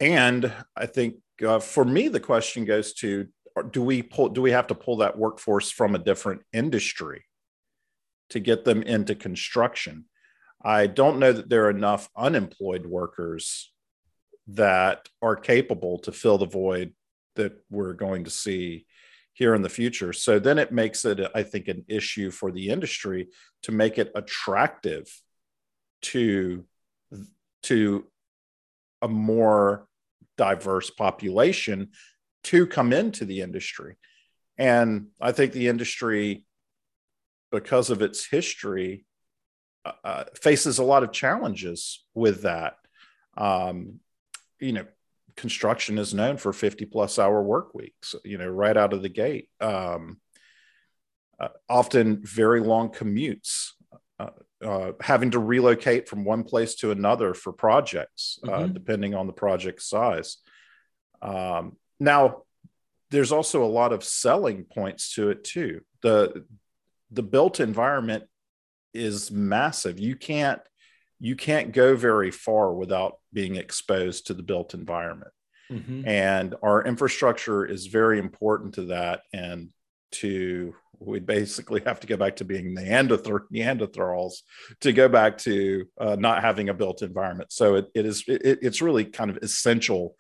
And 0.01 0.51
I 0.75 0.87
think 0.87 1.17
uh, 1.47 1.59
for 1.59 1.85
me, 1.85 2.09
the 2.09 2.19
question 2.19 2.65
goes 2.65 2.95
to 2.95 3.29
do 3.73 3.83
we 3.83 4.03
pull, 4.03 4.31
do 4.31 4.41
we 4.41 4.53
have 4.53 4.69
to 4.69 4.75
pull 4.75 4.97
that 4.99 5.19
workforce 5.19 5.71
from 5.71 5.95
a 5.95 5.99
different 5.99 6.41
industry 6.55 7.27
to 8.31 8.41
get 8.41 8.65
them 8.65 8.83
into 8.83 9.15
construction? 9.15 10.07
I 10.63 10.87
don't 10.87 11.19
know 11.19 11.33
that 11.33 11.49
there 11.49 11.67
are 11.67 11.71
enough 11.71 12.09
unemployed 12.17 12.87
workers 12.87 13.73
that 14.49 15.09
are 15.23 15.37
capable 15.37 15.99
to 16.01 16.13
fill 16.13 16.39
the 16.39 16.47
void 16.47 16.93
that 17.37 17.53
we're 17.71 17.95
going 17.95 18.25
to 18.25 18.31
see 18.31 18.87
here 19.33 19.55
in 19.55 19.63
the 19.63 19.69
future. 19.69 20.13
So 20.13 20.39
then 20.39 20.59
it 20.59 20.73
makes 20.73 21.05
it, 21.05 21.21
I 21.35 21.43
think, 21.43 21.69
an 21.69 21.85
issue 21.89 22.31
for 22.31 22.51
the 22.51 22.69
industry 22.69 23.29
to 23.63 23.73
make 23.73 23.99
it 23.99 24.13
attractive 24.15 25.07
to 26.03 26.65
to 27.63 28.07
a 29.03 29.09
more 29.09 29.87
diverse 30.37 30.91
population 30.91 31.91
to 32.45 32.67
come 32.67 32.93
into 32.93 33.25
the 33.25 33.41
industry. 33.41 33.97
And 34.57 35.09
I 35.21 35.33
think 35.33 35.53
the 35.53 35.69
industry, 35.69 36.45
because 37.53 37.91
of 37.91 38.03
its 38.03 38.27
history, 38.27 39.05
uh, 39.85 39.93
uh, 40.05 40.25
faces 40.41 40.79
a 40.79 40.85
lot 40.85 41.03
of 41.03 41.13
challenges 41.13 42.05
with 42.15 42.43
that. 42.43 42.75
Um, 43.37 44.01
you 44.59 44.73
know, 44.73 44.85
construction 45.37 45.99
is 45.99 46.13
known 46.13 46.37
for 46.37 46.53
50 46.53 46.85
plus 46.87 47.19
hour 47.19 47.43
work 47.43 47.75
weeks, 47.75 48.15
you 48.25 48.39
know, 48.39 48.49
right 48.49 48.77
out 48.77 48.93
of 48.93 49.03
the 49.03 49.09
gate. 49.09 49.49
Um, 49.61 50.21
uh, 51.39 51.49
often 51.69 52.21
very 52.23 52.61
long 52.61 52.91
commutes, 52.91 53.71
uh, 54.19 54.31
uh 54.63 54.93
having 55.01 55.31
to 55.31 55.39
relocate 55.39 56.07
from 56.07 56.25
one 56.25 56.45
place 56.45 56.75
to 56.77 56.91
another 56.91 57.33
for 57.33 57.53
projects, 57.53 58.39
uh, 58.45 58.51
mm-hmm. 58.51 58.75
depending 58.75 59.15
on 59.15 59.27
the 59.27 59.33
project 59.33 59.81
size. 59.81 60.37
Um, 61.23 61.77
now, 61.99 62.43
there's 63.11 63.33
also 63.33 63.65
a 63.65 63.67
lot 63.67 63.93
of 63.93 64.05
selling 64.05 64.65
points 64.65 65.15
to 65.15 65.31
it 65.31 65.45
too. 65.45 65.81
The 66.03 66.45
the 67.11 67.23
built 67.23 67.61
environment 67.61 68.25
is 68.95 69.31
massive. 69.31 69.99
You 69.99 70.17
can't 70.17 70.61
you 71.19 71.37
can't 71.37 71.73
go 71.73 71.97
very 71.97 72.31
far 72.31 72.73
without 72.73 73.19
being 73.33 73.57
exposed 73.57 74.27
to 74.27 74.35
the 74.35 74.43
built 74.43 74.73
environment. 74.73 75.33
Mm-hmm. 75.71 76.09
And 76.09 76.55
our 76.63 76.85
infrastructure 76.85 77.65
is 77.65 77.87
very 77.87 78.19
important 78.19 78.75
to 78.75 78.87
that. 78.87 79.23
And 79.33 79.69
to 80.13 80.75
we 80.99 81.19
basically 81.19 81.81
have 81.87 82.01
to 82.01 82.07
go 82.07 82.17
back 82.17 82.37
to 82.37 82.45
being 82.45 82.75
Neanderthal, 82.75 83.41
Neanderthals 83.53 84.43
to 84.81 84.93
go 84.93 85.09
back 85.09 85.39
to 85.39 85.87
uh, 85.99 86.17
not 86.19 86.43
having 86.43 86.69
a 86.69 86.75
built 86.75 87.03
environment. 87.03 87.53
So 87.53 87.77
it, 87.77 87.91
it 87.95 88.07
is 88.07 88.25
it, 88.27 88.59
it's 88.63 88.83
really 88.83 89.05
kind 89.05 89.31
of 89.31 89.39
essential 89.39 90.17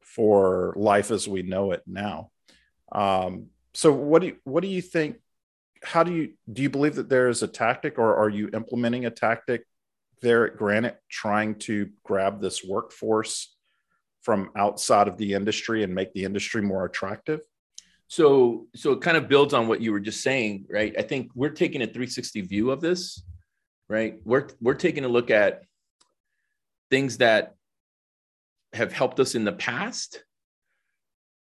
for 0.00 0.74
life 0.76 1.10
as 1.10 1.28
we 1.28 1.42
know 1.42 1.72
it 1.72 1.82
now. 1.86 2.30
Um, 2.90 3.46
so 3.74 3.92
what 3.92 4.22
do 4.22 4.28
you, 4.28 4.36
what 4.44 4.62
do 4.62 4.68
you 4.68 4.82
think? 4.82 5.16
How 5.82 6.02
do 6.02 6.12
you 6.12 6.32
do 6.52 6.62
you 6.62 6.70
believe 6.70 6.96
that 6.96 7.08
there 7.08 7.28
is 7.28 7.42
a 7.42 7.48
tactic, 7.48 7.98
or 7.98 8.16
are 8.16 8.28
you 8.28 8.50
implementing 8.52 9.06
a 9.06 9.10
tactic 9.10 9.64
there 10.20 10.46
at 10.46 10.56
Granite, 10.56 10.98
trying 11.08 11.56
to 11.60 11.90
grab 12.04 12.40
this 12.40 12.64
workforce 12.64 13.54
from 14.22 14.50
outside 14.56 15.08
of 15.08 15.16
the 15.16 15.34
industry 15.34 15.82
and 15.82 15.94
make 15.94 16.12
the 16.12 16.24
industry 16.24 16.62
more 16.62 16.84
attractive? 16.84 17.40
So, 18.08 18.66
so 18.74 18.92
it 18.92 19.02
kind 19.02 19.16
of 19.16 19.28
builds 19.28 19.52
on 19.52 19.68
what 19.68 19.82
you 19.82 19.92
were 19.92 20.00
just 20.00 20.22
saying, 20.22 20.66
right? 20.70 20.94
I 20.98 21.02
think 21.02 21.30
we're 21.34 21.50
taking 21.50 21.82
a 21.82 21.86
360 21.86 22.40
view 22.42 22.70
of 22.70 22.80
this, 22.80 23.22
right? 23.88 24.18
We're 24.24 24.48
we're 24.60 24.74
taking 24.74 25.04
a 25.04 25.08
look 25.08 25.30
at 25.30 25.62
things 26.90 27.18
that 27.18 27.54
have 28.72 28.92
helped 28.92 29.20
us 29.20 29.34
in 29.34 29.44
the 29.44 29.52
past, 29.52 30.24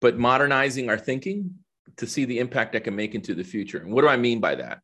but 0.02 0.18
modernizing 0.18 0.90
our 0.90 0.98
thinking 0.98 1.56
to 1.98 2.08
see 2.08 2.26
the 2.26 2.40
impact 2.40 2.74
that 2.74 2.84
can 2.84 2.96
make 2.96 3.16
into 3.16 3.34
the 3.34 3.44
future. 3.44 3.80
And 3.80 3.92
what 3.92 4.02
do 4.02 4.08
I 4.08 4.18
mean 4.18 4.40
by 4.40 4.56
that? 4.56 4.80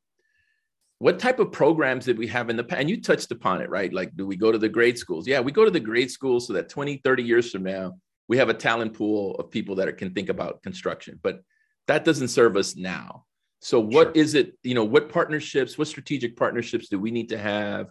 What 0.99 1.19
type 1.19 1.39
of 1.39 1.51
programs 1.51 2.05
did 2.05 2.17
we 2.17 2.27
have 2.27 2.49
in 2.49 2.57
the 2.57 2.63
past? 2.63 2.81
And 2.81 2.89
you 2.89 3.01
touched 3.01 3.31
upon 3.31 3.61
it, 3.61 3.69
right? 3.69 3.91
Like, 3.91 4.15
do 4.15 4.27
we 4.27 4.35
go 4.35 4.51
to 4.51 4.57
the 4.57 4.69
grade 4.69 4.97
schools? 4.97 5.27
Yeah, 5.27 5.39
we 5.39 5.51
go 5.51 5.65
to 5.65 5.71
the 5.71 5.79
grade 5.79 6.11
schools 6.11 6.45
so 6.47 6.53
that 6.53 6.69
20, 6.69 7.01
30 7.03 7.23
years 7.23 7.51
from 7.51 7.63
now, 7.63 7.93
we 8.27 8.37
have 8.37 8.49
a 8.49 8.53
talent 8.53 8.93
pool 8.93 9.35
of 9.35 9.49
people 9.49 9.75
that 9.75 9.97
can 9.97 10.13
think 10.13 10.29
about 10.29 10.61
construction. 10.61 11.19
But 11.21 11.41
that 11.87 12.05
doesn't 12.05 12.27
serve 12.27 12.55
us 12.55 12.75
now. 12.75 13.25
So 13.61 13.79
what 13.79 14.07
sure. 14.07 14.23
is 14.23 14.35
it, 14.35 14.57
you 14.63 14.75
know, 14.75 14.83
what 14.83 15.09
partnerships, 15.09 15.77
what 15.77 15.87
strategic 15.87 16.35
partnerships 16.37 16.87
do 16.87 16.99
we 16.99 17.11
need 17.11 17.29
to 17.29 17.37
have 17.37 17.87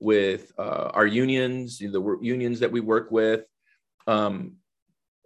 with 0.00 0.52
uh, 0.58 0.90
our 0.94 1.06
unions, 1.06 1.78
the 1.78 2.18
unions 2.20 2.60
that 2.60 2.72
we 2.72 2.80
work 2.80 3.10
with? 3.10 3.44
Um, 4.06 4.54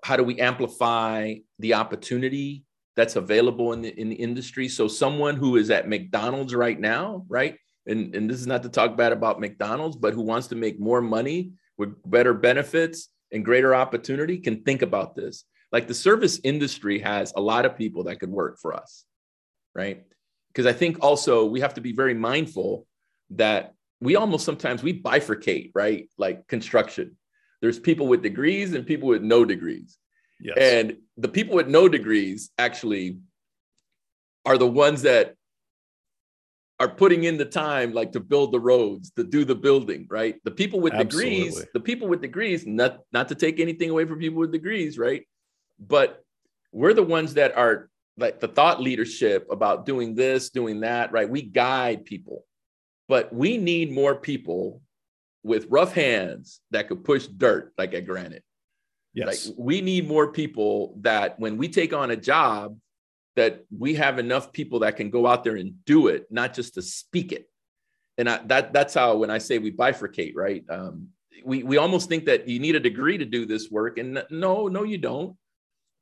how 0.05 0.17
do 0.17 0.23
we 0.23 0.41
amplify 0.41 1.35
the 1.59 1.75
opportunity 1.75 2.65
that's 2.99 3.15
available 3.15 3.73
in 3.75 3.81
the 3.81 3.99
in 3.99 4.09
the 4.09 4.17
industry? 4.17 4.69
So 4.69 4.89
someone 4.89 5.37
who 5.37 5.57
is 5.57 5.71
at 5.71 5.89
McDonald's 5.89 6.53
right 6.53 6.79
now, 6.79 7.25
right? 7.29 7.57
And, 7.87 8.13
and 8.15 8.29
this 8.29 8.41
is 8.41 8.47
not 8.47 8.65
to 8.65 8.69
talk 8.69 8.97
bad 8.97 9.13
about 9.13 9.41
McDonald's, 9.41 9.97
but 9.97 10.15
who 10.15 10.23
wants 10.23 10.49
to 10.49 10.57
make 10.57 10.81
more 10.81 11.01
money 11.01 11.53
with 11.79 11.95
better 12.05 12.35
benefits 12.35 13.09
and 13.33 13.45
greater 13.45 13.73
opportunity 13.73 14.39
can 14.39 14.63
think 14.65 14.83
about 14.83 15.15
this. 15.15 15.45
Like 15.71 15.87
the 15.87 15.95
service 15.95 16.41
industry 16.43 16.99
has 16.99 17.33
a 17.37 17.41
lot 17.41 17.65
of 17.65 17.79
people 17.79 18.05
that 18.05 18.19
could 18.19 18.31
work 18.31 18.59
for 18.61 18.75
us, 18.75 19.05
right? 19.77 20.05
Because 20.49 20.67
I 20.67 20.73
think 20.73 20.99
also 21.01 21.45
we 21.45 21.61
have 21.61 21.75
to 21.75 21.81
be 21.81 21.93
very 21.93 22.15
mindful 22.15 22.85
that 23.31 23.75
we 24.01 24.17
almost 24.17 24.45
sometimes 24.45 24.83
we 24.83 25.01
bifurcate, 25.01 25.71
right? 25.73 26.09
Like 26.19 26.49
construction. 26.49 27.17
There's 27.61 27.79
people 27.79 28.09
with 28.09 28.23
degrees 28.23 28.75
and 28.75 28.85
people 28.85 29.09
with 29.09 29.23
no 29.23 29.45
degrees. 29.45 29.99
Yes. 30.41 30.57
And 30.59 30.99
the 31.17 31.29
people 31.29 31.57
with 31.57 31.69
no 31.69 31.89
degrees 31.89 32.51
actually 32.59 33.19
are 34.45 34.59
the 34.59 34.67
ones 34.67 35.03
that 35.03 35.35
are 36.81 36.89
putting 36.89 37.25
in 37.25 37.37
the 37.37 37.45
time 37.45 37.93
like 37.93 38.13
to 38.13 38.21
build 38.21 38.53
the 38.53 38.61
roads 38.61 39.11
to 39.11 39.25
do 39.25 39.45
the 39.45 39.55
building 39.55 40.07
right 40.09 40.37
the 40.45 40.51
people 40.51 40.79
with 40.79 40.93
Absolutely. 40.93 41.41
degrees 41.41 41.67
the 41.75 41.81
people 41.81 42.07
with 42.07 42.23
degrees 42.23 42.65
not 42.65 43.01
not 43.13 43.27
to 43.27 43.35
take 43.35 43.59
anything 43.59 43.91
away 43.91 44.05
from 44.05 44.21
people 44.21 44.39
with 44.39 44.53
degrees 44.53 44.97
right 44.97 45.27
but 45.81 46.23
we're 46.73 46.95
the 46.95 47.03
ones 47.03 47.35
that 47.35 47.57
are 47.57 47.91
like 48.17 48.41
the 48.41 48.49
thought 48.49 48.81
leadership 48.81 49.47
about 49.51 49.87
doing 49.87 50.15
this, 50.15 50.51
doing 50.51 50.81
that, 50.81 51.13
right? 51.13 51.29
We 51.29 51.43
guide 51.43 52.05
people, 52.05 52.45
but 53.09 53.33
we 53.33 53.57
need 53.57 53.93
more 53.93 54.15
people 54.15 54.83
with 55.45 55.67
rough 55.71 55.95
hands 55.95 56.61
that 56.73 56.89
could 56.89 57.05
push 57.05 57.27
dirt 57.27 57.73
like 57.79 57.95
at 57.95 58.07
Granite. 58.07 58.45
Yes. 59.19 59.49
Like 59.49 59.57
we 59.59 59.81
need 59.81 60.09
more 60.09 60.33
people 60.33 60.95
that 61.01 61.39
when 61.41 61.57
we 61.57 61.69
take 61.69 61.93
on 61.93 62.11
a 62.11 62.17
job, 62.17 62.79
that 63.37 63.65
we 63.77 63.95
have 63.95 64.19
enough 64.19 64.53
people 64.53 64.81
that 64.81 64.97
can 64.97 65.11
go 65.11 65.27
out 65.27 65.45
there 65.45 65.57
and 65.57 65.85
do 65.85 66.09
it, 66.09 66.27
not 66.31 66.55
just 66.55 66.75
to 66.75 66.83
speak 66.83 67.33
it. 67.33 67.49
And 68.17 68.29
I, 68.29 68.39
that 68.47 68.73
that's 68.73 68.95
how 68.95 69.17
when 69.17 69.31
I 69.31 69.39
say 69.39 69.59
we 69.59 69.73
bifurcate, 69.73 70.33
right? 70.35 70.65
Um, 70.69 71.09
we 71.45 71.63
we 71.63 71.77
almost 71.77 72.09
think 72.09 72.27
that 72.27 72.49
you 72.49 72.59
need 72.59 72.75
a 72.75 72.81
degree 72.81 73.19
to 73.19 73.25
do 73.25 73.47
this 73.47 73.71
work, 73.71 73.99
and 73.99 74.25
no, 74.31 74.69
no, 74.69 74.83
you 74.83 74.99
don't 74.99 75.37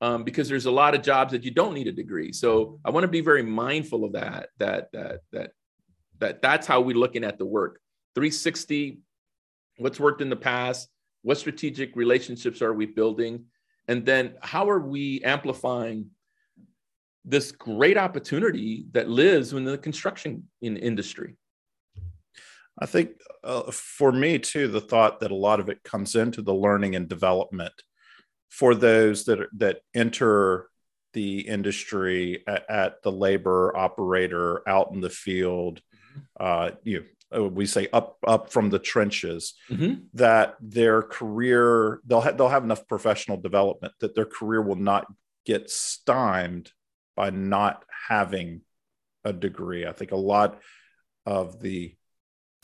um, 0.01 0.25
because 0.25 0.49
there's 0.49 0.67
a 0.67 0.71
lot 0.71 0.95
of 0.95 1.03
jobs 1.03 1.33
that 1.33 1.45
you 1.45 1.51
don't 1.51 1.75
need 1.75 1.87
a 1.87 1.93
degree. 1.93 2.33
So 2.33 2.81
I 2.85 2.91
want 2.91 3.05
to 3.05 3.09
be 3.09 3.21
very 3.21 3.43
mindful 3.43 4.05
of 4.05 4.13
that. 4.13 4.51
That 4.59 4.93
that 4.93 5.21
that 5.33 5.51
that 6.19 6.43
that's 6.43 6.67
how 6.67 6.81
we're 6.81 6.97
looking 6.97 7.25
at 7.25 7.39
the 7.39 7.47
work. 7.47 7.81
360. 8.15 9.01
What's 9.79 10.01
worked 10.01 10.23
in 10.23 10.31
the 10.31 10.37
past? 10.37 10.89
What 11.27 11.39
strategic 11.39 11.97
relationships 11.97 12.63
are 12.63 12.73
we 12.73 12.87
building? 12.87 13.47
And 13.89 14.07
then 14.07 14.35
how 14.43 14.71
are 14.71 14.79
we 14.79 15.25
amplifying 15.25 16.11
this 17.25 17.51
great 17.51 17.99
opportunity 17.99 18.87
that 18.93 19.09
lives 19.11 19.53
in 19.53 19.65
the 19.65 19.77
construction 19.77 20.45
in 20.63 20.77
industry? 20.77 21.35
I 22.79 22.87
think 22.87 23.21
uh, 23.43 23.73
for 23.73 24.13
me 24.13 24.39
too, 24.39 24.69
the 24.69 24.81
thought 24.81 25.19
that 25.19 25.33
a 25.33 25.35
lot 25.35 25.59
of 25.59 25.69
it 25.69 25.83
comes 25.83 26.15
into 26.15 26.43
the 26.43 26.55
learning 26.55 26.95
and 26.95 27.09
development 27.09 27.75
for 28.49 28.77
those 28.77 29.25
that 29.25 29.49
that 29.57 29.81
enter 29.95 30.69
the 31.13 31.41
industry 31.41 32.45
at, 32.47 32.71
at, 32.71 33.03
the 33.03 33.11
labor 33.11 33.77
operator 33.77 34.63
out 34.69 34.93
in 34.93 35.01
the 35.01 35.11
field 35.11 35.81
mm-hmm. 35.81 36.21
uh, 36.39 36.71
you 36.85 37.01
know, 37.01 37.07
we 37.33 37.67
say 37.67 37.89
up 37.93 38.19
up 38.27 38.53
from 38.53 38.71
the 38.71 38.79
trenches 38.79 39.55
mm-hmm. 39.71 39.95
that 40.15 40.57
their 40.61 41.03
career 41.03 42.01
they'll 42.07 42.21
have 42.21 42.39
they'll 42.39 42.49
have 42.49 42.65
enough 42.65 42.87
professional 42.87 43.37
development 43.37 43.93
that 44.01 44.15
their 44.15 44.25
career 44.27 44.63
will 44.63 44.77
not 44.77 45.07
get 45.45 45.69
stymied 45.71 46.71
by 47.17 47.31
not 47.31 47.85
having 48.09 48.61
a 49.25 49.33
degree 49.33 49.87
i 49.87 49.93
think 49.93 50.13
a 50.13 50.17
lot 50.17 50.61
of 51.25 51.61
the 51.61 51.95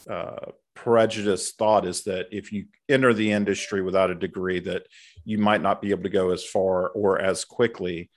uh, 0.09 0.53
prejudiced 0.75 1.59
thought 1.59 1.85
is 1.85 2.05
that 2.05 2.27
if 2.31 2.53
you 2.53 2.67
enter 2.89 3.13
the 3.13 3.33
industry 3.33 3.83
without 3.83 4.11
a 4.11 4.15
degree 4.15 4.61
that 4.61 4.87
you 5.25 5.39
might 5.39 5.61
not 5.61 5.83
be 5.83 5.91
able 5.91 6.03
to 6.03 6.09
go 6.09 6.31
as 6.31 6.45
far 6.45 6.89
or 6.91 7.21
as 7.21 7.45
quickly 7.45 8.11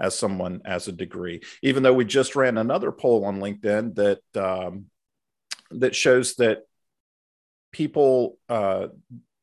as 0.00 0.16
someone 0.16 0.60
as 0.64 0.88
a 0.88 0.92
degree 0.92 1.40
even 1.62 1.82
though 1.82 1.92
we 1.92 2.04
just 2.04 2.34
ran 2.34 2.58
another 2.58 2.90
poll 2.90 3.24
on 3.24 3.40
linkedin 3.40 3.94
that 3.94 4.20
um, 4.36 4.86
that 5.80 5.94
shows 5.94 6.34
that 6.36 6.62
people 7.72 8.38
uh, 8.48 8.88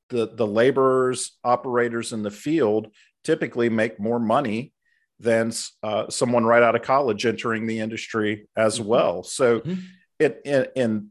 the 0.09 0.27
the 0.27 0.47
laborers 0.47 1.37
operators 1.43 2.13
in 2.13 2.23
the 2.23 2.31
field 2.31 2.87
typically 3.23 3.69
make 3.69 3.99
more 3.99 4.19
money 4.19 4.73
than 5.19 5.51
uh, 5.83 6.09
someone 6.09 6.45
right 6.45 6.63
out 6.63 6.75
of 6.75 6.81
college 6.81 7.25
entering 7.25 7.67
the 7.67 7.79
industry 7.79 8.47
as 8.55 8.79
mm-hmm. 8.79 8.89
well 8.89 9.23
so 9.23 9.59
mm-hmm. 9.59 9.79
it 10.19 10.41
in, 10.45 10.67
in 10.75 11.09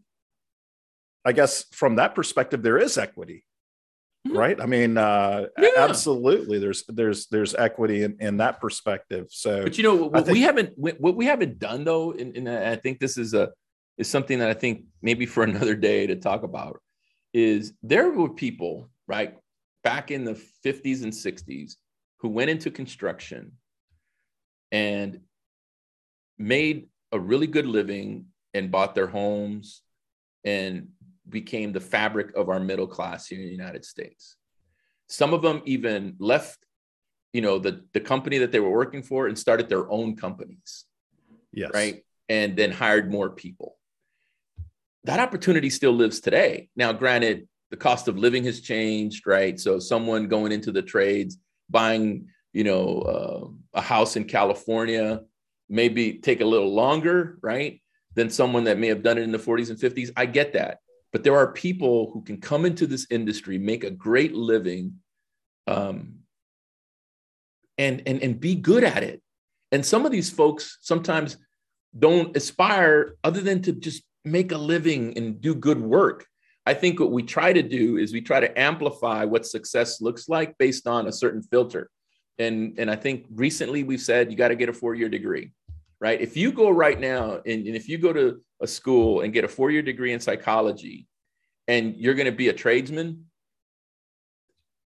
I 1.28 1.32
guess 1.32 1.66
from 1.72 1.96
that 1.96 2.14
perspective, 2.14 2.62
there 2.62 2.78
is 2.78 2.96
equity, 2.96 3.44
mm-hmm. 4.26 4.36
right? 4.36 4.58
I 4.58 4.64
mean, 4.64 4.96
uh, 4.96 5.46
yeah. 5.58 5.68
absolutely. 5.76 6.58
There's 6.58 6.84
there's 6.88 7.26
there's 7.26 7.54
equity 7.54 8.02
in, 8.02 8.16
in 8.18 8.38
that 8.38 8.62
perspective. 8.62 9.26
So, 9.28 9.62
but 9.62 9.76
you 9.76 9.84
know, 9.84 9.94
what 9.94 10.24
think, 10.24 10.34
we 10.34 10.40
haven't 10.40 10.72
what 10.78 11.16
we 11.16 11.26
haven't 11.26 11.58
done 11.58 11.84
though, 11.84 12.12
and, 12.12 12.34
and 12.34 12.48
I 12.48 12.76
think 12.76 12.98
this 12.98 13.18
is 13.18 13.34
a 13.34 13.50
is 13.99 14.09
something 14.09 14.38
that 14.38 14.49
I 14.49 14.55
think 14.55 14.84
maybe 15.03 15.26
for 15.26 15.42
another 15.51 15.74
day 15.74 16.07
to 16.07 16.16
talk 16.16 16.42
about 16.42 16.80
is 17.34 17.74
there 17.82 18.11
were 18.11 18.30
people 18.30 18.88
right 19.07 19.36
back 19.84 20.11
in 20.11 20.24
the 20.24 20.40
50s 20.64 21.03
and 21.03 21.12
60s 21.12 21.74
who 22.20 22.28
went 22.28 22.51
into 22.51 22.70
construction 22.70 23.53
and 24.72 25.20
made 26.38 26.88
a 27.12 27.18
really 27.18 27.46
good 27.46 27.66
living 27.66 28.26
and 28.55 28.70
bought 28.70 28.94
their 28.94 29.07
homes 29.07 29.82
and 30.44 30.88
became 31.28 31.72
the 31.72 31.80
fabric 31.80 32.34
of 32.34 32.49
our 32.49 32.61
middle 32.61 32.86
class 32.86 33.26
here 33.26 33.38
in 33.38 33.44
the 33.44 33.51
United 33.51 33.84
States. 33.84 34.36
Some 35.09 35.32
of 35.32 35.42
them 35.42 35.62
even 35.64 36.16
left, 36.18 36.59
you 37.32 37.40
know, 37.40 37.59
the, 37.59 37.84
the 37.92 38.01
company 38.01 38.38
that 38.38 38.53
they 38.53 38.61
were 38.61 38.70
working 38.70 39.03
for 39.03 39.26
and 39.26 39.38
started 39.38 39.68
their 39.68 39.90
own 39.90 40.16
companies. 40.16 40.84
Yes. 41.53 41.70
Right. 41.72 42.05
And 42.28 42.57
then 42.57 42.72
hired 42.72 43.11
more 43.11 43.30
people. 43.30 43.78
That 45.05 45.20
opportunity 45.20 45.70
still 45.70 45.92
lives 45.92 46.20
today. 46.20 46.68
Now, 46.76 46.92
granted, 46.92 47.49
the 47.70 47.76
cost 47.76 48.09
of 48.09 48.18
living 48.18 48.44
has 48.44 48.61
changed, 48.61 49.26
right? 49.26 49.59
So 49.59 49.78
someone 49.78 50.28
going 50.28 50.53
into 50.53 50.72
the 50.72 50.82
trades, 50.82 51.38
buying, 51.70 52.28
you 52.53 52.64
know, 52.64 53.01
uh, 53.74 53.78
a 53.78 53.80
house 53.80 54.16
in 54.16 54.24
California, 54.24 55.22
maybe 55.68 56.14
take 56.14 56.40
a 56.40 56.46
little 56.46 56.74
longer, 56.74 57.38
right? 57.42 57.80
Than 58.14 58.30
someone 58.30 58.64
that 58.64 58.78
may 58.78 58.88
have 58.88 59.03
done 59.03 59.18
it 59.18 59.22
in 59.22 59.32
the 59.32 59.38
40s 59.38 59.70
and 59.70 59.78
50s. 59.78 60.11
I 60.16 60.26
get 60.26 60.55
that 60.55 60.78
but 61.12 61.24
there 61.24 61.36
are 61.36 61.53
people 61.53 62.11
who 62.12 62.22
can 62.22 62.40
come 62.40 62.64
into 62.64 62.86
this 62.86 63.07
industry, 63.11 63.59
make 63.59 63.84
a 63.84 63.90
great 63.90 64.34
living, 64.34 64.94
um, 65.66 66.20
and 67.78 68.03
and 68.07 68.22
and 68.22 68.40
be 68.40 68.55
good 68.55 68.84
at 68.84 69.03
it. 69.03 69.22
And 69.72 69.84
some 69.84 70.05
of 70.05 70.12
these 70.12 70.30
folks 70.30 70.78
sometimes 70.80 71.36
don't 71.99 72.36
aspire 72.36 73.16
other 73.24 73.40
than 73.40 73.62
to 73.62 73.72
just 73.72 74.03
make 74.31 74.53
a 74.53 74.59
living 74.59 75.16
and 75.16 75.41
do 75.41 75.55
good 75.55 75.81
work. 75.81 76.26
I 76.66 76.74
think 76.74 77.01
what 77.01 77.11
we 77.11 77.22
try 77.22 77.53
to 77.53 77.62
do 77.62 77.97
is 77.97 78.12
we 78.12 78.20
try 78.20 78.41
to 78.41 78.59
amplify 78.59 79.24
what 79.24 79.47
success 79.47 80.01
looks 80.01 80.29
like 80.29 80.57
based 80.59 80.87
on 80.87 81.07
a 81.07 81.12
certain 81.12 81.43
filter. 81.43 81.89
And, 82.39 82.79
and 82.79 82.91
I 82.91 82.97
think 82.97 83.26
recently 83.31 83.83
we've 83.83 84.01
said 84.01 84.31
you 84.31 84.37
got 84.37 84.49
to 84.49 84.57
get 84.57 84.68
a 84.68 84.72
four 84.72 84.95
year 84.95 85.09
degree, 85.09 85.53
right? 86.01 86.20
If 86.20 86.37
you 86.37 86.53
go 86.53 86.70
right 86.70 87.01
now 87.01 87.41
and, 87.47 87.66
and 87.66 87.74
if 87.74 87.89
you 87.89 87.99
go 87.99 88.12
to 88.12 88.41
a 88.61 88.66
school 88.66 89.22
and 89.22 89.33
get 89.33 89.45
a 89.45 89.49
four 89.49 89.70
year 89.70 89.83
degree 89.83 90.12
in 90.12 90.20
psychology 90.20 91.07
and 91.66 91.97
you're 91.97 92.14
going 92.14 92.26
to 92.26 92.33
be 92.37 92.49
a 92.49 92.53
tradesman, 92.53 93.24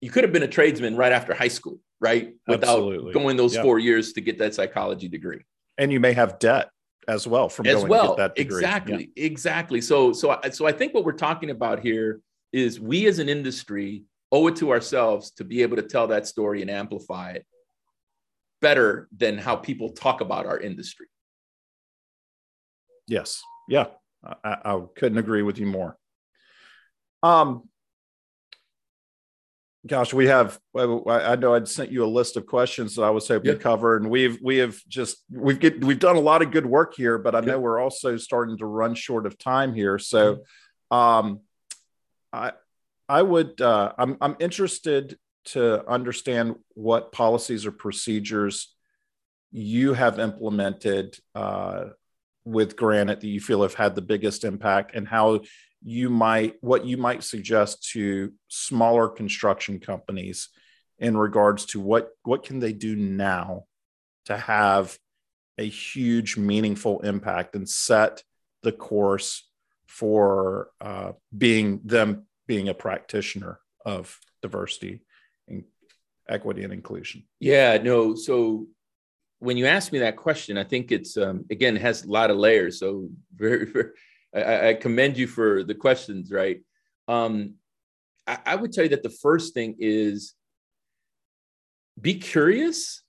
you 0.01 0.11
could 0.11 0.25
have 0.25 0.33
been 0.33 0.43
a 0.43 0.49
tradesman 0.49 0.97
right 0.97 1.13
after 1.13 1.35
high 1.35 1.49
school, 1.49 1.79
right? 2.01 2.35
Without 2.47 2.79
Absolutely. 2.79 3.13
going 3.13 3.37
those 3.37 3.57
four 3.57 3.79
years 3.79 4.13
to 4.15 4.21
get 4.21 4.39
that 4.39 4.55
psychology 4.55 5.09
degree. 5.09 5.43
And 5.79 5.93
you 5.93 6.01
may 6.01 6.15
have 6.15 6.39
debt 6.39 6.71
as 7.09 7.27
well 7.27 7.49
from 7.49 7.67
as 7.67 7.85
well. 7.85 8.17
that 8.17 8.35
degree. 8.35 8.57
Exactly, 8.57 9.11
yeah. 9.15 9.25
exactly. 9.25 9.81
So, 9.81 10.13
so, 10.13 10.39
so 10.51 10.67
I 10.67 10.73
think 10.73 10.95
what 10.95 11.05
we're 11.05 11.13
talking 11.13 11.51
about 11.51 11.81
here 11.81 12.21
is 12.53 12.81
we 12.81 13.07
as 13.07 13.19
an 13.19 13.29
industry 13.29 14.05
owe 14.33 14.47
it 14.49 14.57
to 14.57 14.71
ourselves 14.71 15.31
to 15.33 15.45
be 15.45 15.63
able 15.63 15.77
to 15.77 15.83
tell 15.83 16.09
that 16.09 16.27
story 16.27 16.63
and 16.63 16.71
amplify 16.71 17.33
it 17.33 17.47
better 18.61 19.09
than 19.17 19.39
how 19.39 19.57
people 19.57 19.91
talk 19.91 20.21
about 20.21 20.47
our 20.47 20.59
industry. 20.59 21.07
Yes. 23.07 23.43
Yeah. 23.69 23.87
I, 24.45 24.57
I 24.65 24.83
couldn't 24.97 25.19
agree 25.19 25.43
with 25.43 25.59
you 25.59 25.67
more. 25.67 25.97
Um, 27.23 27.69
gosh, 29.87 30.13
we 30.13 30.27
have. 30.27 30.59
I 30.77 31.37
know 31.37 31.55
I'd 31.55 31.69
sent 31.69 31.91
you 31.91 32.05
a 32.05 32.07
list 32.07 32.37
of 32.37 32.47
questions 32.47 32.97
that 32.97 33.03
I 33.03 33.11
was 33.11 33.29
hoping 33.29 33.53
to 33.53 33.59
cover, 33.59 33.97
and 33.97 34.11
we've 34.11 34.39
we 34.43 34.59
have 34.59 34.77
just 34.89 35.19
we've 35.31 35.61
get 35.61 35.85
we've 35.85 35.99
done 35.99 36.17
a 36.17 36.21
lot 36.21 36.43
of 36.43 36.51
good 36.51 36.67
work 36.67 36.95
here, 36.95 37.19
but 37.19 37.35
I 37.35 37.41
know 37.41 37.59
we're 37.59 37.81
also 37.81 38.17
starting 38.17 38.59
to 38.59 38.67
run 38.67 38.95
short 38.95 39.27
of 39.27 39.39
time 39.39 39.75
here. 39.75 39.99
So, 39.99 40.43
um, 40.91 41.41
I 42.33 42.53
I 43.09 43.23
would 43.23 43.61
uh, 43.61 43.93
I'm 43.99 44.17
I'm 44.21 44.37
interested 44.41 45.19
to 45.47 45.89
understand 45.89 46.57
what 46.75 47.13
policies 47.13 47.67
or 47.67 47.73
procedures 47.73 48.75
you 49.53 49.95
have 49.95 50.19
implemented 50.19 51.17
uh, 51.35 51.85
with 52.45 52.77
Granite 52.77 53.21
that 53.21 53.29
you 53.29 53.41
feel 53.41 53.63
have 53.63 53.75
had 53.75 53.95
the 53.95 54.03
biggest 54.03 54.45
impact, 54.45 54.95
and 54.95 55.07
how 55.07 55.41
you 55.89 56.11
might 56.11 56.57
what 56.63 56.85
you 56.85 56.97
might 56.97 57.23
suggest 57.23 57.91
to 57.91 58.33
smaller 58.49 59.09
construction 59.09 59.79
companies 59.79 60.49
in 60.99 61.17
regards 61.17 61.65
to 61.65 61.81
what 61.81 62.09
what 62.25 62.43
can 62.43 62.59
they 62.59 62.73
do 62.73 62.97
now 62.97 63.63
to 64.25 64.37
have 64.37 64.99
a 65.59 65.63
huge 65.69 66.37
meaningful 66.37 66.99
impact 67.03 67.55
and 67.55 67.69
set 67.69 68.25
the 68.65 68.73
course 68.73 69.49
for 69.87 70.71
uh, 70.81 71.13
being 71.39 71.81
them 71.85 72.27
being 72.49 72.69
a 72.69 72.75
practitioner 72.75 73.61
of 73.85 74.19
diversity 74.43 75.05
and 75.47 75.63
equity 76.29 76.65
and 76.65 76.73
inclusion? 76.73 77.23
Yeah 77.39 77.79
no 77.79 78.17
so 78.17 78.67
when 79.39 79.57
you 79.57 79.67
ask 79.67 79.93
me 79.93 80.01
that 80.01 80.17
question 80.17 80.59
i 80.59 80.65
think 80.65 80.91
it's 80.91 81.17
um, 81.17 81.45
again 81.49 81.77
has 81.77 82.05
a 82.05 82.11
lot 82.11 82.33
of 82.33 82.37
layers. 82.37 82.81
So 82.81 83.09
very, 83.37 83.67
very 83.67 83.93
I, 84.35 84.69
I 84.69 84.75
commend 84.75 85.17
you 85.17 85.27
for 85.27 85.63
the 85.65 85.75
questions, 85.75 86.31
right? 86.31 86.61
Um, 87.09 87.55
I, 88.27 88.39
I 88.47 88.57
would 88.57 88.73
tell 88.73 88.85
you 88.85 88.91
that 88.91 89.03
the 89.03 89.11
first 89.11 89.55
thing 89.55 89.77
is 89.79 90.35
be 92.01 92.15
curious, 92.15 93.03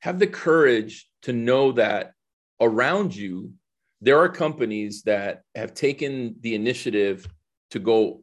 have 0.00 0.18
the 0.18 0.26
courage 0.26 1.08
to 1.22 1.32
know 1.32 1.72
that 1.72 2.12
around 2.60 3.14
you, 3.14 3.52
there 4.00 4.18
are 4.18 4.28
companies 4.28 5.02
that 5.02 5.42
have 5.54 5.74
taken 5.74 6.36
the 6.40 6.54
initiative 6.54 7.26
to 7.70 7.78
go 7.78 8.22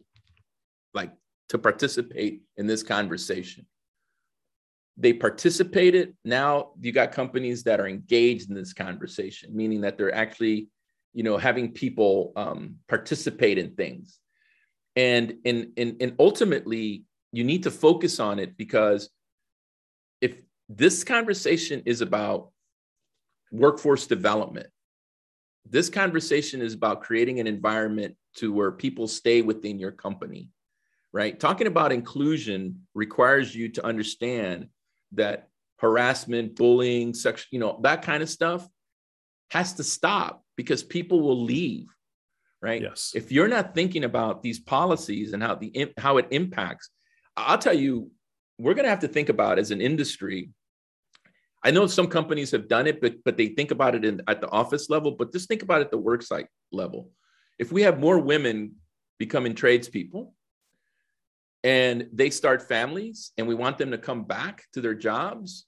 like 0.93 1.11
to 1.49 1.57
participate 1.57 2.41
in 2.57 2.67
this 2.67 2.83
conversation. 2.83 3.65
They 4.97 5.13
participated. 5.13 6.15
Now 6.23 6.71
you 6.79 6.91
got 6.91 7.11
companies 7.11 7.63
that 7.63 7.79
are 7.79 7.87
engaged 7.87 8.49
in 8.49 8.55
this 8.55 8.73
conversation, 8.73 9.55
meaning 9.55 9.81
that 9.81 9.97
they're 9.97 10.13
actually 10.13 10.67
you 11.13 11.23
know 11.23 11.37
having 11.37 11.71
people 11.71 12.33
um, 12.35 12.75
participate 12.87 13.57
in 13.57 13.75
things. 13.75 14.19
And 14.95 15.35
and 15.45 15.67
and, 15.77 15.97
and 16.01 16.15
ultimately 16.19 17.05
you 17.31 17.43
need 17.43 17.63
to 17.63 17.71
focus 17.71 18.19
on 18.19 18.39
it 18.39 18.57
because 18.57 19.09
if 20.19 20.35
this 20.67 21.03
conversation 21.03 21.83
is 21.85 22.01
about 22.01 22.49
workforce 23.51 24.07
development 24.07 24.67
this 25.69 25.89
conversation 25.89 26.61
is 26.61 26.73
about 26.73 27.01
creating 27.01 27.39
an 27.39 27.47
environment 27.47 28.15
to 28.35 28.51
where 28.51 28.71
people 28.71 29.07
stay 29.07 29.41
within 29.41 29.77
your 29.77 29.91
company 29.91 30.49
right? 31.13 31.39
Talking 31.39 31.67
about 31.67 31.91
inclusion 31.91 32.87
requires 32.93 33.53
you 33.53 33.69
to 33.69 33.85
understand 33.85 34.67
that 35.13 35.47
harassment 35.77 36.55
bullying 36.55 37.11
sex 37.11 37.47
you 37.49 37.59
know 37.59 37.79
that 37.81 38.03
kind 38.03 38.21
of 38.21 38.29
stuff 38.29 38.67
has 39.49 39.73
to 39.73 39.83
stop 39.83 40.40
because 40.61 40.83
people 40.83 41.21
will 41.21 41.41
leave 41.43 41.87
right? 42.61 42.83
Yes. 42.83 43.13
If 43.15 43.31
you're 43.31 43.47
not 43.47 43.73
thinking 43.73 44.03
about 44.03 44.43
these 44.43 44.59
policies 44.59 45.33
and 45.33 45.41
how 45.41 45.55
the 45.55 45.91
how 45.97 46.17
it 46.17 46.27
impacts 46.29 46.89
i'll 47.35 47.57
tell 47.57 47.73
you 47.73 48.11
we're 48.59 48.75
going 48.75 48.85
to 48.85 48.89
have 48.91 48.99
to 48.99 49.07
think 49.07 49.29
about 49.29 49.57
as 49.57 49.71
an 49.71 49.81
industry. 49.81 50.51
I 51.63 51.71
know 51.71 51.87
some 51.87 52.05
companies 52.05 52.51
have 52.51 52.67
done 52.67 52.85
it 52.85 53.01
but 53.01 53.15
but 53.25 53.35
they 53.35 53.47
think 53.47 53.71
about 53.71 53.95
it 53.95 54.05
in, 54.05 54.21
at 54.27 54.41
the 54.41 54.49
office 54.49 54.91
level 54.91 55.11
but 55.11 55.31
just 55.31 55.47
think 55.47 55.63
about 55.63 55.81
it 55.81 55.85
at 55.85 55.91
the 55.91 55.97
work 55.97 56.21
site 56.21 56.47
level. 56.71 57.09
If 57.57 57.71
we 57.71 57.81
have 57.81 57.99
more 57.99 58.19
women 58.19 58.75
becoming 59.17 59.55
tradespeople 59.55 60.35
and 61.63 62.07
they 62.13 62.29
start 62.29 62.67
families 62.67 63.31
and 63.37 63.47
we 63.47 63.55
want 63.55 63.79
them 63.79 63.91
to 63.91 63.97
come 63.97 64.23
back 64.23 64.65
to 64.73 64.81
their 64.81 64.95
jobs 64.95 65.65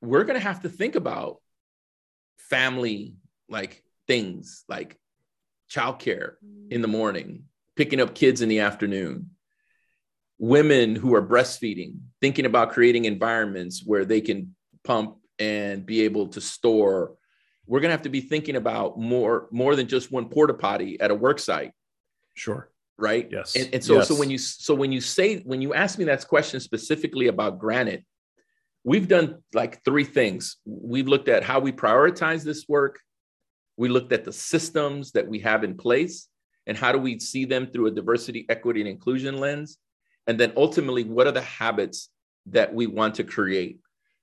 we're 0.00 0.24
going 0.24 0.38
to 0.38 0.48
have 0.50 0.60
to 0.62 0.68
think 0.68 0.96
about 0.96 1.40
family 2.36 3.14
like 3.48 3.82
things 4.06 4.64
like 4.68 4.98
childcare 5.70 6.34
in 6.70 6.82
the 6.82 6.88
morning, 6.88 7.44
picking 7.76 8.00
up 8.00 8.14
kids 8.14 8.42
in 8.42 8.48
the 8.48 8.60
afternoon, 8.60 9.30
women 10.38 10.94
who 10.96 11.14
are 11.14 11.26
breastfeeding, 11.26 11.96
thinking 12.20 12.46
about 12.46 12.72
creating 12.72 13.04
environments 13.04 13.82
where 13.84 14.04
they 14.04 14.20
can 14.20 14.54
pump 14.84 15.16
and 15.38 15.84
be 15.84 16.02
able 16.02 16.28
to 16.28 16.40
store. 16.40 17.14
We're 17.66 17.80
going 17.80 17.88
to 17.88 17.94
have 17.94 18.02
to 18.02 18.10
be 18.10 18.20
thinking 18.20 18.56
about 18.56 18.98
more 18.98 19.48
more 19.50 19.74
than 19.74 19.88
just 19.88 20.12
one 20.12 20.28
porta 20.28 20.54
potty 20.54 21.00
at 21.00 21.10
a 21.10 21.14
work 21.14 21.38
site. 21.38 21.72
Sure. 22.34 22.70
Right. 22.96 23.28
Yes. 23.30 23.56
And, 23.56 23.74
and 23.74 23.84
so 23.84 23.94
yes. 23.96 24.08
so 24.08 24.14
when 24.14 24.30
you 24.30 24.38
so 24.38 24.74
when 24.74 24.92
you 24.92 25.00
say 25.00 25.38
when 25.38 25.60
you 25.60 25.74
ask 25.74 25.98
me 25.98 26.04
that 26.04 26.26
question 26.28 26.60
specifically 26.60 27.28
about 27.28 27.58
granite, 27.58 28.04
we've 28.84 29.08
done 29.08 29.42
like 29.52 29.82
three 29.84 30.04
things. 30.04 30.58
We've 30.64 31.08
looked 31.08 31.28
at 31.28 31.42
how 31.42 31.58
we 31.58 31.72
prioritize 31.72 32.44
this 32.44 32.66
work. 32.68 33.00
We 33.76 33.88
looked 33.88 34.12
at 34.12 34.24
the 34.24 34.32
systems 34.32 35.12
that 35.12 35.26
we 35.26 35.40
have 35.40 35.64
in 35.64 35.76
place 35.76 36.28
and 36.66 36.76
how 36.76 36.92
do 36.92 36.98
we 36.98 37.18
see 37.18 37.44
them 37.44 37.66
through 37.66 37.86
a 37.88 37.90
diversity, 37.90 38.46
equity, 38.48 38.80
and 38.80 38.88
inclusion 38.88 39.38
lens. 39.38 39.78
And 40.26 40.38
then 40.38 40.52
ultimately, 40.56 41.04
what 41.04 41.26
are 41.26 41.32
the 41.32 41.42
habits 41.42 42.10
that 42.46 42.72
we 42.72 42.86
want 42.86 43.16
to 43.16 43.24
create? 43.24 43.80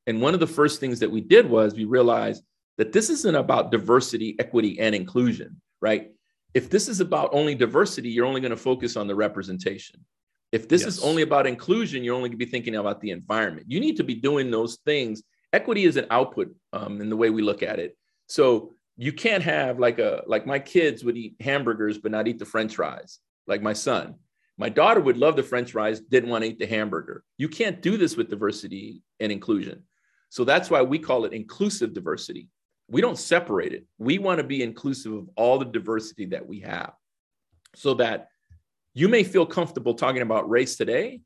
And 0.07 0.21
one 0.21 0.33
of 0.33 0.39
the 0.39 0.47
first 0.47 0.79
things 0.79 0.99
that 0.99 1.11
we 1.11 1.21
did 1.21 1.47
was 1.49 1.75
we 1.75 1.85
realized 1.85 2.43
that 2.77 2.91
this 2.91 3.09
isn't 3.09 3.35
about 3.35 3.71
diversity, 3.71 4.35
equity, 4.39 4.79
and 4.79 4.95
inclusion, 4.95 5.61
right? 5.81 6.11
If 6.53 6.69
this 6.69 6.87
is 6.87 6.99
about 6.99 7.29
only 7.33 7.53
diversity, 7.53 8.09
you're 8.09 8.25
only 8.25 8.41
going 8.41 8.51
to 8.51 8.57
focus 8.57 8.97
on 8.97 9.07
the 9.07 9.15
representation. 9.15 10.03
If 10.51 10.67
this 10.67 10.81
yes. 10.81 10.95
is 10.97 11.03
only 11.03 11.21
about 11.21 11.47
inclusion, 11.47 12.03
you're 12.03 12.15
only 12.15 12.29
going 12.29 12.39
to 12.39 12.45
be 12.45 12.51
thinking 12.51 12.75
about 12.75 12.99
the 12.99 13.11
environment. 13.11 13.67
You 13.69 13.79
need 13.79 13.97
to 13.97 14.03
be 14.03 14.15
doing 14.15 14.51
those 14.51 14.79
things. 14.85 15.23
Equity 15.53 15.85
is 15.85 15.97
an 15.97 16.07
output 16.09 16.53
um, 16.73 16.99
in 16.99 17.09
the 17.09 17.15
way 17.15 17.29
we 17.29 17.41
look 17.41 17.63
at 17.63 17.79
it. 17.79 17.95
So 18.27 18.73
you 19.01 19.11
can't 19.11 19.41
have 19.41 19.79
like 19.79 19.97
a 19.97 20.21
like 20.27 20.45
my 20.45 20.59
kids 20.59 21.03
would 21.03 21.17
eat 21.17 21.33
hamburgers 21.39 21.97
but 21.97 22.11
not 22.11 22.27
eat 22.27 22.37
the 22.37 22.45
french 22.45 22.75
fries 22.75 23.17
like 23.47 23.59
my 23.59 23.73
son. 23.73 24.13
My 24.59 24.69
daughter 24.69 25.01
would 25.01 25.17
love 25.17 25.35
the 25.35 25.41
french 25.41 25.71
fries 25.71 25.99
didn't 25.99 26.29
want 26.29 26.43
to 26.43 26.51
eat 26.51 26.59
the 26.59 26.67
hamburger. 26.67 27.23
You 27.39 27.49
can't 27.49 27.81
do 27.81 27.97
this 27.97 28.15
with 28.15 28.29
diversity 28.29 29.01
and 29.19 29.31
inclusion. 29.31 29.81
So 30.29 30.43
that's 30.43 30.69
why 30.69 30.83
we 30.83 30.99
call 30.99 31.25
it 31.25 31.33
inclusive 31.33 31.93
diversity. 31.95 32.47
We 32.89 33.01
don't 33.01 33.17
separate 33.17 33.73
it. 33.73 33.87
We 33.97 34.19
want 34.19 34.37
to 34.37 34.43
be 34.43 34.61
inclusive 34.61 35.13
of 35.13 35.29
all 35.35 35.57
the 35.57 35.65
diversity 35.65 36.27
that 36.27 36.45
we 36.45 36.59
have. 36.59 36.93
So 37.73 37.95
that 37.95 38.27
you 38.93 39.09
may 39.09 39.23
feel 39.23 39.47
comfortable 39.47 39.95
talking 39.95 40.21
about 40.21 40.47
race 40.47 40.75
today 40.75 41.21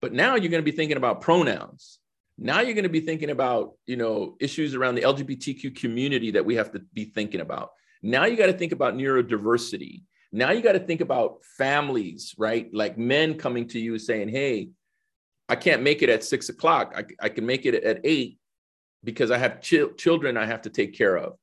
but 0.00 0.14
now 0.14 0.34
you're 0.34 0.50
going 0.50 0.64
to 0.64 0.70
be 0.70 0.76
thinking 0.76 0.96
about 0.96 1.20
pronouns 1.20 1.98
now 2.42 2.60
you're 2.60 2.74
going 2.74 2.84
to 2.84 2.88
be 2.88 3.00
thinking 3.00 3.30
about, 3.30 3.74
you 3.86 3.96
know, 3.96 4.36
issues 4.40 4.74
around 4.74 4.94
the 4.94 5.02
LGBTQ 5.02 5.76
community 5.76 6.30
that 6.30 6.44
we 6.44 6.54
have 6.56 6.72
to 6.72 6.80
be 6.94 7.04
thinking 7.04 7.42
about. 7.42 7.70
Now 8.02 8.24
you 8.24 8.36
got 8.36 8.46
to 8.46 8.54
think 8.54 8.72
about 8.72 8.94
neurodiversity. 8.94 10.02
Now 10.32 10.50
you 10.50 10.62
got 10.62 10.72
to 10.72 10.80
think 10.80 11.02
about 11.02 11.44
families, 11.58 12.34
right? 12.38 12.72
Like 12.72 12.96
men 12.96 13.34
coming 13.34 13.68
to 13.68 13.78
you 13.78 13.98
saying, 13.98 14.30
Hey, 14.30 14.70
I 15.50 15.56
can't 15.56 15.82
make 15.82 16.02
it 16.02 16.08
at 16.08 16.24
six 16.24 16.48
o'clock. 16.48 16.94
I, 16.96 17.04
I 17.20 17.28
can 17.28 17.44
make 17.44 17.66
it 17.66 17.74
at 17.74 18.00
eight 18.04 18.38
because 19.04 19.30
I 19.30 19.36
have 19.36 19.60
ch- 19.60 19.96
children 19.98 20.38
I 20.38 20.46
have 20.46 20.62
to 20.62 20.70
take 20.70 20.96
care 20.96 21.18
of. 21.18 21.34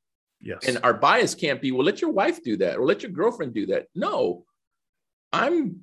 Yes. 0.42 0.68
And 0.68 0.80
our 0.84 0.94
bias 0.94 1.36
can't 1.36 1.62
be, 1.62 1.72
well, 1.72 1.86
let 1.86 2.02
your 2.02 2.12
wife 2.12 2.44
do 2.44 2.58
that 2.58 2.78
or 2.78 2.86
let 2.86 3.04
your 3.04 3.12
girlfriend 3.12 3.54
do 3.54 3.68
that. 3.68 3.88
No, 3.94 4.46
I'm 5.32 5.82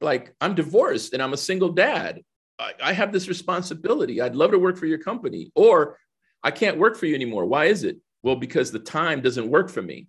like, 0.00 0.34
I'm 0.40 0.54
divorced 0.54 1.12
and 1.12 1.22
I'm 1.22 1.32
a 1.34 1.38
single 1.38 1.70
dad. 1.70 2.22
I, 2.58 2.72
I 2.82 2.92
have 2.92 3.12
this 3.12 3.28
responsibility. 3.28 4.20
I'd 4.20 4.36
love 4.36 4.52
to 4.52 4.58
work 4.58 4.76
for 4.76 4.86
your 4.86 4.98
company. 4.98 5.50
Or 5.54 5.98
I 6.42 6.50
can't 6.50 6.78
work 6.78 6.96
for 6.96 7.06
you 7.06 7.14
anymore. 7.14 7.44
Why 7.44 7.66
is 7.66 7.84
it? 7.84 7.98
Well, 8.22 8.36
because 8.36 8.70
the 8.70 8.78
time 8.78 9.20
doesn't 9.20 9.48
work 9.48 9.70
for 9.70 9.82
me. 9.82 10.08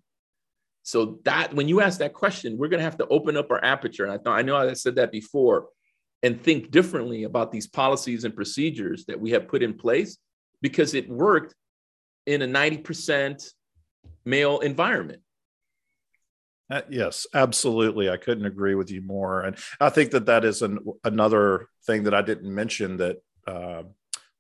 So 0.84 1.20
that 1.26 1.54
when 1.54 1.68
you 1.68 1.82
ask 1.82 2.00
that 2.00 2.14
question, 2.14 2.58
we're 2.58 2.70
going 2.70 2.80
to 2.80 2.86
have 2.86 2.98
to 2.98 3.08
open 3.08 3.36
up 3.36 3.52
our 3.52 3.64
aperture. 3.64 4.06
And 4.06 4.14
I 4.14 4.18
thought 4.18 4.40
I 4.40 4.42
know 4.42 4.56
I 4.56 4.74
said 4.74 4.96
that 4.96 5.12
before, 5.12 5.68
and 6.24 6.42
think 6.42 6.72
differently 6.72 7.24
about 7.24 7.52
these 7.52 7.68
policies 7.68 8.24
and 8.24 8.36
procedures 8.36 9.06
that 9.06 9.20
we 9.20 9.32
have 9.32 9.48
put 9.48 9.62
in 9.62 9.74
place 9.74 10.18
because 10.62 10.94
it 10.94 11.10
worked 11.10 11.54
in 12.26 12.42
a 12.42 12.48
90% 12.48 13.52
male 14.26 14.60
environment. 14.60 15.22
Uh, 16.70 16.82
yes, 16.90 17.26
absolutely. 17.34 18.10
I 18.10 18.18
couldn't 18.18 18.46
agree 18.46 18.76
with 18.76 18.92
you 18.92 19.02
more. 19.02 19.42
And 19.42 19.58
I 19.80 19.90
think 19.90 20.12
that 20.12 20.26
that 20.26 20.44
is 20.44 20.62
an, 20.62 20.80
another 21.04 21.70
thing 21.86 22.04
that 22.04 22.14
I 22.14 22.22
didn't 22.22 22.54
mention 22.54 22.98
that 22.98 23.18
uh, 23.46 23.84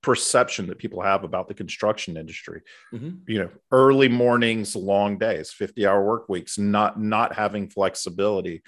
perception 0.01 0.67
that 0.67 0.77
people 0.77 1.01
have 1.01 1.23
about 1.23 1.47
the 1.47 1.53
construction 1.53 2.17
industry. 2.17 2.61
Mm-hmm. 2.93 3.31
You 3.31 3.39
know, 3.39 3.49
early 3.71 4.09
mornings, 4.09 4.75
long 4.75 5.17
days, 5.17 5.51
50 5.51 5.87
hour 5.87 6.03
work 6.03 6.29
weeks, 6.29 6.57
not, 6.57 6.99
not 6.99 7.35
having 7.35 7.69
flexibility. 7.69 8.61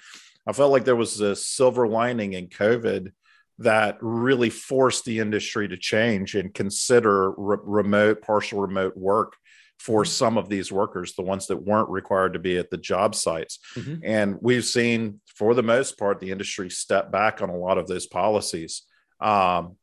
I 0.46 0.52
felt 0.52 0.72
like 0.72 0.84
there 0.84 0.96
was 0.96 1.20
a 1.20 1.36
silver 1.36 1.86
lining 1.86 2.32
in 2.32 2.48
COVID 2.48 3.12
that 3.58 3.98
really 4.00 4.48
forced 4.48 5.04
the 5.04 5.18
industry 5.18 5.68
to 5.68 5.76
change 5.76 6.34
and 6.34 6.52
consider 6.52 7.32
re- 7.32 7.58
remote, 7.62 8.22
partial 8.22 8.60
remote 8.60 8.96
work 8.96 9.36
for 9.80 10.04
some 10.04 10.36
of 10.36 10.50
these 10.50 10.70
workers, 10.70 11.14
the 11.14 11.22
ones 11.22 11.46
that 11.46 11.56
weren't 11.56 11.88
required 11.88 12.34
to 12.34 12.38
be 12.38 12.58
at 12.58 12.68
the 12.68 12.76
job 12.76 13.14
sites. 13.14 13.58
Mm-hmm. 13.74 14.04
And 14.04 14.36
we've 14.42 14.64
seen, 14.64 15.22
for 15.24 15.54
the 15.54 15.62
most 15.62 15.98
part, 15.98 16.20
the 16.20 16.30
industry 16.30 16.68
step 16.68 17.10
back 17.10 17.40
on 17.40 17.48
a 17.48 17.56
lot 17.56 17.78
of 17.78 17.86
those 17.86 18.06
policies. 18.06 18.82
Um, 19.20 19.76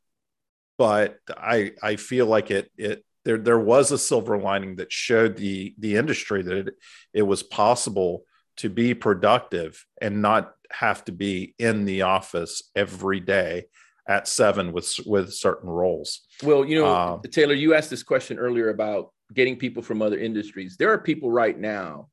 but 0.77 1.17
I 1.35 1.71
I 1.81 1.95
feel 1.95 2.27
like 2.27 2.51
it 2.51 2.71
it 2.77 3.03
there 3.25 3.39
there 3.39 3.57
was 3.57 3.91
a 3.91 3.97
silver 3.97 4.37
lining 4.37 4.75
that 4.75 4.91
showed 4.91 5.35
the 5.35 5.73
the 5.79 5.95
industry 5.95 6.43
that 6.43 6.67
it, 6.67 6.75
it 7.11 7.23
was 7.23 7.41
possible 7.41 8.23
to 8.57 8.69
be 8.69 8.93
productive 8.93 9.83
and 9.99 10.21
not 10.21 10.53
have 10.69 11.03
to 11.05 11.11
be 11.11 11.55
in 11.57 11.85
the 11.85 12.03
office 12.03 12.69
every 12.75 13.19
day 13.19 13.65
at 14.07 14.27
seven 14.27 14.71
with 14.71 14.93
with 15.07 15.33
certain 15.33 15.71
roles. 15.71 16.27
Well, 16.43 16.63
you 16.63 16.81
know, 16.81 16.95
um, 16.95 17.21
Taylor, 17.31 17.55
you 17.55 17.73
asked 17.73 17.89
this 17.89 18.03
question 18.03 18.37
earlier 18.37 18.69
about 18.69 19.11
getting 19.33 19.55
people 19.55 19.83
from 19.83 20.01
other 20.01 20.17
industries. 20.17 20.77
There 20.77 20.91
are 20.91 20.97
people 20.97 21.31
right 21.31 21.57
now 21.57 22.09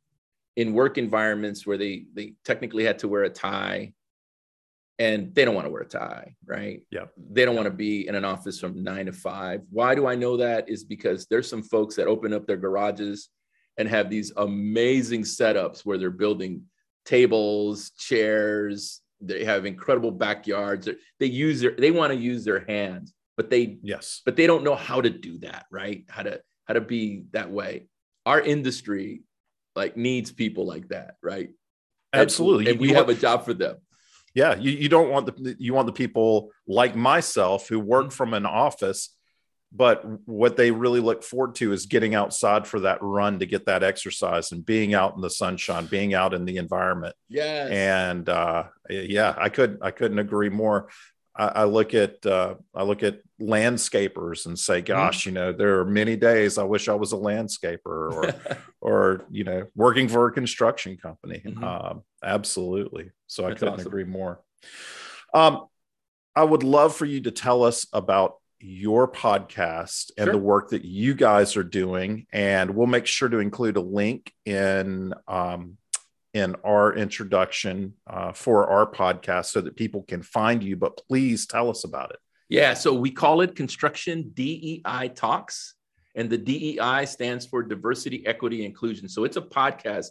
in 0.57 0.73
work 0.73 0.99
environments 0.99 1.67
where 1.67 1.79
they 1.79 2.07
they 2.15 2.35
technically 2.45 2.85
had 2.85 2.99
to 3.01 3.09
wear 3.09 3.25
a 3.25 3.31
tie 3.31 3.93
and 4.99 5.35
they 5.35 5.45
don't 5.45 5.55
want 5.55 5.67
to 5.67 5.73
wear 5.73 5.83
a 5.83 5.89
tie, 5.89 6.37
right? 6.47 6.83
Yeah. 6.91 7.07
They 7.33 7.45
don't 7.45 7.57
want 7.57 7.67
to 7.67 7.75
be 7.75 8.07
in 8.07 8.15
an 8.15 8.25
office 8.25 8.61
from 8.61 8.85
9 8.85 9.07
to 9.07 9.13
5. 9.13 9.63
Why 9.71 9.97
do 9.97 10.07
I 10.07 10.15
know 10.15 10.37
that 10.37 10.69
is 10.69 10.85
because 10.85 11.27
there's 11.27 11.51
some 11.51 11.65
folks 11.65 11.97
that 11.97 12.07
open 12.07 12.33
up 12.33 12.47
their 12.47 12.57
garages 12.57 13.29
and 13.77 13.89
have 13.89 14.09
these 14.09 14.33
amazing 14.37 15.23
setups 15.23 15.81
where 15.81 15.99
they're 15.99 16.11
building 16.11 16.63
tables, 17.05 17.91
chairs, 17.99 19.01
they 19.21 19.45
have 19.45 19.67
incredible 19.67 20.11
backyards. 20.11 20.89
They 21.19 21.27
use 21.27 21.61
their 21.61 21.75
they 21.77 21.91
want 21.91 22.13
to 22.13 22.19
use 22.19 22.45
their 22.45 22.65
hands, 22.67 23.13
but 23.37 23.51
they 23.51 23.79
yes, 23.83 24.23
but 24.25 24.37
they 24.37 24.47
don't 24.47 24.65
know 24.65 24.75
how 24.75 25.01
to 25.01 25.11
do 25.11 25.39
that, 25.39 25.67
right? 25.71 26.05
How 26.09 26.23
to 26.23 26.41
how 26.67 26.75
to 26.75 26.81
be 26.81 27.25
that 27.33 27.51
way. 27.51 27.87
Our 28.27 28.41
industry 28.41 29.23
like 29.77 29.97
needs 29.97 30.33
people 30.33 30.67
like 30.67 30.89
that, 30.89 31.17
right? 31.23 31.51
Absolutely. 32.13 32.65
And, 32.65 32.73
and 32.73 32.81
we 32.81 32.93
have 32.93 33.09
a 33.09 33.15
job 33.15 33.45
for 33.45 33.55
them. 33.55 33.77
Yeah, 34.35 34.57
you, 34.57 34.73
you 34.73 34.89
don't 34.89 35.11
want 35.11 35.27
the 35.27 35.57
you 35.59 35.75
want 35.75 35.87
the 35.87 35.93
people 35.93 36.51
like 36.67 36.97
myself 36.97 37.69
who 37.69 37.79
work 37.79 38.07
mm-hmm. 38.07 38.17
from 38.17 38.35
an 38.35 38.47
office, 38.47 39.11
but 39.73 40.05
what 40.27 40.57
they 40.57 40.73
really 40.73 41.01
look 41.01 41.23
forward 41.23 41.55
to 41.57 41.73
is 41.73 41.87
getting 41.87 42.15
outside 42.15 42.67
for 42.67 42.81
that 42.81 42.99
run 43.01 43.39
to 43.39 43.47
get 43.47 43.67
that 43.67 43.85
exercise 43.85 44.51
and 44.51 44.67
being 44.67 44.93
out 44.93 45.15
in 45.15 45.21
the 45.21 45.31
sunshine, 45.31 45.87
being 45.87 46.15
out 46.15 46.35
in 46.35 46.45
the 46.45 46.57
environment. 46.57 47.15
Yeah. 47.29 47.69
And 47.71 48.29
uh, 48.29 48.65
yeah, 48.91 49.35
I 49.37 49.51
could 49.51 49.79
I 49.83 49.93
couldn't 49.93 50.19
agree 50.19 50.51
more. 50.51 50.89
I, 51.37 51.47
I 51.47 51.65
look 51.65 51.95
at 51.95 52.25
uh, 52.25 52.55
I 52.75 52.85
look 52.85 53.03
at 53.03 53.21
landscapers 53.41 54.47
and 54.47 54.59
say, 54.59 54.79
mm-hmm. 54.79 54.87
"Gosh, 54.87 55.21
mm-hmm. 55.21 55.29
you 55.29 55.35
know, 55.35 55.53
there 55.53 55.81
are 55.81 55.85
many 55.85 56.17
days 56.17 56.59
I 56.59 56.65
wish 56.65 56.89
I 56.89 56.95
was 56.95 57.13
a 57.13 57.17
landscaper, 57.17 57.79
or 57.87 58.35
or 58.81 59.25
you 59.31 59.45
know, 59.45 59.67
working 59.75 60.09
for 60.09 60.27
a 60.27 60.33
construction 60.33 60.97
company." 60.97 61.43
Mm-hmm. 61.45 61.65
Um, 61.65 62.03
absolutely. 62.23 63.11
So 63.27 63.43
That's 63.43 63.55
I 63.55 63.59
couldn't 63.59 63.75
awesome. 63.75 63.87
agree 63.87 64.05
more. 64.05 64.41
Um, 65.33 65.67
I 66.37 66.45
would 66.45 66.63
love 66.63 66.95
for 66.95 67.05
you 67.07 67.21
to 67.23 67.31
tell 67.31 67.65
us 67.65 67.87
about 67.93 68.37
your 68.61 69.07
podcast 69.07 70.11
and 70.17 70.27
sure. 70.27 70.33
the 70.33 70.39
work 70.39 70.71
that 70.71 70.85
you 70.85 71.15
guys 71.15 71.57
are 71.57 71.65
doing, 71.65 72.27
and 72.33 72.71
we'll 72.71 72.87
make 72.87 73.07
sure 73.07 73.29
to 73.29 73.39
include 73.39 73.77
a 73.77 73.81
link 73.81 74.33
in 74.47 75.13
um, 75.29 75.77
in 76.35 76.57
our 76.65 76.95
introduction 76.95 77.95
uh, 78.09 78.33
for 78.33 78.69
our 78.69 78.91
podcast 78.91 79.47
so 79.47 79.61
that 79.61 79.77
people 79.77 80.03
can 80.03 80.21
find 80.21 80.63
you. 80.63 80.77
But 80.77 81.01
please 81.09 81.47
tell 81.47 81.71
us 81.71 81.85
about 81.85 82.11
it. 82.11 82.19
Yeah, 82.49 82.75
so 82.75 82.93
we 82.93 83.11
call 83.11 83.41
it 83.41 83.57
Construction 83.57 84.31
DEI 84.35 85.13
Talks, 85.15 85.75
and 86.15 86.29
the 86.29 86.37
DEI 86.37 87.07
stands 87.07 87.47
for 87.47 87.63
Diversity, 87.63 88.27
Equity, 88.27 88.65
Inclusion. 88.67 89.09
So 89.09 89.25
it's 89.25 89.37
a 89.37 89.43
podcast 89.43 90.09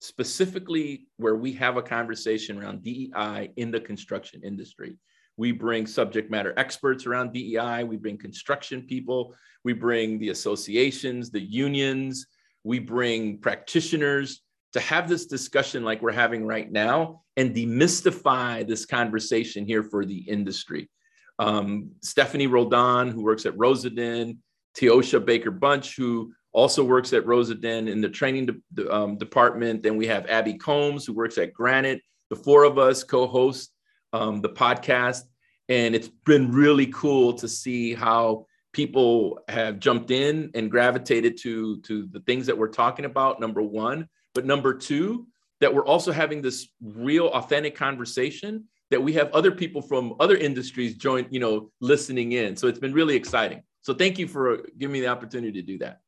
specifically 0.00 1.06
where 1.18 1.36
we 1.36 1.52
have 1.52 1.76
a 1.76 1.82
conversation 1.82 2.58
around 2.58 2.82
DEI 2.82 3.50
in 3.56 3.70
the 3.70 3.80
construction 3.80 4.42
industry. 4.44 4.96
We 5.36 5.52
bring 5.52 5.86
subject 5.86 6.30
matter 6.30 6.54
experts 6.56 7.06
around 7.06 7.32
DEI, 7.32 7.84
we 7.84 7.96
bring 7.96 8.16
construction 8.16 8.82
people, 8.82 9.34
we 9.64 9.74
bring 9.74 10.18
the 10.18 10.30
associations, 10.30 11.30
the 11.30 11.40
unions, 11.40 12.26
we 12.64 12.78
bring 12.78 13.38
practitioners 13.38 14.42
to 14.76 14.82
have 14.82 15.08
this 15.08 15.24
discussion 15.24 15.84
like 15.84 16.02
we're 16.02 16.12
having 16.12 16.46
right 16.46 16.70
now 16.70 17.22
and 17.38 17.54
demystify 17.54 18.66
this 18.68 18.84
conversation 18.84 19.64
here 19.64 19.82
for 19.82 20.04
the 20.04 20.18
industry. 20.18 20.90
Um, 21.38 21.92
Stephanie 22.02 22.46
Roldan, 22.46 23.10
who 23.10 23.22
works 23.22 23.46
at 23.46 23.56
Rosendin, 23.56 24.36
Teosha 24.78 25.24
Baker 25.24 25.50
Bunch, 25.50 25.96
who 25.96 26.34
also 26.52 26.84
works 26.84 27.14
at 27.14 27.24
Rosendin 27.24 27.88
in 27.88 28.02
the 28.02 28.08
training 28.10 28.60
de- 28.74 28.94
um, 28.94 29.16
department. 29.16 29.82
Then 29.82 29.96
we 29.96 30.06
have 30.08 30.26
Abby 30.26 30.54
Combs, 30.54 31.06
who 31.06 31.14
works 31.14 31.38
at 31.38 31.54
Granite. 31.54 32.02
The 32.28 32.36
four 32.36 32.64
of 32.64 32.78
us 32.78 33.02
co 33.02 33.26
host 33.26 33.72
um, 34.12 34.42
the 34.42 34.50
podcast. 34.50 35.22
And 35.70 35.94
it's 35.94 36.10
been 36.26 36.52
really 36.52 36.88
cool 36.88 37.32
to 37.34 37.48
see 37.48 37.94
how 37.94 38.44
people 38.76 39.40
have 39.48 39.78
jumped 39.78 40.10
in 40.10 40.50
and 40.54 40.70
gravitated 40.70 41.38
to, 41.38 41.80
to 41.80 42.06
the 42.12 42.20
things 42.20 42.44
that 42.44 42.58
we're 42.58 42.68
talking 42.68 43.06
about, 43.06 43.40
number 43.40 43.62
one. 43.62 44.06
But 44.34 44.44
number 44.44 44.74
two, 44.74 45.28
that 45.60 45.74
we're 45.74 45.86
also 45.86 46.12
having 46.12 46.42
this 46.42 46.68
real 46.82 47.28
authentic 47.28 47.74
conversation 47.74 48.64
that 48.90 49.02
we 49.02 49.14
have 49.14 49.32
other 49.32 49.50
people 49.50 49.80
from 49.80 50.14
other 50.20 50.36
industries 50.36 50.94
join, 50.94 51.26
you 51.30 51.40
know, 51.40 51.72
listening 51.80 52.32
in. 52.32 52.54
So 52.54 52.68
it's 52.68 52.78
been 52.78 52.92
really 52.92 53.16
exciting. 53.16 53.62
So 53.80 53.94
thank 53.94 54.18
you 54.18 54.28
for 54.28 54.58
giving 54.76 54.92
me 54.92 55.00
the 55.00 55.08
opportunity 55.08 55.52
to 55.62 55.66
do 55.66 55.78
that. 55.78 56.00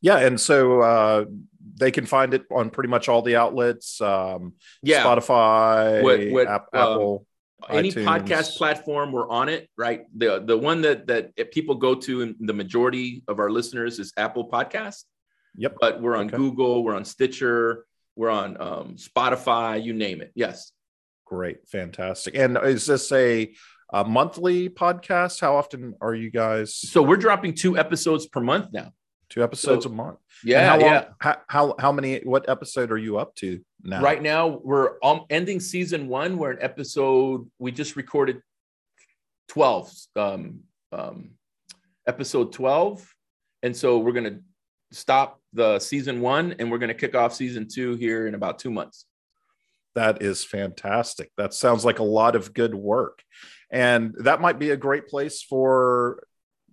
Yeah, 0.00 0.18
and 0.18 0.40
so 0.40 0.82
uh, 0.82 1.24
they 1.76 1.90
can 1.90 2.06
find 2.06 2.32
it 2.32 2.44
on 2.48 2.70
pretty 2.70 2.90
much 2.90 3.08
all 3.08 3.22
the 3.22 3.34
outlets. 3.34 4.00
Um, 4.00 4.52
yeah, 4.84 5.02
Spotify, 5.02 6.00
what, 6.00 6.30
what, 6.30 6.46
um, 6.46 6.60
Apple. 6.72 7.26
Any 7.70 7.90
iTunes. 7.90 8.04
podcast 8.04 8.56
platform, 8.56 9.12
we're 9.12 9.28
on 9.28 9.48
it, 9.48 9.68
right? 9.76 10.02
The 10.16 10.42
the 10.44 10.56
one 10.56 10.82
that 10.82 11.06
that 11.06 11.50
people 11.52 11.76
go 11.76 11.94
to, 11.94 12.22
and 12.22 12.36
the 12.40 12.52
majority 12.52 13.22
of 13.28 13.38
our 13.38 13.50
listeners 13.50 13.98
is 13.98 14.12
Apple 14.16 14.48
Podcast. 14.50 15.04
Yep. 15.56 15.76
But 15.80 16.02
we're 16.02 16.16
on 16.16 16.26
okay. 16.26 16.36
Google, 16.36 16.82
we're 16.82 16.96
on 16.96 17.04
Stitcher, 17.04 17.86
we're 18.16 18.30
on 18.30 18.60
um, 18.60 18.96
Spotify, 18.96 19.82
you 19.82 19.92
name 19.92 20.20
it. 20.20 20.32
Yes. 20.34 20.72
Great. 21.24 21.68
Fantastic. 21.68 22.36
And 22.36 22.58
is 22.58 22.86
this 22.86 23.10
a, 23.12 23.52
a 23.92 24.04
monthly 24.04 24.68
podcast? 24.68 25.40
How 25.40 25.56
often 25.56 25.94
are 26.00 26.14
you 26.14 26.30
guys? 26.30 26.74
So 26.74 27.02
we're 27.02 27.16
dropping 27.16 27.54
two 27.54 27.78
episodes 27.78 28.26
per 28.26 28.40
month 28.40 28.72
now. 28.72 28.92
Two 29.30 29.42
episodes 29.42 29.84
so, 29.84 29.90
a 29.90 29.92
month. 29.92 30.18
Yeah. 30.44 30.68
How, 30.68 30.78
long, 30.78 30.90
yeah. 30.90 31.04
How, 31.18 31.36
how, 31.48 31.74
how 31.78 31.92
many, 31.92 32.18
what 32.24 32.48
episode 32.48 32.92
are 32.92 32.98
you 32.98 33.18
up 33.18 33.34
to 33.36 33.60
now? 33.84 34.00
Right 34.00 34.22
now, 34.22 34.60
we're 34.62 34.94
um, 35.02 35.26
ending 35.30 35.60
season 35.60 36.08
one. 36.08 36.38
We're 36.38 36.52
in 36.52 36.62
episode, 36.62 37.50
we 37.58 37.70
just 37.70 37.96
recorded 37.96 38.40
12, 39.48 39.92
um, 40.16 40.60
um, 40.92 41.30
episode 42.06 42.52
12. 42.52 43.14
And 43.62 43.76
so 43.76 43.98
we're 43.98 44.12
going 44.12 44.24
to 44.24 44.40
stop 44.92 45.40
the 45.52 45.78
season 45.78 46.20
one, 46.20 46.54
and 46.58 46.70
we're 46.70 46.78
going 46.78 46.88
to 46.88 46.94
kick 46.94 47.14
off 47.14 47.34
season 47.34 47.68
two 47.68 47.94
here 47.94 48.26
in 48.26 48.34
about 48.34 48.58
two 48.58 48.70
months. 48.70 49.06
That 49.94 50.22
is 50.22 50.44
fantastic. 50.44 51.30
That 51.36 51.54
sounds 51.54 51.84
like 51.84 51.98
a 51.98 52.04
lot 52.04 52.34
of 52.34 52.52
good 52.52 52.74
work. 52.74 53.22
And 53.70 54.14
that 54.18 54.40
might 54.40 54.58
be 54.58 54.70
a 54.70 54.76
great 54.76 55.08
place 55.08 55.42
for 55.42 56.24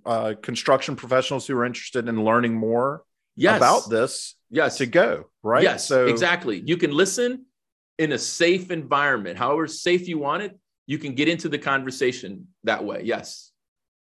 uh, 0.05 0.34
construction 0.41 0.95
professionals 0.95 1.45
who 1.45 1.57
are 1.57 1.66
interested 1.66 2.07
in 2.07 2.24
learning 2.24 2.55
more 2.55 3.03
yes. 3.41 3.57
about 3.57 3.89
this 3.89 4.35
yes. 4.49 4.77
to 4.77 4.85
go, 4.85 5.25
right? 5.43 5.63
Yes, 5.63 5.85
so 5.85 6.07
exactly. 6.07 6.61
You 6.65 6.77
can 6.77 6.91
listen 6.91 7.45
in 7.97 8.11
a 8.11 8.17
safe 8.17 8.71
environment, 8.71 9.37
however 9.37 9.67
safe 9.67 10.07
you 10.07 10.19
want 10.19 10.43
it. 10.43 10.57
You 10.87 10.97
can 10.97 11.15
get 11.15 11.29
into 11.29 11.47
the 11.47 11.59
conversation 11.59 12.47
that 12.63 12.83
way. 12.83 13.01
Yes. 13.03 13.51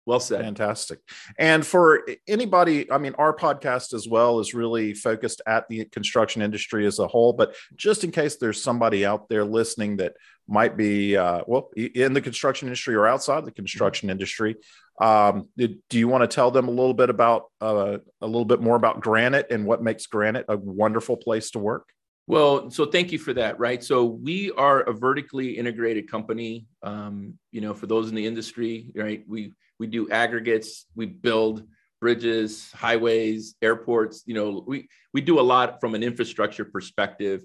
Well 0.07 0.19
said. 0.19 0.41
Fantastic. 0.41 0.99
And 1.37 1.65
for 1.65 2.07
anybody, 2.27 2.91
I 2.91 2.97
mean, 2.97 3.13
our 3.19 3.35
podcast 3.35 3.93
as 3.93 4.07
well 4.07 4.39
is 4.39 4.53
really 4.53 4.95
focused 4.95 5.41
at 5.45 5.69
the 5.69 5.85
construction 5.85 6.41
industry 6.41 6.87
as 6.87 6.97
a 6.97 7.07
whole. 7.07 7.33
But 7.33 7.55
just 7.75 8.03
in 8.03 8.11
case 8.11 8.37
there's 8.37 8.61
somebody 8.61 9.05
out 9.05 9.29
there 9.29 9.45
listening 9.45 9.97
that 9.97 10.13
might 10.47 10.75
be, 10.75 11.15
uh, 11.15 11.41
well, 11.45 11.69
in 11.77 12.13
the 12.13 12.21
construction 12.21 12.67
industry 12.67 12.95
or 12.95 13.07
outside 13.07 13.45
the 13.45 13.51
construction 13.51 14.07
mm-hmm. 14.07 14.13
industry, 14.13 14.55
um, 14.99 15.47
do 15.57 15.99
you 15.99 16.07
want 16.07 16.21
to 16.21 16.27
tell 16.27 16.51
them 16.51 16.67
a 16.67 16.71
little 16.71 16.93
bit 16.93 17.09
about 17.09 17.45
uh, 17.59 17.97
a 18.21 18.27
little 18.27 18.45
bit 18.45 18.61
more 18.61 18.75
about 18.75 19.01
Granite 19.01 19.47
and 19.49 19.65
what 19.65 19.81
makes 19.81 20.05
Granite 20.05 20.45
a 20.47 20.57
wonderful 20.57 21.17
place 21.17 21.51
to 21.51 21.59
work? 21.59 21.89
Well, 22.27 22.69
so 22.69 22.85
thank 22.85 23.11
you 23.11 23.19
for 23.19 23.33
that. 23.33 23.59
Right. 23.59 23.83
So 23.83 24.05
we 24.05 24.51
are 24.51 24.81
a 24.81 24.93
vertically 24.93 25.57
integrated 25.57 26.09
company. 26.09 26.67
Um, 26.83 27.37
you 27.51 27.61
know, 27.61 27.73
for 27.73 27.87
those 27.87 28.09
in 28.09 28.15
the 28.15 28.25
industry, 28.25 28.91
right, 28.95 29.23
we 29.27 29.53
we 29.79 29.87
do 29.87 30.09
aggregates, 30.09 30.85
we 30.95 31.07
build 31.07 31.63
bridges, 31.99 32.71
highways, 32.71 33.55
airports. 33.61 34.23
You 34.25 34.35
know, 34.35 34.63
we 34.67 34.87
we 35.13 35.21
do 35.21 35.39
a 35.39 35.41
lot 35.41 35.81
from 35.81 35.95
an 35.95 36.03
infrastructure 36.03 36.65
perspective. 36.65 37.43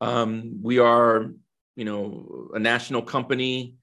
Um, 0.00 0.60
we 0.62 0.78
are, 0.78 1.30
you 1.76 1.84
know, 1.84 2.50
a 2.54 2.58
national 2.58 3.02
company, 3.02 3.74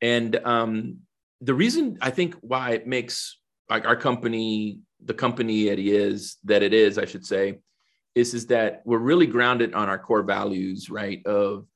and 0.00 0.34
um, 0.44 0.98
the 1.46 1.54
reason 1.54 1.96
I 2.00 2.10
think 2.10 2.34
why 2.40 2.72
it 2.72 2.86
makes 2.88 3.38
like 3.70 3.86
our 3.86 3.96
company 3.96 4.80
the 5.04 5.14
company 5.14 5.68
it 5.68 5.78
is 5.78 6.38
that 6.44 6.62
it 6.62 6.74
is, 6.74 6.98
I 6.98 7.04
should 7.04 7.24
say, 7.24 7.60
is 8.16 8.34
is 8.34 8.46
that 8.48 8.82
we're 8.84 8.98
really 8.98 9.26
grounded 9.26 9.72
on 9.72 9.88
our 9.88 9.98
core 9.98 10.24
values, 10.24 10.90
right? 10.90 11.24
Of 11.24 11.66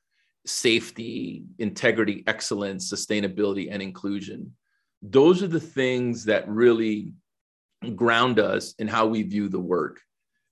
safety, 0.44 1.44
integrity, 1.58 2.24
excellence, 2.26 2.92
sustainability, 2.92 3.68
and 3.70 3.80
inclusion. 3.80 4.56
Those 5.02 5.42
are 5.42 5.48
the 5.48 5.60
things 5.60 6.24
that 6.24 6.48
really 6.48 7.12
ground 7.94 8.40
us 8.40 8.74
in 8.78 8.88
how 8.88 9.06
we 9.06 9.22
view 9.22 9.48
the 9.48 9.60
work 9.60 10.00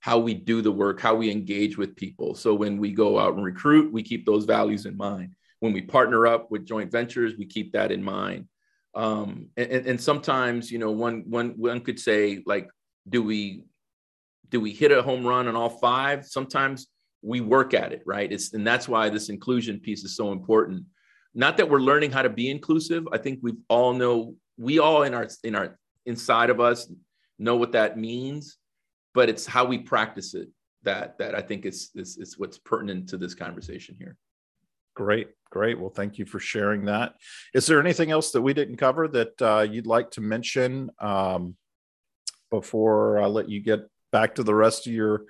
how 0.01 0.17
we 0.17 0.33
do 0.33 0.63
the 0.63 0.73
work 0.73 1.01
how 1.01 1.15
we 1.15 1.31
engage 1.31 1.77
with 1.77 1.97
people. 1.97 2.35
So 2.35 2.55
when 2.55 2.79
we 2.79 2.93
go 2.93 3.19
out 3.19 3.35
and 3.35 3.45
recruit 3.45 3.93
we 3.93 4.03
keep 4.03 4.25
those 4.25 4.45
values 4.47 4.87
in 4.87 4.97
mind. 4.97 5.35
When 5.61 5.73
we 5.73 5.83
partner 5.83 6.27
up 6.27 6.51
with 6.51 6.65
joint 6.65 6.91
ventures 6.91 7.35
we 7.37 7.45
keep 7.45 7.73
that 7.73 7.93
in 7.93 8.03
mind 8.03 8.47
um, 8.95 9.49
and, 9.57 9.87
and 9.87 10.01
sometimes 10.01 10.71
you 10.71 10.79
know 10.79 10.91
one 10.91 11.25
one 11.29 11.51
one 11.57 11.81
could 11.81 11.99
say 11.99 12.43
like 12.47 12.69
do 13.09 13.23
we 13.23 13.65
do 14.49 14.61
we 14.61 14.73
hit 14.73 14.91
a 14.91 15.03
home 15.03 15.27
run 15.27 15.47
on 15.47 15.57
all 15.57 15.69
five? 15.69 16.25
Sometimes 16.27 16.89
we 17.23 17.41
work 17.41 17.75
at 17.75 17.93
it 17.93 18.03
right? 18.07 18.31
It's 18.33 18.55
and 18.55 18.67
that's 18.67 18.89
why 18.89 19.09
this 19.09 19.29
inclusion 19.29 19.81
piece 19.81 20.05
is 20.05 20.17
so 20.17 20.33
important. 20.33 20.85
Not 21.35 21.57
that 21.59 21.69
we're 21.69 21.81
learning 21.81 22.11
how 22.11 22.23
to 22.23 22.31
be 22.31 22.51
inclusive. 22.51 23.07
I 23.13 23.19
think 23.19 23.41
we 23.43 23.53
all 23.69 23.93
know 23.93 24.35
we 24.57 24.79
all 24.79 25.03
in 25.05 25.15
our 25.15 25.29
in 25.45 25.55
our 25.55 25.79
inside 26.07 26.51
of 26.51 26.61
us 26.61 26.91
know 27.39 27.57
what 27.57 27.73
that 27.73 27.97
means 27.97 28.59
but 29.15 29.29
it's 29.29 29.47
how 29.47 29.65
we 29.65 29.79
practice 29.79 30.35
it 30.35 30.49
that 30.83 31.17
that 31.19 31.35
i 31.35 31.41
think 31.41 31.65
is 31.65 31.91
is, 31.95 32.17
is 32.19 32.39
what's 32.39 32.59
pertinent 32.59 33.09
to 33.09 33.17
this 33.17 33.35
conversation 33.35 33.95
here 33.99 34.17
great 34.99 35.29
great. 35.51 35.81
Well 35.81 35.91
thank 35.91 36.19
you 36.19 36.27
for 36.27 36.39
sharing 36.39 36.85
that. 36.87 37.15
Is 37.55 37.67
there 37.67 37.81
anything 37.81 38.11
else 38.11 38.33
that 38.33 38.43
we 38.43 38.53
didn't 38.53 38.77
cover 38.77 39.09
that 39.09 39.41
uh, 39.41 39.67
you'd 39.71 39.87
like 39.87 40.11
to 40.13 40.21
mention 40.21 40.91
um, 40.99 41.57
before 42.51 43.19
i 43.21 43.27
let 43.27 43.49
you 43.49 43.61
get 43.61 43.81
back 44.11 44.35
to 44.35 44.43
the 44.43 44.55
rest 44.55 44.87
of 44.87 44.93
your 44.93 45.25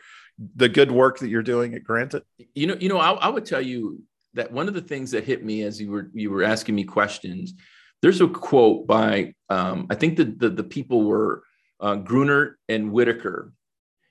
the 0.55 0.69
good 0.69 0.93
work 0.93 1.19
that 1.19 1.29
you're 1.29 1.43
doing 1.43 1.75
at 1.75 1.83
Granite? 1.83 2.25
you 2.55 2.67
know 2.69 2.77
you 2.81 2.89
know 2.89 2.99
I, 2.99 3.11
I 3.13 3.29
would 3.29 3.45
tell 3.45 3.61
you 3.61 4.03
that 4.35 4.53
one 4.53 4.69
of 4.69 4.75
the 4.75 4.81
things 4.81 5.11
that 5.11 5.25
hit 5.25 5.45
me 5.45 5.63
as 5.63 5.81
you 5.81 5.91
were 5.91 6.11
you 6.15 6.31
were 6.31 6.45
asking 6.45 6.77
me 6.77 6.85
questions 6.85 7.55
there's 8.03 8.21
a 8.21 8.29
quote 8.29 8.87
by 8.87 9.35
um, 9.49 9.89
i 9.91 9.97
think 9.97 10.17
the, 10.17 10.27
the, 10.43 10.49
the 10.49 10.63
people 10.63 11.03
were 11.03 11.43
uh, 11.81 11.97
Gruenert 11.97 12.55
and 12.69 12.93
whitaker. 12.93 13.53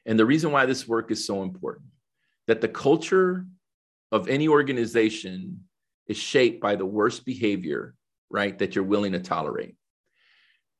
And 0.05 0.17
the 0.17 0.25
reason 0.25 0.51
why 0.51 0.65
this 0.65 0.87
work 0.87 1.11
is 1.11 1.25
so 1.25 1.43
important 1.43 1.87
that 2.47 2.61
the 2.61 2.67
culture 2.67 3.45
of 4.11 4.27
any 4.27 4.47
organization 4.47 5.61
is 6.07 6.17
shaped 6.17 6.61
by 6.61 6.75
the 6.75 6.85
worst 6.85 7.25
behavior 7.25 7.95
right 8.29 8.59
that 8.59 8.75
you're 8.75 8.83
willing 8.83 9.11
to 9.13 9.19
tolerate 9.19 9.75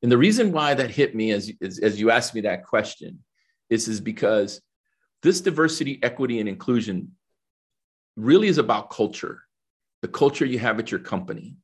and 0.01 0.11
the 0.11 0.17
reason 0.17 0.51
why 0.51 0.73
that 0.73 0.91
hit 0.91 1.15
me 1.15 1.31
as, 1.31 1.51
as, 1.61 1.79
as 1.79 1.99
you 1.99 2.11
asked 2.11 2.35
me 2.35 2.41
that 2.41 2.65
question 2.65 3.23
is, 3.69 3.87
is 3.87 3.99
because 3.99 4.61
this 5.23 5.41
diversity 5.41 5.99
equity 6.03 6.39
and 6.39 6.47
inclusion 6.47 7.13
really 8.15 8.47
is 8.47 8.59
about 8.59 8.89
culture, 8.89 9.43
the 10.01 10.07
culture 10.07 10.45
you 10.45 10.59
have 10.59 10.79
at 10.79 10.91
your 10.91 10.99
company. 10.99 11.57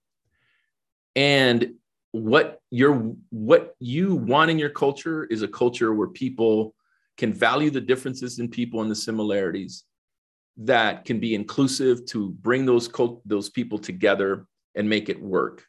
And 1.16 1.76
what 2.12 2.60
you're 2.70 3.14
what 3.30 3.76
you 3.80 4.16
want 4.16 4.52
in 4.52 4.60
your 4.60 4.70
culture 4.70 5.26
is 5.26 5.42
a 5.42 5.48
culture 5.48 5.94
where 5.94 6.08
people 6.08 6.76
can 7.18 7.34
value 7.34 7.70
the 7.70 7.82
differences 7.82 8.40
in 8.40 8.50
people 8.50 8.82
and 8.82 8.90
the 8.90 8.96
similarities 8.96 9.84
that 10.58 11.06
can 11.06 11.20
be 11.20 11.36
inclusive 11.36 12.06
to 12.06 12.30
bring 12.30 12.66
those 12.66 12.90
those 13.26 13.50
people 13.50 13.80
together 13.80 14.46
and 14.76 14.88
make 14.90 15.10
it 15.10 15.22
work. 15.22 15.66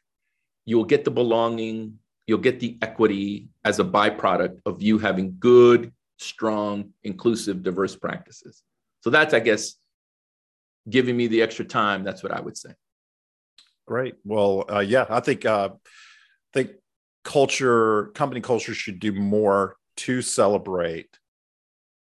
You'll 0.65 0.85
get 0.85 1.05
the 1.05 1.11
belonging, 1.11 1.99
you'll 2.27 2.39
get 2.39 2.59
the 2.59 2.77
equity 2.81 3.49
as 3.63 3.79
a 3.79 3.83
byproduct 3.83 4.59
of 4.65 4.81
you 4.81 4.97
having 4.97 5.37
good, 5.39 5.91
strong, 6.17 6.91
inclusive, 7.03 7.63
diverse 7.63 7.95
practices. 7.95 8.63
So 9.01 9.09
that's, 9.09 9.33
I 9.33 9.39
guess, 9.39 9.75
giving 10.89 11.17
me 11.17 11.27
the 11.27 11.41
extra 11.41 11.65
time. 11.65 12.03
That's 12.03 12.23
what 12.23 12.31
I 12.31 12.41
would 12.41 12.57
say. 12.57 12.71
Great. 13.87 14.15
Well, 14.23 14.65
uh, 14.71 14.79
yeah, 14.79 15.05
I 15.09 15.19
think 15.19 15.45
uh, 15.45 15.69
I 15.73 15.77
think 16.53 16.71
culture, 17.23 18.07
company 18.15 18.41
culture, 18.41 18.73
should 18.73 18.99
do 18.99 19.11
more 19.11 19.75
to 19.97 20.21
celebrate 20.21 21.19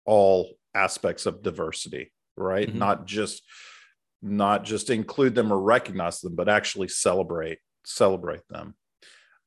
all 0.04 0.54
aspects 0.74 1.26
of 1.26 1.42
diversity. 1.42 2.12
Right, 2.38 2.68
mm-hmm. 2.68 2.78
not 2.78 3.06
just 3.06 3.42
not 4.22 4.64
just 4.64 4.90
include 4.90 5.34
them 5.34 5.52
or 5.52 5.60
recognize 5.60 6.20
them, 6.20 6.34
but 6.34 6.48
actually 6.48 6.88
celebrate 6.88 7.58
celebrate 7.84 8.46
them. 8.48 8.74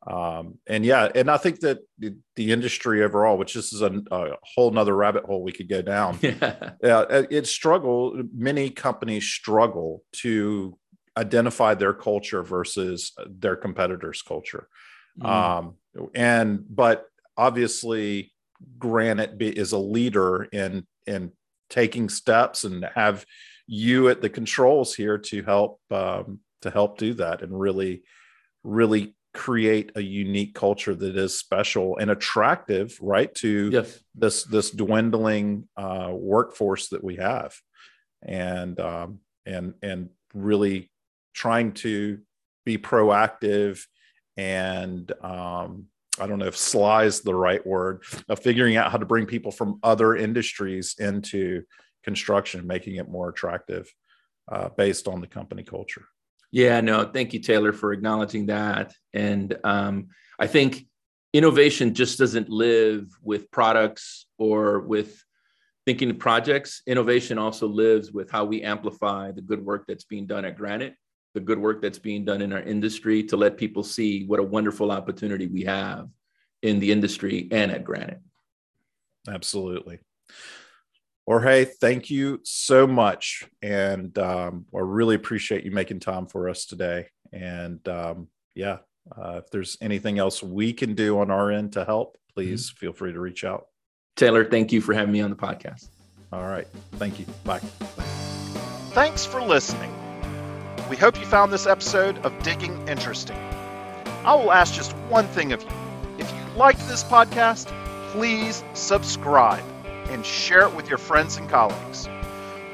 Um, 0.08 0.58
and 0.66 0.84
yeah, 0.84 1.10
and 1.14 1.30
I 1.30 1.38
think 1.38 1.60
that 1.60 1.80
the, 2.00 2.18
the 2.36 2.52
industry 2.52 3.04
overall, 3.04 3.38
which 3.38 3.54
this 3.54 3.72
is 3.72 3.82
a, 3.82 4.02
a, 4.10 4.36
whole 4.42 4.72
nother 4.72 4.96
rabbit 4.96 5.26
hole 5.26 5.44
we 5.44 5.52
could 5.52 5.70
go 5.70 5.82
down. 5.82 6.18
Yeah, 6.84 6.98
uh, 6.98 7.24
it 7.30 7.46
struggle. 7.46 8.24
Many 8.34 8.72
companies 8.72 9.26
struggle 9.26 10.04
to 10.14 10.78
identify 11.16 11.76
their 11.76 11.94
culture 11.94 12.42
versus 12.42 13.14
their 13.28 13.56
competitors' 13.56 14.24
culture. 14.24 14.68
Mm. 15.20 15.26
Um, 15.28 15.76
and 16.16 16.64
but 16.68 17.06
obviously, 17.38 18.34
Granite 18.80 19.40
is 19.40 19.72
a 19.72 19.78
leader 19.78 20.44
in 20.44 20.88
in 21.06 21.32
taking 21.72 22.10
steps 22.10 22.64
and 22.64 22.86
have 22.94 23.26
you 23.66 24.10
at 24.10 24.22
the 24.22 24.30
controls 24.30 24.94
here 24.94 25.18
to 25.18 25.42
help 25.42 25.80
um, 25.90 26.40
to 26.62 26.70
help 26.70 26.98
do 26.98 27.16
that 27.16 27.42
and 27.42 27.60
really 27.60 28.04
really 28.64 29.16
create 29.34 29.94
a 29.96 30.02
unique 30.02 30.54
culture 30.54 30.94
that 30.94 31.16
is 31.16 31.40
special 31.40 31.98
and 31.98 32.12
attractive 32.12 32.98
right 33.02 33.34
to 33.34 33.70
yes. 33.72 34.04
this 34.14 34.44
this 34.44 34.70
dwindling 34.70 35.68
uh, 35.78 36.10
workforce 36.12 36.90
that 36.90 37.04
we 37.04 37.16
have 37.16 37.56
and 38.22 38.80
um, 38.80 39.20
and 39.46 39.74
and 39.82 40.10
really 40.34 40.92
trying 41.34 41.72
to 41.72 42.20
be 42.66 42.78
proactive 42.78 43.82
and 44.38 45.12
um, 45.22 45.86
I 46.20 46.28
don't 46.28 46.40
know 46.40 46.46
if 46.46 46.58
sly 46.58 47.06
is 47.06 47.22
the 47.22 47.36
right 47.36 47.66
word 47.66 48.04
of 48.28 48.40
figuring 48.40 48.76
out 48.76 48.92
how 48.92 48.98
to 48.98 49.06
bring 49.06 49.26
people 49.26 49.52
from 49.52 49.80
other 49.82 50.16
industries 50.16 50.96
into 51.00 51.64
construction, 52.04 52.68
making 52.68 52.96
it 52.96 53.10
more 53.10 53.30
attractive 53.30 53.92
uh, 54.52 54.70
based 54.70 55.08
on 55.08 55.22
the 55.22 55.28
company 55.28 55.64
culture. 55.64 56.06
Yeah, 56.52 56.82
no, 56.82 57.06
thank 57.06 57.34
you, 57.34 57.40
Taylor, 57.40 57.72
for 57.72 57.94
acknowledging 57.94 58.48
that. 58.48 58.94
And 59.14 59.58
um, 59.64 60.10
I 60.38 60.48
think 60.48 60.86
innovation 61.34 61.94
just 61.94 62.20
doesn't 62.20 62.50
live 62.50 63.08
with 63.24 63.50
products 63.52 64.28
or 64.38 64.82
with 64.82 65.24
thinking 65.86 66.10
of 66.10 66.20
projects. 66.20 66.82
Innovation 66.86 67.38
also 67.38 67.68
lives 67.68 68.12
with 68.12 68.30
how 68.30 68.44
we 68.46 68.64
amplify 68.64 69.32
the 69.32 69.42
good 69.42 69.64
work 69.64 69.86
that's 69.88 70.04
being 70.04 70.28
done 70.28 70.44
at 70.44 70.58
Granite, 70.58 70.96
the 71.34 71.40
good 71.40 71.60
work 71.60 71.82
that's 71.82 72.00
being 72.00 72.26
done 72.26 72.42
in 72.42 72.54
our 72.54 72.62
industry 72.62 73.24
to 73.24 73.38
let 73.38 73.58
people 73.58 73.84
see 73.84 74.26
what 74.26 74.40
a 74.40 74.44
wonderful 74.44 74.92
opportunity 74.92 75.48
we 75.48 75.64
have 75.64 76.10
in 76.62 76.80
the 76.80 76.92
industry 76.92 77.48
and 77.52 77.72
at 77.72 77.84
Granite. 77.84 78.22
Absolutely. 79.28 80.00
Jorge, 81.26 81.66
thank 81.66 82.10
you 82.10 82.42
so 82.44 82.86
much. 82.88 83.44
And 83.62 84.18
um, 84.18 84.66
I 84.76 84.80
really 84.80 85.16
appreciate 85.16 85.64
you 85.64 85.72
making 85.72 86.00
time 86.00 86.26
for 86.26 86.50
us 86.50 86.66
today. 86.66 87.08
And 87.32 87.88
um, 87.88 88.28
yeah, 88.56 88.80
uh, 89.16 89.42
if 89.44 89.50
there's 89.52 89.78
anything 89.82 90.20
else 90.20 90.44
we 90.44 90.74
can 90.74 90.94
do 90.96 91.20
on 91.20 91.32
our 91.32 91.52
end 91.52 91.74
to 91.74 91.86
help, 91.86 92.18
please 92.34 92.70
mm-hmm. 92.70 92.78
feel 92.78 92.94
free 92.94 93.14
to 93.14 93.20
reach 93.20 93.44
out. 93.44 93.68
Taylor, 94.16 94.44
thank 94.44 94.72
you 94.72 94.82
for 94.82 94.94
having 94.94 95.14
me 95.14 95.22
on 95.22 95.30
the 95.30 95.36
podcast. 95.36 95.88
All 96.34 96.48
right. 96.48 96.68
Thank 96.94 97.20
you. 97.20 97.26
Bye. 97.44 97.60
Thanks 98.94 99.26
for 99.26 99.42
listening. 99.42 99.94
We 100.92 100.98
hope 100.98 101.18
you 101.18 101.26
found 101.26 101.54
this 101.54 101.68
episode 101.68 102.18
of 102.26 102.38
Digging 102.44 102.86
interesting. 102.86 103.38
I 104.26 104.36
will 104.36 104.52
ask 104.52 104.74
just 104.74 104.92
one 105.08 105.26
thing 105.28 105.54
of 105.54 105.62
you. 105.62 105.70
If 106.18 106.30
you 106.30 106.42
liked 106.58 106.86
this 106.86 107.02
podcast, 107.02 107.68
please 108.12 108.62
subscribe 108.74 109.64
and 110.10 110.26
share 110.26 110.64
it 110.64 110.76
with 110.76 110.90
your 110.90 110.98
friends 110.98 111.38
and 111.38 111.50
colleagues. 111.50 112.10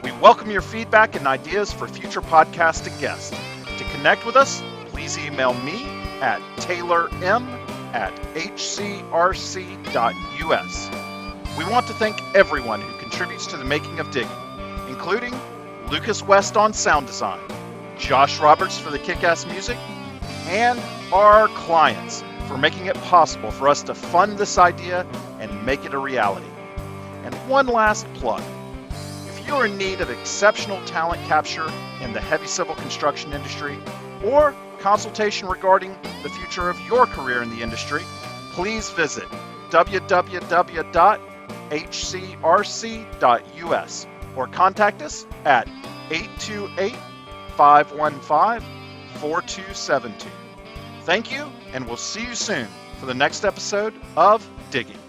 We 0.01 0.11
welcome 0.13 0.49
your 0.49 0.63
feedback 0.63 1.15
and 1.15 1.27
ideas 1.27 1.71
for 1.71 1.87
future 1.87 2.21
podcasts 2.21 2.91
and 2.91 2.99
guests. 2.99 3.37
To 3.77 3.83
connect 3.91 4.25
with 4.25 4.35
us, 4.35 4.63
please 4.87 5.15
email 5.19 5.53
me 5.53 5.85
at 6.19 6.41
taylorm 6.57 7.13
at 7.93 8.15
hcrc.us. 8.33 9.05
We 11.55 11.65
want 11.65 11.85
to 11.85 11.93
thank 11.93 12.19
everyone 12.35 12.81
who 12.81 12.97
contributes 12.97 13.45
to 13.45 13.57
the 13.57 13.65
making 13.65 13.99
of 13.99 14.09
Digging, 14.09 14.31
including 14.87 15.39
Lucas 15.91 16.23
West 16.23 16.57
on 16.57 16.73
sound 16.73 17.05
design, 17.05 17.39
Josh 17.97 18.39
Roberts 18.39 18.77
for 18.77 18.89
the 18.91 18.99
kick 18.99 19.23
ass 19.23 19.45
music, 19.45 19.77
and 20.47 20.79
our 21.11 21.47
clients 21.49 22.23
for 22.47 22.57
making 22.57 22.85
it 22.85 22.95
possible 22.95 23.51
for 23.51 23.67
us 23.67 23.83
to 23.83 23.93
fund 23.93 24.37
this 24.37 24.57
idea 24.57 25.05
and 25.39 25.65
make 25.65 25.83
it 25.85 25.93
a 25.93 25.97
reality. 25.97 26.47
And 27.23 27.33
one 27.49 27.67
last 27.67 28.11
plug. 28.15 28.41
If 29.27 29.45
you're 29.45 29.65
in 29.65 29.77
need 29.77 30.01
of 30.01 30.09
exceptional 30.09 30.83
talent 30.85 31.21
capture 31.27 31.69
in 32.01 32.13
the 32.13 32.21
heavy 32.21 32.47
civil 32.47 32.75
construction 32.75 33.33
industry 33.33 33.77
or 34.23 34.55
consultation 34.79 35.47
regarding 35.47 35.97
the 36.23 36.29
future 36.29 36.69
of 36.69 36.79
your 36.81 37.05
career 37.07 37.41
in 37.41 37.49
the 37.49 37.61
industry, 37.61 38.03
please 38.51 38.89
visit 38.91 39.27
www.hcrc.us 39.69 40.87
or 44.35 44.47
contact 44.47 45.01
us 45.01 45.25
at 45.45 45.67
828 46.09 46.95
515 47.57 48.61
4272. 49.19 50.29
Thank 51.01 51.31
you, 51.31 51.51
and 51.73 51.87
we'll 51.87 51.97
see 51.97 52.21
you 52.21 52.35
soon 52.35 52.67
for 52.99 53.07
the 53.07 53.13
next 53.13 53.43
episode 53.43 53.93
of 54.15 54.47
Digging. 54.69 54.99